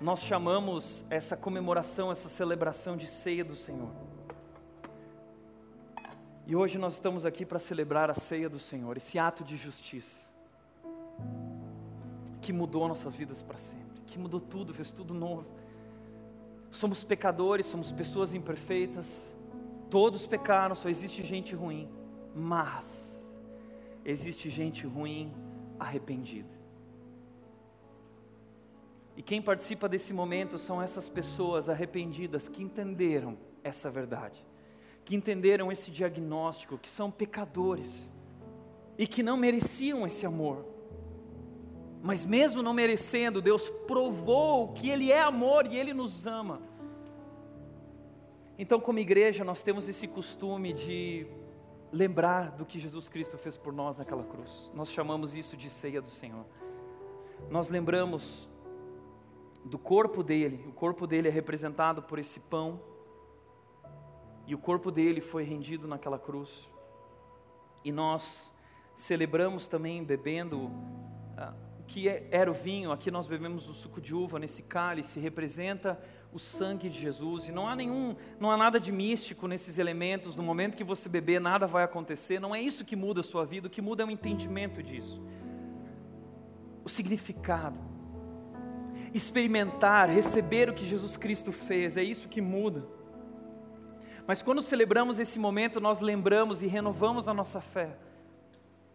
Nós 0.04 0.20
chamamos 0.20 1.06
essa 1.10 1.38
comemoração, 1.38 2.12
essa 2.12 2.28
celebração 2.28 2.97
de 2.97 3.08
ceia 3.08 3.41
do 3.41 3.56
Senhor. 3.56 3.89
E 6.45 6.54
hoje 6.58 6.78
nós 6.78 6.95
estamos 6.95 7.26
aqui 7.26 7.45
para 7.45 7.58
celebrar 7.58 8.10
a 8.10 8.14
ceia 8.14 8.49
do 8.49 8.60
Senhor, 8.60 8.97
esse 8.97 9.18
ato 9.18 9.45
de 9.45 9.56
justiça, 9.56 10.28
que 12.41 12.51
mudou 12.51 12.86
nossas 12.86 13.16
vidas 13.16 13.41
para 13.41 13.58
sempre, 13.58 14.01
que 14.06 14.20
mudou 14.20 14.41
tudo, 14.41 14.74
fez 14.74 14.91
tudo 14.91 15.14
novo. 15.14 15.45
Somos 16.70 17.01
pecadores, 17.06 17.66
somos 17.66 17.89
pessoas 17.93 18.34
imperfeitas, 18.34 19.34
todos 19.89 20.28
pecaram, 20.28 20.76
só 20.76 20.89
existe 20.89 21.24
gente 21.24 21.56
ruim, 21.56 21.89
mas 22.36 23.26
existe 24.04 24.49
gente 24.49 24.86
ruim 24.86 25.34
arrependida. 25.80 26.62
E 29.16 29.22
quem 29.22 29.41
participa 29.41 29.88
desse 29.88 30.14
momento 30.14 30.57
são 30.57 30.82
essas 30.82 31.07
pessoas 31.07 31.70
arrependidas 31.70 32.49
que 32.49 32.64
entenderam 32.64 33.38
essa 33.64 33.89
verdade 33.89 34.43
que 35.05 35.16
entenderam 35.16 35.72
esse 35.72 35.91
diagnóstico, 35.91 36.78
que 36.78 36.89
são 36.89 37.11
pecadores 37.11 38.09
e 38.97 39.05
que 39.05 39.22
não 39.22 39.36
mereciam 39.36 40.05
esse 40.05 40.26
amor. 40.26 40.66
Mas 42.01 42.26
mesmo 42.26 42.61
não 42.61 42.74
merecendo, 42.74 43.41
Deus 43.41 43.70
provou 43.88 44.74
que 44.74 44.89
Ele 44.89 45.11
é 45.11 45.22
amor 45.22 45.66
e 45.68 45.78
Ele 45.78 45.93
nos 45.93 46.26
ama. 46.26 46.61
Então, 48.57 48.80
como 48.80 48.99
igreja, 48.99 49.43
nós 49.43 49.64
temos 49.64 49.89
esse 49.89 50.07
costume 50.07 50.74
de 50.74 51.26
lembrar 51.91 52.51
do 52.51 52.66
que 52.66 52.80
Jesus 52.80 53.09
Cristo 53.09 53.38
fez 53.38 53.57
por 53.57 53.74
nós 53.74 53.97
naquela 53.97 54.24
cruz. 54.24 54.72
Nós 54.74 54.91
chamamos 54.91 55.34
isso 55.34 55.57
de 55.57 55.70
ceia 55.70 56.01
do 56.01 56.09
Senhor. 56.09 56.45
Nós 57.49 57.70
lembramos 57.70 58.49
do 59.64 59.78
corpo 59.78 60.22
dele, 60.22 60.66
o 60.68 60.72
corpo 60.72 61.07
dele 61.07 61.28
é 61.28 61.32
representado 61.32 62.01
por 62.03 62.20
esse 62.20 62.39
pão 62.39 62.82
e 64.45 64.53
o 64.53 64.57
corpo 64.57 64.91
dele 64.91 65.22
foi 65.22 65.43
rendido 65.43 65.88
naquela 65.88 66.20
cruz. 66.20 66.49
E 67.84 67.91
nós 67.91 68.53
celebramos 68.95 69.68
também 69.68 70.03
bebendo 70.03 70.70
ah, 71.38 71.53
o 71.80 71.84
que 71.84 72.07
é, 72.07 72.28
era 72.32 72.49
o 72.51 72.53
vinho, 72.53 72.91
aqui 72.91 73.09
nós 73.09 73.28
bebemos 73.28 73.68
o 73.68 73.74
suco 73.74 74.01
de 74.01 74.14
uva 74.14 74.39
nesse 74.39 74.61
cálice, 74.64 75.20
representa 75.20 75.99
o 76.34 76.39
sangue 76.39 76.89
de 76.89 76.99
Jesus. 76.99 77.47
E 77.47 77.51
não 77.51 77.68
há 77.68 77.76
nenhum, 77.76 78.16
não 78.39 78.51
há 78.51 78.57
nada 78.57 78.80
de 78.80 78.91
místico 78.91 79.47
nesses 79.47 79.78
elementos. 79.78 80.36
No 80.36 80.43
momento 80.43 80.76
que 80.76 80.84
você 80.84 81.07
beber, 81.07 81.39
nada 81.39 81.68
vai 81.68 81.84
acontecer. 81.84 82.39
Não 82.39 82.53
é 82.53 82.61
isso 82.61 82.84
que 82.84 82.95
muda 82.95 83.22
a 83.22 83.24
sua 83.24 83.45
vida, 83.45 83.68
o 83.68 83.70
que 83.70 83.82
muda 83.82 84.03
é 84.03 84.05
o 84.05 84.11
entendimento 84.11 84.82
disso. 84.82 85.22
O 86.84 86.89
significado. 86.89 87.93
Experimentar, 89.14 90.09
receber 90.09 90.70
o 90.70 90.74
que 90.74 90.86
Jesus 90.86 91.16
Cristo 91.18 91.51
fez, 91.51 91.97
é 91.97 92.03
isso 92.03 92.28
que 92.28 92.41
muda. 92.41 92.84
Mas 94.26 94.41
quando 94.41 94.61
celebramos 94.61 95.20
esse 95.20 95.38
momento, 95.38 95.80
nós 95.80 95.99
lembramos 95.99 96.61
e 96.61 96.68
renovamos 96.68 97.28
a 97.28 97.34
nossa 97.34 97.59
fé. 97.59 97.97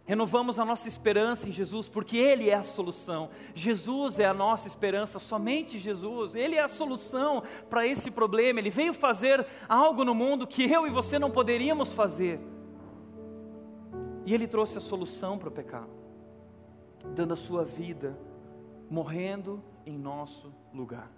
Renovamos 0.09 0.59
a 0.59 0.65
nossa 0.65 0.89
esperança 0.89 1.51
em 1.51 1.53
Jesus, 1.53 1.87
porque 1.87 2.17
Ele 2.17 2.49
é 2.49 2.55
a 2.55 2.63
solução. 2.63 3.29
Jesus 3.55 4.19
é 4.19 4.25
a 4.25 4.33
nossa 4.33 4.67
esperança, 4.67 5.19
somente 5.19 5.77
Jesus. 5.77 6.35
Ele 6.35 6.57
é 6.57 6.63
a 6.63 6.69
solução 6.69 7.43
para 7.69 7.87
esse 7.87 8.11
problema. 8.11 8.59
Ele 8.59 8.71
veio 8.71 8.95
fazer 8.95 9.47
algo 9.69 10.07
no 10.07 10.15
mundo 10.15 10.47
que 10.47 10.65
eu 10.65 10.87
e 10.87 10.91
você 10.91 11.19
não 11.19 11.31
poderíamos 11.31 11.93
fazer. 11.93 12.41
E 14.25 14.33
Ele 14.33 14.49
trouxe 14.49 14.79
a 14.79 14.81
solução 14.81 15.37
para 15.37 15.51
o 15.51 15.53
pecado, 15.53 15.91
dando 17.15 17.35
a 17.35 17.37
sua 17.37 17.63
vida, 17.63 18.19
morrendo 18.89 19.63
em 19.89 19.97
nosso 19.97 20.53
lugar. 20.73 21.11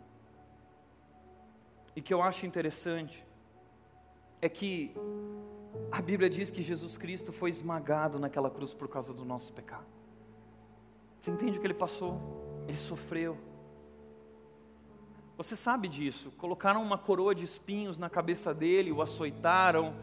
E 1.95 2.01
que 2.01 2.15
eu 2.15 2.23
acho 2.23 2.47
interessante 2.47 3.25
é 4.41 4.49
que 4.49 4.95
a 5.91 6.01
Bíblia 6.01 6.31
diz 6.31 6.51
que 6.51 6.63
Jesus 6.63 6.97
Cristo 6.97 7.33
foi 7.33 7.51
esmagado 7.51 8.19
naquela 8.19 8.49
cruz 8.49 8.73
por 8.73 8.89
causa 8.89 9.13
do 9.13 9.25
nosso 9.25 9.53
pecado. 9.53 9.87
Você 11.19 11.33
entende 11.33 11.59
o 11.59 11.61
que 11.61 11.67
ele 11.67 11.75
passou? 11.75 12.21
Ele 12.69 12.77
sofreu. 12.77 13.37
Você 15.37 15.57
sabe 15.57 15.89
disso. 15.89 16.31
Colocaram 16.39 16.81
uma 16.83 16.97
coroa 16.97 17.35
de 17.35 17.45
espinhos 17.45 17.99
na 17.99 18.09
cabeça 18.09 18.55
dele, 18.55 18.93
o 18.93 19.03
açoitaram, 19.03 19.97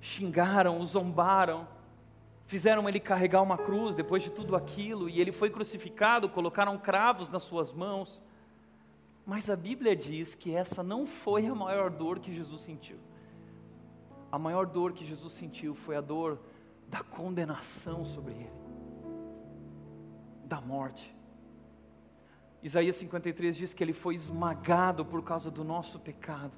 xingaram, 0.00 0.80
o 0.80 0.84
zombaram, 0.84 1.68
fizeram 2.46 2.88
ele 2.88 3.00
carregar 3.00 3.42
uma 3.42 3.58
cruz 3.58 3.94
depois 3.94 4.22
de 4.22 4.30
tudo 4.30 4.56
aquilo, 4.56 5.08
e 5.08 5.20
ele 5.20 5.32
foi 5.32 5.50
crucificado, 5.50 6.28
colocaram 6.28 6.78
cravos 6.78 7.28
nas 7.28 7.42
suas 7.42 7.72
mãos. 7.72 8.22
Mas 9.26 9.50
a 9.50 9.56
Bíblia 9.56 9.96
diz 9.96 10.34
que 10.34 10.54
essa 10.54 10.82
não 10.82 11.06
foi 11.06 11.46
a 11.46 11.54
maior 11.54 11.90
dor 11.90 12.20
que 12.20 12.32
Jesus 12.32 12.62
sentiu. 12.62 12.98
A 14.30 14.38
maior 14.38 14.66
dor 14.66 14.92
que 14.92 15.04
Jesus 15.04 15.32
sentiu 15.32 15.74
foi 15.74 15.96
a 15.96 16.00
dor 16.00 16.38
da 16.88 17.02
condenação 17.02 18.04
sobre 18.04 18.34
ele, 18.34 18.52
da 20.44 20.60
morte. 20.60 21.12
Isaías 22.62 22.96
53 22.96 23.56
diz 23.56 23.74
que 23.74 23.82
ele 23.82 23.92
foi 23.92 24.14
esmagado 24.14 25.04
por 25.04 25.22
causa 25.22 25.50
do 25.50 25.64
nosso 25.64 25.98
pecado, 25.98 26.52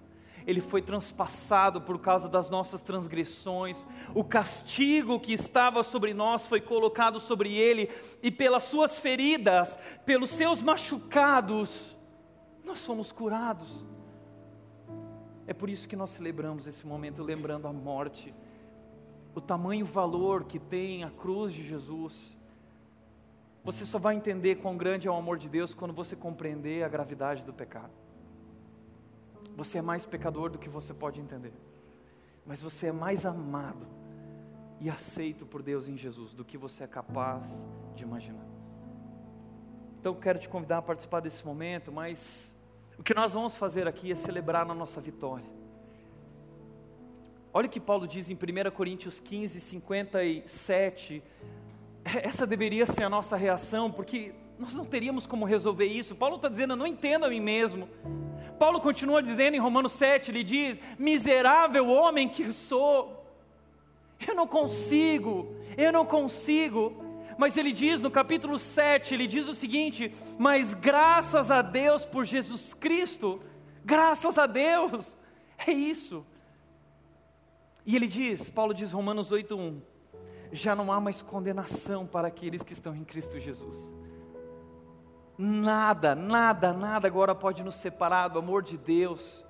ele 0.49 0.63
foi 0.63 0.81
transpassado 0.81 1.79
por 1.83 2.01
causa 2.01 2.27
das 2.27 2.49
nossas 2.49 2.81
transgressões, 2.81 3.77
o 4.15 4.25
castigo 4.25 5.21
que 5.21 5.35
estava 5.35 5.83
sobre 5.83 6.15
nós 6.15 6.47
foi 6.47 6.59
colocado 6.59 7.21
sobre 7.21 7.53
ele, 7.53 7.91
e 8.23 8.31
pelas 8.31 8.63
suas 8.63 8.97
feridas, 8.97 9.79
pelos 10.07 10.31
seus 10.31 10.63
machucados, 10.63 11.95
nós 12.65 12.83
fomos 12.83 13.13
curados. 13.13 13.85
É 15.47 15.53
por 15.53 15.69
isso 15.69 15.87
que 15.87 15.95
nós 15.95 16.09
celebramos 16.09 16.67
esse 16.67 16.87
momento, 16.87 17.23
lembrando 17.23 17.69
a 17.69 17.73
morte, 17.73 18.35
o 19.35 19.43
tamanho 19.43 19.85
valor 19.85 20.45
que 20.45 20.59
tem 20.59 21.05
a 21.05 21.11
cruz 21.11 21.53
de 21.53 21.63
Jesus. 21.63 22.19
Você 23.63 23.85
só 23.85 23.99
vai 23.99 24.17
entender 24.17 24.55
quão 24.57 24.79
grande 24.79 25.07
é 25.07 25.11
o 25.11 25.15
amor 25.15 25.37
de 25.37 25.47
Deus 25.47 25.75
quando 25.75 25.93
você 25.93 26.17
compreender 26.17 26.85
a 26.85 26.89
gravidade 26.89 27.43
do 27.43 27.53
pecado. 27.53 27.93
Você 29.59 29.79
é 29.79 29.83
mais 29.83 30.07
pecador 30.07 30.51
do 30.51 30.57
que 30.57 30.69
você 30.69 30.95
pode 30.95 31.21
entender. 31.21 31.53
Mas 32.47 32.63
você 32.63 32.87
é 32.87 32.93
mais 32.93 33.27
amado 33.27 33.89
e 34.81 34.89
aceito 34.89 35.45
por 35.45 35.63
Deus 35.65 35.89
em 35.89 35.97
Jesus 35.97 36.33
do 36.33 36.45
que 36.45 36.57
você 36.57 36.85
é 36.85 36.87
capaz 36.87 37.67
de 37.97 38.05
imaginar. 38.05 38.47
Então 39.99 40.15
quero 40.15 40.39
te 40.39 40.49
convidar 40.49 40.79
a 40.79 40.83
participar 40.83 41.19
desse 41.19 41.45
momento, 41.45 41.91
mas 41.91 42.55
o 42.97 43.03
que 43.03 43.13
nós 43.13 43.33
vamos 43.33 43.57
fazer 43.57 43.89
aqui 43.89 44.13
é 44.13 44.15
celebrar 44.15 44.65
na 44.65 44.75
nossa 44.75 45.01
vitória. 45.01 45.51
Olha 47.53 47.67
o 47.67 47.71
que 47.71 47.81
Paulo 47.81 48.07
diz 48.07 48.31
em 48.31 48.35
1 48.35 48.71
Coríntios 48.71 49.19
15, 49.19 49.61
57. 49.61 51.21
Essa 52.05 52.47
deveria 52.47 52.87
ser 52.87 53.03
a 53.03 53.11
nossa 53.11 53.37
reação, 53.37 53.91
porque 53.91 54.33
nós 54.57 54.73
não 54.73 54.85
teríamos 54.85 55.27
como 55.27 55.45
resolver 55.45 55.87
isso. 55.87 56.15
Paulo 56.15 56.37
está 56.37 56.49
dizendo, 56.49 56.75
eu 56.75 56.77
não 56.77 56.87
entendo 56.87 57.25
a 57.25 57.29
mim 57.29 57.41
mesmo. 57.41 57.89
Paulo 58.59 58.81
continua 58.81 59.23
dizendo 59.23 59.55
em 59.55 59.61
Romanos 59.61 59.93
7, 59.93 60.31
ele 60.31 60.43
diz: 60.43 60.81
Miserável 60.99 61.89
homem 61.89 62.29
que 62.29 62.53
sou, 62.53 63.25
eu 64.27 64.35
não 64.35 64.47
consigo, 64.47 65.55
eu 65.77 65.93
não 65.93 66.05
consigo. 66.05 67.05
Mas 67.37 67.57
ele 67.57 67.71
diz 67.71 68.01
no 68.01 68.11
capítulo 68.11 68.59
7, 68.59 69.15
ele 69.15 69.27
diz 69.27 69.47
o 69.47 69.55
seguinte: 69.55 70.13
Mas 70.39 70.75
graças 70.75 71.51
a 71.51 71.63
Deus 71.63 72.05
por 72.05 72.25
Jesus 72.25 72.75
Cristo, 72.75 73.41
graças 73.85 74.37
a 74.37 74.47
Deus, 74.47 75.17
é 75.67 75.71
isso. 75.71 76.27
E 77.87 77.97
ele 77.97 78.07
diz, 78.07 78.51
Paulo 78.51 78.75
diz, 78.75 78.93
Romanos 78.93 79.31
8:1, 79.31 79.81
já 80.53 80.75
não 80.75 80.93
há 80.93 81.01
mais 81.01 81.23
condenação 81.23 82.07
para 82.07 82.29
aqueles 82.29 82.63
que 82.63 82.73
estão 82.73 82.95
em 82.95 83.05
Cristo 83.05 83.39
Jesus. 83.39 83.98
Nada, 85.41 86.17
nada, 86.17 86.73
nada 86.73 87.07
agora 87.07 87.33
pode 87.33 87.63
nos 87.63 87.77
separar 87.77 88.27
do 88.27 88.41
amor 88.41 88.61
de 88.61 88.77
Deus. 88.77 89.47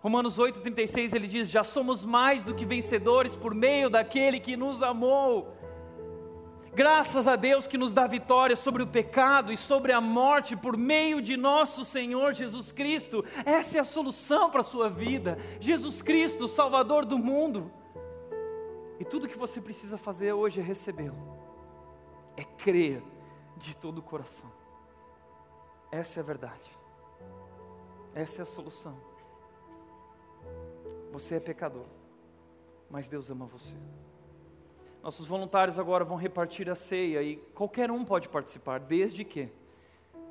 Romanos 0.00 0.38
8,36 0.38 1.14
ele 1.14 1.28
diz: 1.28 1.50
Já 1.50 1.62
somos 1.62 2.02
mais 2.02 2.42
do 2.42 2.54
que 2.54 2.64
vencedores 2.64 3.36
por 3.36 3.54
meio 3.54 3.90
daquele 3.90 4.40
que 4.40 4.56
nos 4.56 4.82
amou. 4.82 5.54
Graças 6.72 7.28
a 7.28 7.36
Deus 7.36 7.66
que 7.66 7.76
nos 7.76 7.92
dá 7.92 8.06
vitória 8.06 8.56
sobre 8.56 8.82
o 8.82 8.86
pecado 8.86 9.52
e 9.52 9.56
sobre 9.58 9.92
a 9.92 10.00
morte 10.00 10.56
por 10.56 10.76
meio 10.76 11.20
de 11.20 11.36
nosso 11.36 11.84
Senhor 11.84 12.32
Jesus 12.32 12.72
Cristo. 12.72 13.22
Essa 13.44 13.76
é 13.76 13.80
a 13.80 13.84
solução 13.84 14.48
para 14.50 14.60
a 14.60 14.64
sua 14.64 14.88
vida. 14.88 15.36
Jesus 15.60 16.00
Cristo, 16.00 16.48
Salvador 16.48 17.04
do 17.04 17.18
mundo. 17.18 17.70
E 18.98 19.04
tudo 19.04 19.28
que 19.28 19.36
você 19.36 19.60
precisa 19.60 19.98
fazer 19.98 20.32
hoje 20.32 20.60
é 20.60 20.62
recebê-lo, 20.62 21.36
é 22.36 22.44
crer 22.44 23.02
de 23.56 23.76
todo 23.76 23.98
o 23.98 24.02
coração. 24.02 24.59
Essa 25.92 26.20
é 26.20 26.22
a 26.22 26.24
verdade, 26.24 26.70
essa 28.14 28.40
é 28.40 28.42
a 28.42 28.46
solução. 28.46 28.96
Você 31.12 31.34
é 31.34 31.40
pecador, 31.40 31.86
mas 32.88 33.08
Deus 33.08 33.28
ama 33.30 33.46
você. 33.46 33.74
Nossos 35.02 35.26
voluntários 35.26 35.78
agora 35.78 36.04
vão 36.04 36.16
repartir 36.16 36.70
a 36.70 36.74
ceia 36.74 37.22
e 37.22 37.36
qualquer 37.54 37.90
um 37.90 38.04
pode 38.04 38.28
participar, 38.28 38.78
desde 38.78 39.24
que 39.24 39.48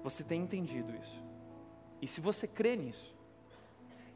você 0.03 0.23
tenha 0.23 0.43
entendido 0.43 0.95
isso. 0.95 1.23
E 2.01 2.07
se 2.07 2.21
você 2.21 2.47
crê 2.47 2.77
nisso, 2.77 3.13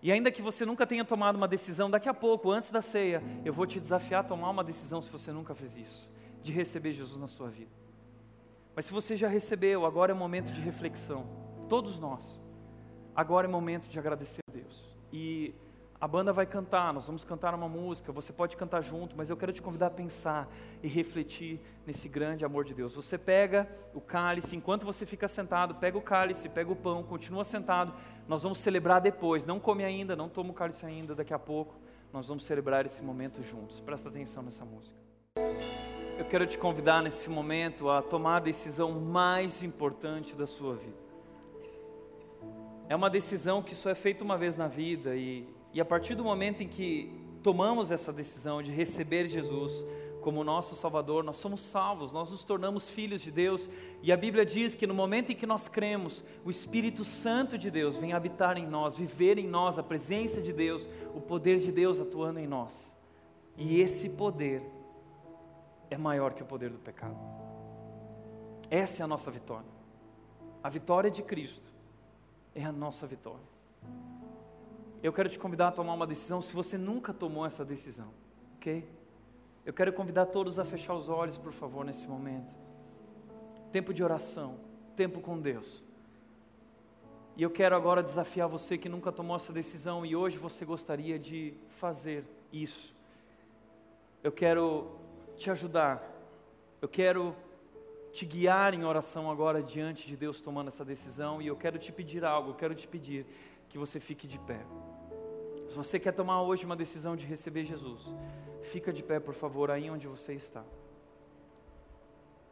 e 0.02 0.12
ainda 0.12 0.32
que 0.32 0.42
você 0.42 0.66
nunca 0.66 0.86
tenha 0.86 1.04
tomado 1.04 1.36
uma 1.36 1.48
decisão, 1.48 1.90
daqui 1.90 2.08
a 2.08 2.14
pouco, 2.14 2.52
antes 2.52 2.70
da 2.70 2.82
ceia, 2.82 3.22
eu 3.44 3.52
vou 3.52 3.66
te 3.66 3.80
desafiar 3.80 4.22
a 4.22 4.28
tomar 4.28 4.50
uma 4.50 4.64
decisão 4.64 5.02
se 5.02 5.10
você 5.10 5.32
nunca 5.32 5.56
fez 5.56 5.76
isso, 5.76 6.10
de 6.42 6.52
receber 6.52 6.92
Jesus 6.92 7.18
na 7.18 7.28
sua 7.28 7.50
vida. 7.50 7.83
Mas 8.76 8.86
se 8.86 8.92
você 8.92 9.16
já 9.16 9.28
recebeu, 9.28 9.86
agora 9.86 10.12
é 10.12 10.16
o 10.16 10.18
momento 10.18 10.52
de 10.52 10.62
reflexão. 10.62 11.26
Todos 11.70 12.00
nós. 12.00 12.40
Agora 13.16 13.48
é 13.48 13.50
o 13.50 13.52
momento 13.52 13.88
de 13.88 14.00
agradecer 14.00 14.42
a 14.50 14.52
Deus. 14.52 14.84
E 15.12 15.54
a 16.04 16.08
banda 16.08 16.34
vai 16.34 16.46
cantar, 16.46 16.92
nós 16.92 17.06
vamos 17.06 17.24
cantar 17.24 17.56
uma 17.56 17.70
música, 17.70 18.12
você 18.12 18.34
pode 18.34 18.58
cantar 18.58 18.82
junto, 18.82 19.16
mas 19.16 19.30
eu 19.30 19.38
quero 19.38 19.54
te 19.54 19.62
convidar 19.62 19.88
a 19.88 19.90
pensar 19.90 20.50
e 20.82 20.88
refletir 20.88 21.62
nesse 21.86 22.10
grande 22.10 22.44
amor 22.44 22.66
de 22.66 22.74
Deus. 22.74 22.94
Você 22.94 23.18
pega 23.18 23.70
o 23.94 24.02
cálice, 24.02 24.56
enquanto 24.56 24.86
você 24.86 25.06
fica 25.06 25.30
sentado, 25.30 25.76
pega 25.76 25.98
o 25.98 26.02
cálice, 26.02 26.50
pega 26.50 26.70
o 26.70 26.76
pão, 26.76 27.04
continua 27.04 27.46
sentado. 27.46 27.94
Nós 28.28 28.44
vamos 28.44 28.60
celebrar 28.60 29.00
depois. 29.00 29.46
Não 29.46 29.62
come 29.62 29.86
ainda, 29.86 30.14
não 30.14 30.28
toma 30.28 30.50
o 30.50 30.54
cálice 30.54 30.86
ainda, 30.86 31.16
daqui 31.16 31.34
a 31.34 31.40
pouco 31.40 31.76
nós 32.12 32.28
vamos 32.28 32.44
celebrar 32.44 32.86
esse 32.86 33.02
momento 33.02 33.42
juntos. 33.42 33.80
Presta 33.80 34.10
atenção 34.10 34.44
nessa 34.44 34.66
música. 34.66 35.03
Eu 36.18 36.26
quero 36.26 36.46
te 36.46 36.58
convidar 36.58 37.02
nesse 37.02 37.30
momento 37.30 37.90
a 37.90 38.02
tomar 38.02 38.38
a 38.38 38.40
decisão 38.40 38.92
mais 38.92 39.64
importante 39.64 40.36
da 40.36 40.48
sua 40.48 40.76
vida. 40.76 41.04
É 42.88 42.96
uma 42.96 43.10
decisão 43.10 43.62
que 43.62 43.74
só 43.74 43.90
é 43.90 43.96
feita 43.96 44.24
uma 44.24 44.38
vez 44.38 44.56
na 44.56 44.68
vida 44.68 45.16
e 45.16 45.48
e 45.74 45.82
a 45.82 45.86
partir 45.86 46.14
do 46.14 46.24
momento 46.24 46.62
em 46.62 46.68
que 46.68 47.12
tomamos 47.42 47.90
essa 47.90 48.14
decisão 48.14 48.62
de 48.62 48.72
receber 48.72 49.28
Jesus 49.28 49.74
como 50.22 50.44
nosso 50.44 50.76
Salvador, 50.76 51.24
nós 51.24 51.38
somos 51.38 51.62
salvos, 51.62 52.14
nós 52.14 52.30
nos 52.30 52.44
tornamos 52.44 52.88
filhos 52.88 53.22
de 53.22 53.32
Deus. 53.32 53.68
E 54.02 54.12
a 54.12 54.16
Bíblia 54.16 54.46
diz 54.46 54.76
que 54.76 54.88
no 54.88 54.94
momento 54.94 55.32
em 55.32 55.36
que 55.36 55.48
nós 55.48 55.68
cremos, 55.68 56.24
o 56.46 56.50
Espírito 56.50 57.04
Santo 57.04 57.58
de 57.58 57.70
Deus 57.72 57.98
vem 57.98 58.14
habitar 58.14 58.56
em 58.56 58.68
nós, 58.68 58.96
viver 58.96 59.38
em 59.38 59.48
nós, 59.48 59.80
a 59.80 59.84
presença 59.84 60.42
de 60.42 60.54
Deus, 60.54 60.88
o 61.14 61.20
poder 61.20 61.58
de 61.58 61.72
Deus 61.72 62.00
atuando 62.00 62.40
em 62.40 62.48
nós. 62.48 62.96
E 63.58 63.82
esse 63.82 64.08
poder 64.08 64.64
é 65.94 65.98
maior 65.98 66.34
que 66.34 66.44
o 66.44 66.46
poder 66.46 66.70
do 66.70 66.80
pecado. 66.80 67.18
Essa 68.70 69.02
é 69.02 69.04
a 69.04 69.08
nossa 69.08 69.30
vitória. 69.30 69.70
A 70.62 70.70
vitória 70.70 71.12
de 71.12 71.22
Cristo 71.22 71.68
é 72.56 72.64
a 72.64 72.72
nossa 72.72 73.06
vitória 73.06 73.54
eu 75.04 75.12
quero 75.12 75.28
te 75.28 75.38
convidar 75.38 75.68
a 75.68 75.72
tomar 75.72 75.94
uma 75.94 76.08
decisão 76.08 76.42
se 76.42 76.54
você 76.54 76.78
nunca 76.78 77.14
tomou 77.14 77.46
essa 77.46 77.66
decisão, 77.66 78.08
ok? 78.56 78.88
Eu 79.66 79.74
quero 79.74 79.92
convidar 79.92 80.28
todos 80.28 80.58
a 80.58 80.64
fechar 80.64 80.94
os 80.94 81.10
olhos, 81.10 81.38
por 81.38 81.52
favor, 81.52 81.84
nesse 81.84 82.08
momento. 82.08 82.56
Tempo 83.70 83.94
de 83.94 84.02
oração, 84.02 84.56
tempo 84.96 85.20
com 85.20 85.38
Deus. 85.38 85.84
E 87.36 87.44
eu 87.44 87.50
quero 87.50 87.76
agora 87.76 88.02
desafiar 88.02 88.48
você 88.48 88.78
que 88.78 88.88
nunca 88.88 89.12
tomou 89.12 89.36
essa 89.36 89.52
decisão 89.52 90.06
e 90.06 90.16
hoje 90.16 90.38
você 90.38 90.64
gostaria 90.64 91.20
de 91.20 91.54
fazer 91.68 92.24
isso. 92.52 92.96
Eu 94.24 94.32
quero 94.32 94.90
te 95.38 95.50
ajudar, 95.52 96.04
eu 96.82 96.88
quero 96.88 97.36
te 98.12 98.26
guiar 98.26 98.74
em 98.74 98.84
oração 98.84 99.30
agora 99.30 99.62
diante 99.62 100.08
de 100.08 100.16
Deus 100.16 100.40
tomando 100.40 100.68
essa 100.68 100.86
decisão 100.86 101.42
e 101.42 101.48
eu 101.48 101.56
quero 101.56 101.80
te 101.80 101.92
pedir 101.92 102.24
algo, 102.24 102.52
eu 102.52 102.56
quero 102.56 102.76
te 102.76 102.88
pedir 102.88 103.26
que 103.70 103.78
você 103.78 104.00
fique 104.00 104.28
de 104.28 104.38
pé. 104.40 104.64
Se 105.68 105.76
você 105.76 106.00
quer 106.00 106.12
tomar 106.12 106.42
hoje 106.44 106.66
uma 106.66 106.76
decisão 106.76 107.16
de 107.16 107.26
receber 107.26 107.66
Jesus, 107.66 108.02
fica 108.62 108.94
de 108.94 109.02
pé, 109.02 109.20
por 109.20 109.34
favor, 109.34 109.72
aí 109.72 109.90
onde 109.90 110.08
você 110.08 110.34
está. 110.34 110.64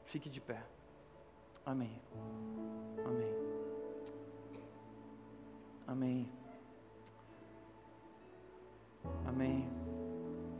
Fique 0.06 0.30
de 0.30 0.42
pé. 0.42 0.64
Amém. 1.66 2.02
Amém. 3.06 3.34
Amém. 5.88 6.30
Amém. 9.26 9.81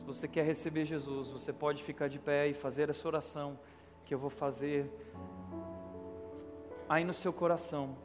Se 0.02 0.08
você 0.08 0.28
quer 0.28 0.44
receber 0.44 0.84
Jesus, 0.84 1.30
você 1.30 1.54
pode 1.54 1.84
ficar 1.84 2.08
de 2.08 2.18
pé 2.18 2.48
e 2.48 2.54
fazer 2.54 2.90
essa 2.90 3.08
oração 3.08 3.58
que 4.04 4.14
eu 4.14 4.20
vou 4.20 4.32
fazer 4.32 4.92
aí 6.90 7.06
no 7.06 7.14
seu 7.14 7.32
coração. 7.32 7.96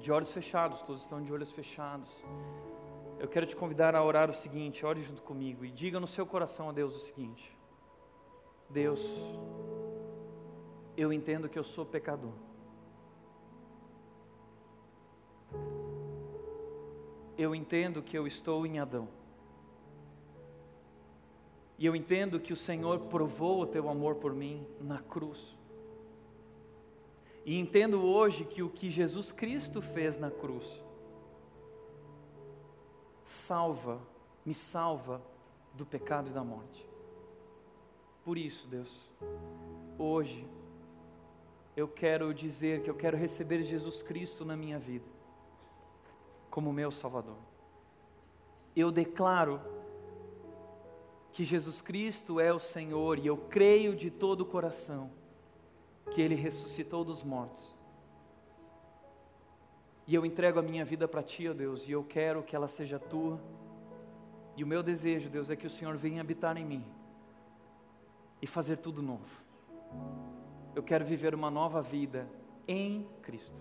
De 0.00 0.10
olhos 0.10 0.32
fechados, 0.32 0.82
todos 0.82 1.02
estão 1.02 1.22
de 1.22 1.32
olhos 1.32 1.50
fechados 1.50 2.10
eu 3.18 3.26
quero 3.26 3.46
te 3.46 3.56
convidar 3.56 3.94
a 3.94 4.04
orar 4.04 4.28
o 4.28 4.34
seguinte: 4.34 4.84
ore 4.84 5.00
junto 5.00 5.22
comigo 5.22 5.64
e 5.64 5.70
diga 5.70 5.98
no 5.98 6.06
seu 6.06 6.26
coração 6.26 6.68
a 6.68 6.72
Deus 6.72 6.94
o 6.94 6.98
seguinte: 6.98 7.56
Deus, 8.68 9.02
eu 10.96 11.12
entendo 11.12 11.48
que 11.48 11.58
eu 11.58 11.64
sou 11.64 11.84
pecador. 11.86 12.32
Eu 17.38 17.54
entendo 17.54 18.02
que 18.02 18.16
eu 18.16 18.26
estou 18.26 18.66
em 18.66 18.78
Adão. 18.78 19.08
E 21.78 21.84
eu 21.84 21.94
entendo 21.94 22.40
que 22.40 22.52
o 22.52 22.56
Senhor 22.56 23.00
provou 23.00 23.60
o 23.60 23.66
teu 23.66 23.88
amor 23.88 24.16
por 24.16 24.32
mim 24.32 24.66
na 24.80 24.98
cruz. 24.98 25.56
E 27.44 27.58
entendo 27.58 28.02
hoje 28.02 28.44
que 28.44 28.62
o 28.62 28.70
que 28.70 28.90
Jesus 28.90 29.30
Cristo 29.30 29.80
fez 29.80 30.18
na 30.18 30.30
cruz 30.30 30.64
salva, 33.24 34.00
me 34.44 34.54
salva 34.54 35.20
do 35.74 35.84
pecado 35.84 36.30
e 36.30 36.32
da 36.32 36.42
morte. 36.42 36.88
Por 38.24 38.38
isso, 38.38 38.66
Deus, 38.66 39.10
hoje 39.98 40.46
eu 41.76 41.86
quero 41.86 42.32
dizer 42.32 42.82
que 42.82 42.90
eu 42.90 42.94
quero 42.94 43.16
receber 43.16 43.62
Jesus 43.62 44.02
Cristo 44.02 44.44
na 44.44 44.56
minha 44.56 44.78
vida 44.78 45.04
como 46.48 46.72
meu 46.72 46.90
Salvador. 46.90 47.36
Eu 48.74 48.90
declaro 48.90 49.60
que 51.36 51.44
Jesus 51.44 51.82
Cristo 51.82 52.40
é 52.40 52.50
o 52.50 52.58
Senhor 52.58 53.18
e 53.18 53.26
eu 53.26 53.36
creio 53.36 53.94
de 53.94 54.10
todo 54.10 54.40
o 54.40 54.46
coração 54.46 55.10
que 56.10 56.22
Ele 56.22 56.34
ressuscitou 56.34 57.04
dos 57.04 57.22
mortos 57.22 57.76
E 60.06 60.14
eu 60.14 60.24
entrego 60.24 60.58
a 60.58 60.62
minha 60.62 60.82
vida 60.82 61.06
para 61.06 61.22
Ti, 61.22 61.46
ó 61.46 61.52
Deus, 61.52 61.86
e 61.86 61.92
eu 61.92 62.02
quero 62.02 62.42
que 62.42 62.56
ela 62.56 62.68
seja 62.68 62.98
Tua. 62.98 63.38
E 64.56 64.64
o 64.64 64.66
meu 64.66 64.82
desejo, 64.82 65.28
Deus, 65.28 65.50
é 65.50 65.56
que 65.56 65.66
o 65.66 65.70
Senhor 65.70 65.94
venha 65.98 66.22
habitar 66.22 66.56
em 66.56 66.64
mim 66.64 66.82
e 68.40 68.46
fazer 68.46 68.78
tudo 68.78 69.02
novo. 69.02 69.28
Eu 70.74 70.82
quero 70.82 71.04
viver 71.04 71.34
uma 71.34 71.50
nova 71.50 71.82
vida 71.82 72.26
em 72.66 73.06
Cristo. 73.20 73.60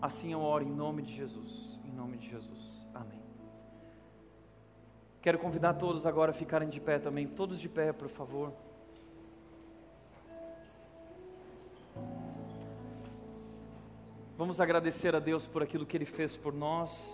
Assim 0.00 0.32
eu 0.32 0.40
oro 0.40 0.64
em 0.64 0.72
nome 0.72 1.02
de 1.02 1.12
Jesus. 1.12 1.78
Em 1.84 1.92
nome 1.92 2.16
de 2.16 2.30
Jesus. 2.30 2.88
Amém. 2.94 3.23
Quero 5.24 5.38
convidar 5.38 5.72
todos 5.72 6.04
agora 6.04 6.32
a 6.32 6.34
ficarem 6.34 6.68
de 6.68 6.78
pé 6.78 6.98
também. 6.98 7.26
Todos 7.26 7.58
de 7.58 7.66
pé, 7.66 7.94
por 7.94 8.10
favor. 8.10 8.52
Vamos 14.36 14.60
agradecer 14.60 15.16
a 15.16 15.18
Deus 15.18 15.46
por 15.46 15.62
aquilo 15.62 15.86
que 15.86 15.96
Ele 15.96 16.04
fez 16.04 16.36
por 16.36 16.52
nós 16.52 17.10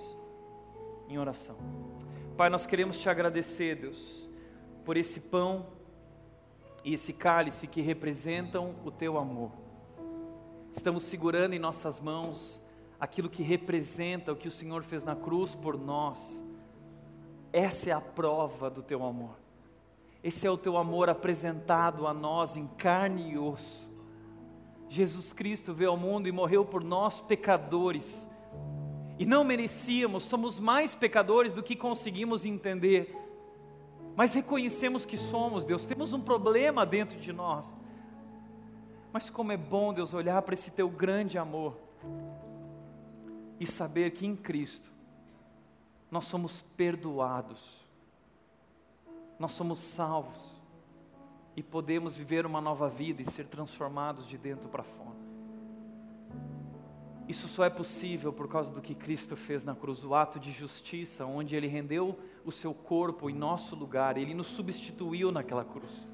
em 1.08 1.20
oração. 1.20 1.56
Pai, 2.36 2.50
nós 2.50 2.66
queremos 2.66 2.98
te 2.98 3.08
agradecer, 3.08 3.76
Deus, 3.76 4.28
por 4.84 4.96
esse 4.96 5.20
pão 5.20 5.68
e 6.84 6.94
esse 6.94 7.12
cálice 7.12 7.68
que 7.68 7.80
representam 7.80 8.74
o 8.84 8.90
teu 8.90 9.18
amor. 9.18 9.52
Estamos 10.72 11.04
segurando 11.04 11.54
em 11.54 11.60
nossas 11.60 12.00
mãos 12.00 12.60
aquilo 12.98 13.30
que 13.30 13.44
representa 13.44 14.32
o 14.32 14.36
que 14.36 14.48
o 14.48 14.50
Senhor 14.50 14.82
fez 14.82 15.04
na 15.04 15.14
cruz 15.14 15.54
por 15.54 15.78
nós. 15.78 16.49
Essa 17.52 17.90
é 17.90 17.92
a 17.92 18.00
prova 18.00 18.70
do 18.70 18.82
teu 18.82 19.04
amor. 19.04 19.36
Esse 20.22 20.46
é 20.46 20.50
o 20.50 20.58
teu 20.58 20.76
amor 20.76 21.08
apresentado 21.08 22.06
a 22.06 22.14
nós 22.14 22.56
em 22.56 22.66
carne 22.66 23.32
e 23.32 23.38
osso. 23.38 23.90
Jesus 24.88 25.32
Cristo 25.32 25.72
veio 25.72 25.90
ao 25.90 25.96
mundo 25.96 26.28
e 26.28 26.32
morreu 26.32 26.64
por 26.64 26.84
nós 26.84 27.20
pecadores. 27.20 28.28
E 29.18 29.24
não 29.24 29.44
merecíamos, 29.44 30.24
somos 30.24 30.58
mais 30.58 30.94
pecadores 30.94 31.52
do 31.52 31.62
que 31.62 31.76
conseguimos 31.76 32.44
entender. 32.44 33.16
Mas 34.16 34.34
reconhecemos 34.34 35.06
que 35.06 35.16
somos, 35.16 35.64
Deus, 35.64 35.86
temos 35.86 36.12
um 36.12 36.20
problema 36.20 36.84
dentro 36.84 37.18
de 37.18 37.32
nós. 37.32 37.64
Mas 39.12 39.30
como 39.30 39.52
é 39.52 39.56
bom, 39.56 39.92
Deus, 39.92 40.14
olhar 40.14 40.40
para 40.42 40.54
esse 40.54 40.70
teu 40.70 40.88
grande 40.88 41.38
amor 41.38 41.76
e 43.58 43.66
saber 43.66 44.10
que 44.10 44.26
em 44.26 44.36
Cristo 44.36 44.92
nós 46.10 46.24
somos 46.24 46.62
perdoados, 46.76 47.60
nós 49.38 49.52
somos 49.52 49.78
salvos 49.78 50.60
e 51.56 51.62
podemos 51.62 52.16
viver 52.16 52.44
uma 52.44 52.60
nova 52.60 52.88
vida 52.88 53.22
e 53.22 53.24
ser 53.24 53.46
transformados 53.46 54.26
de 54.26 54.36
dentro 54.36 54.68
para 54.68 54.82
fora. 54.82 55.00
Isso 57.28 57.46
só 57.46 57.64
é 57.64 57.70
possível 57.70 58.32
por 58.32 58.48
causa 58.48 58.72
do 58.72 58.80
que 58.82 58.92
Cristo 58.92 59.36
fez 59.36 59.62
na 59.62 59.72
cruz, 59.72 60.04
o 60.04 60.16
ato 60.16 60.40
de 60.40 60.50
justiça, 60.50 61.24
onde 61.24 61.54
Ele 61.54 61.68
rendeu 61.68 62.18
o 62.44 62.50
seu 62.50 62.74
corpo 62.74 63.30
em 63.30 63.34
nosso 63.34 63.76
lugar, 63.76 64.16
Ele 64.16 64.34
nos 64.34 64.48
substituiu 64.48 65.30
naquela 65.30 65.64
cruz. 65.64 66.08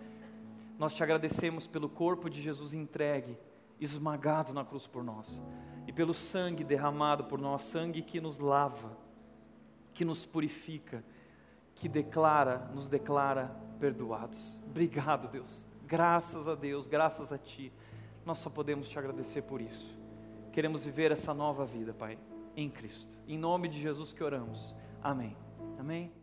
Nós 0.79 0.93
te 0.93 1.03
agradecemos 1.03 1.67
pelo 1.67 1.89
corpo 1.89 2.29
de 2.29 2.43
Jesus 2.43 2.75
entregue, 2.75 3.39
esmagado 3.81 4.53
na 4.53 4.63
cruz 4.63 4.87
por 4.87 5.03
nós, 5.03 5.27
e 5.87 5.93
pelo 5.93 6.13
sangue 6.13 6.63
derramado 6.63 7.25
por 7.25 7.41
nós, 7.41 7.63
sangue 7.63 8.03
que 8.03 8.21
nos 8.21 8.39
lava, 8.39 9.06
que 9.97 10.05
nos 10.05 10.27
purifica, 10.27 11.03
que 11.75 11.89
declara, 11.89 12.71
nos 12.75 12.87
declara 12.87 13.57
perdoados. 13.81 14.61
Obrigado, 14.69 15.27
Deus. 15.29 15.67
Graças 15.87 16.47
a 16.47 16.55
Deus, 16.55 16.87
graças 16.87 17.33
a 17.33 17.39
Ti. 17.39 17.73
Nós 18.25 18.39
só 18.39 18.51
podemos 18.51 18.89
te 18.89 18.99
agradecer 18.99 19.43
por 19.43 19.61
isso. 19.61 19.97
Queremos 20.53 20.85
viver 20.85 21.13
essa 21.13 21.33
nova 21.33 21.65
vida, 21.65 21.95
Pai, 21.95 22.19
em 22.55 22.69
Cristo. 22.69 23.19
Em 23.27 23.39
nome 23.39 23.69
de 23.69 23.81
Jesus 23.81 24.13
que 24.13 24.23
oramos. 24.23 24.75
Amém. 25.03 25.35
Amém. 25.79 26.16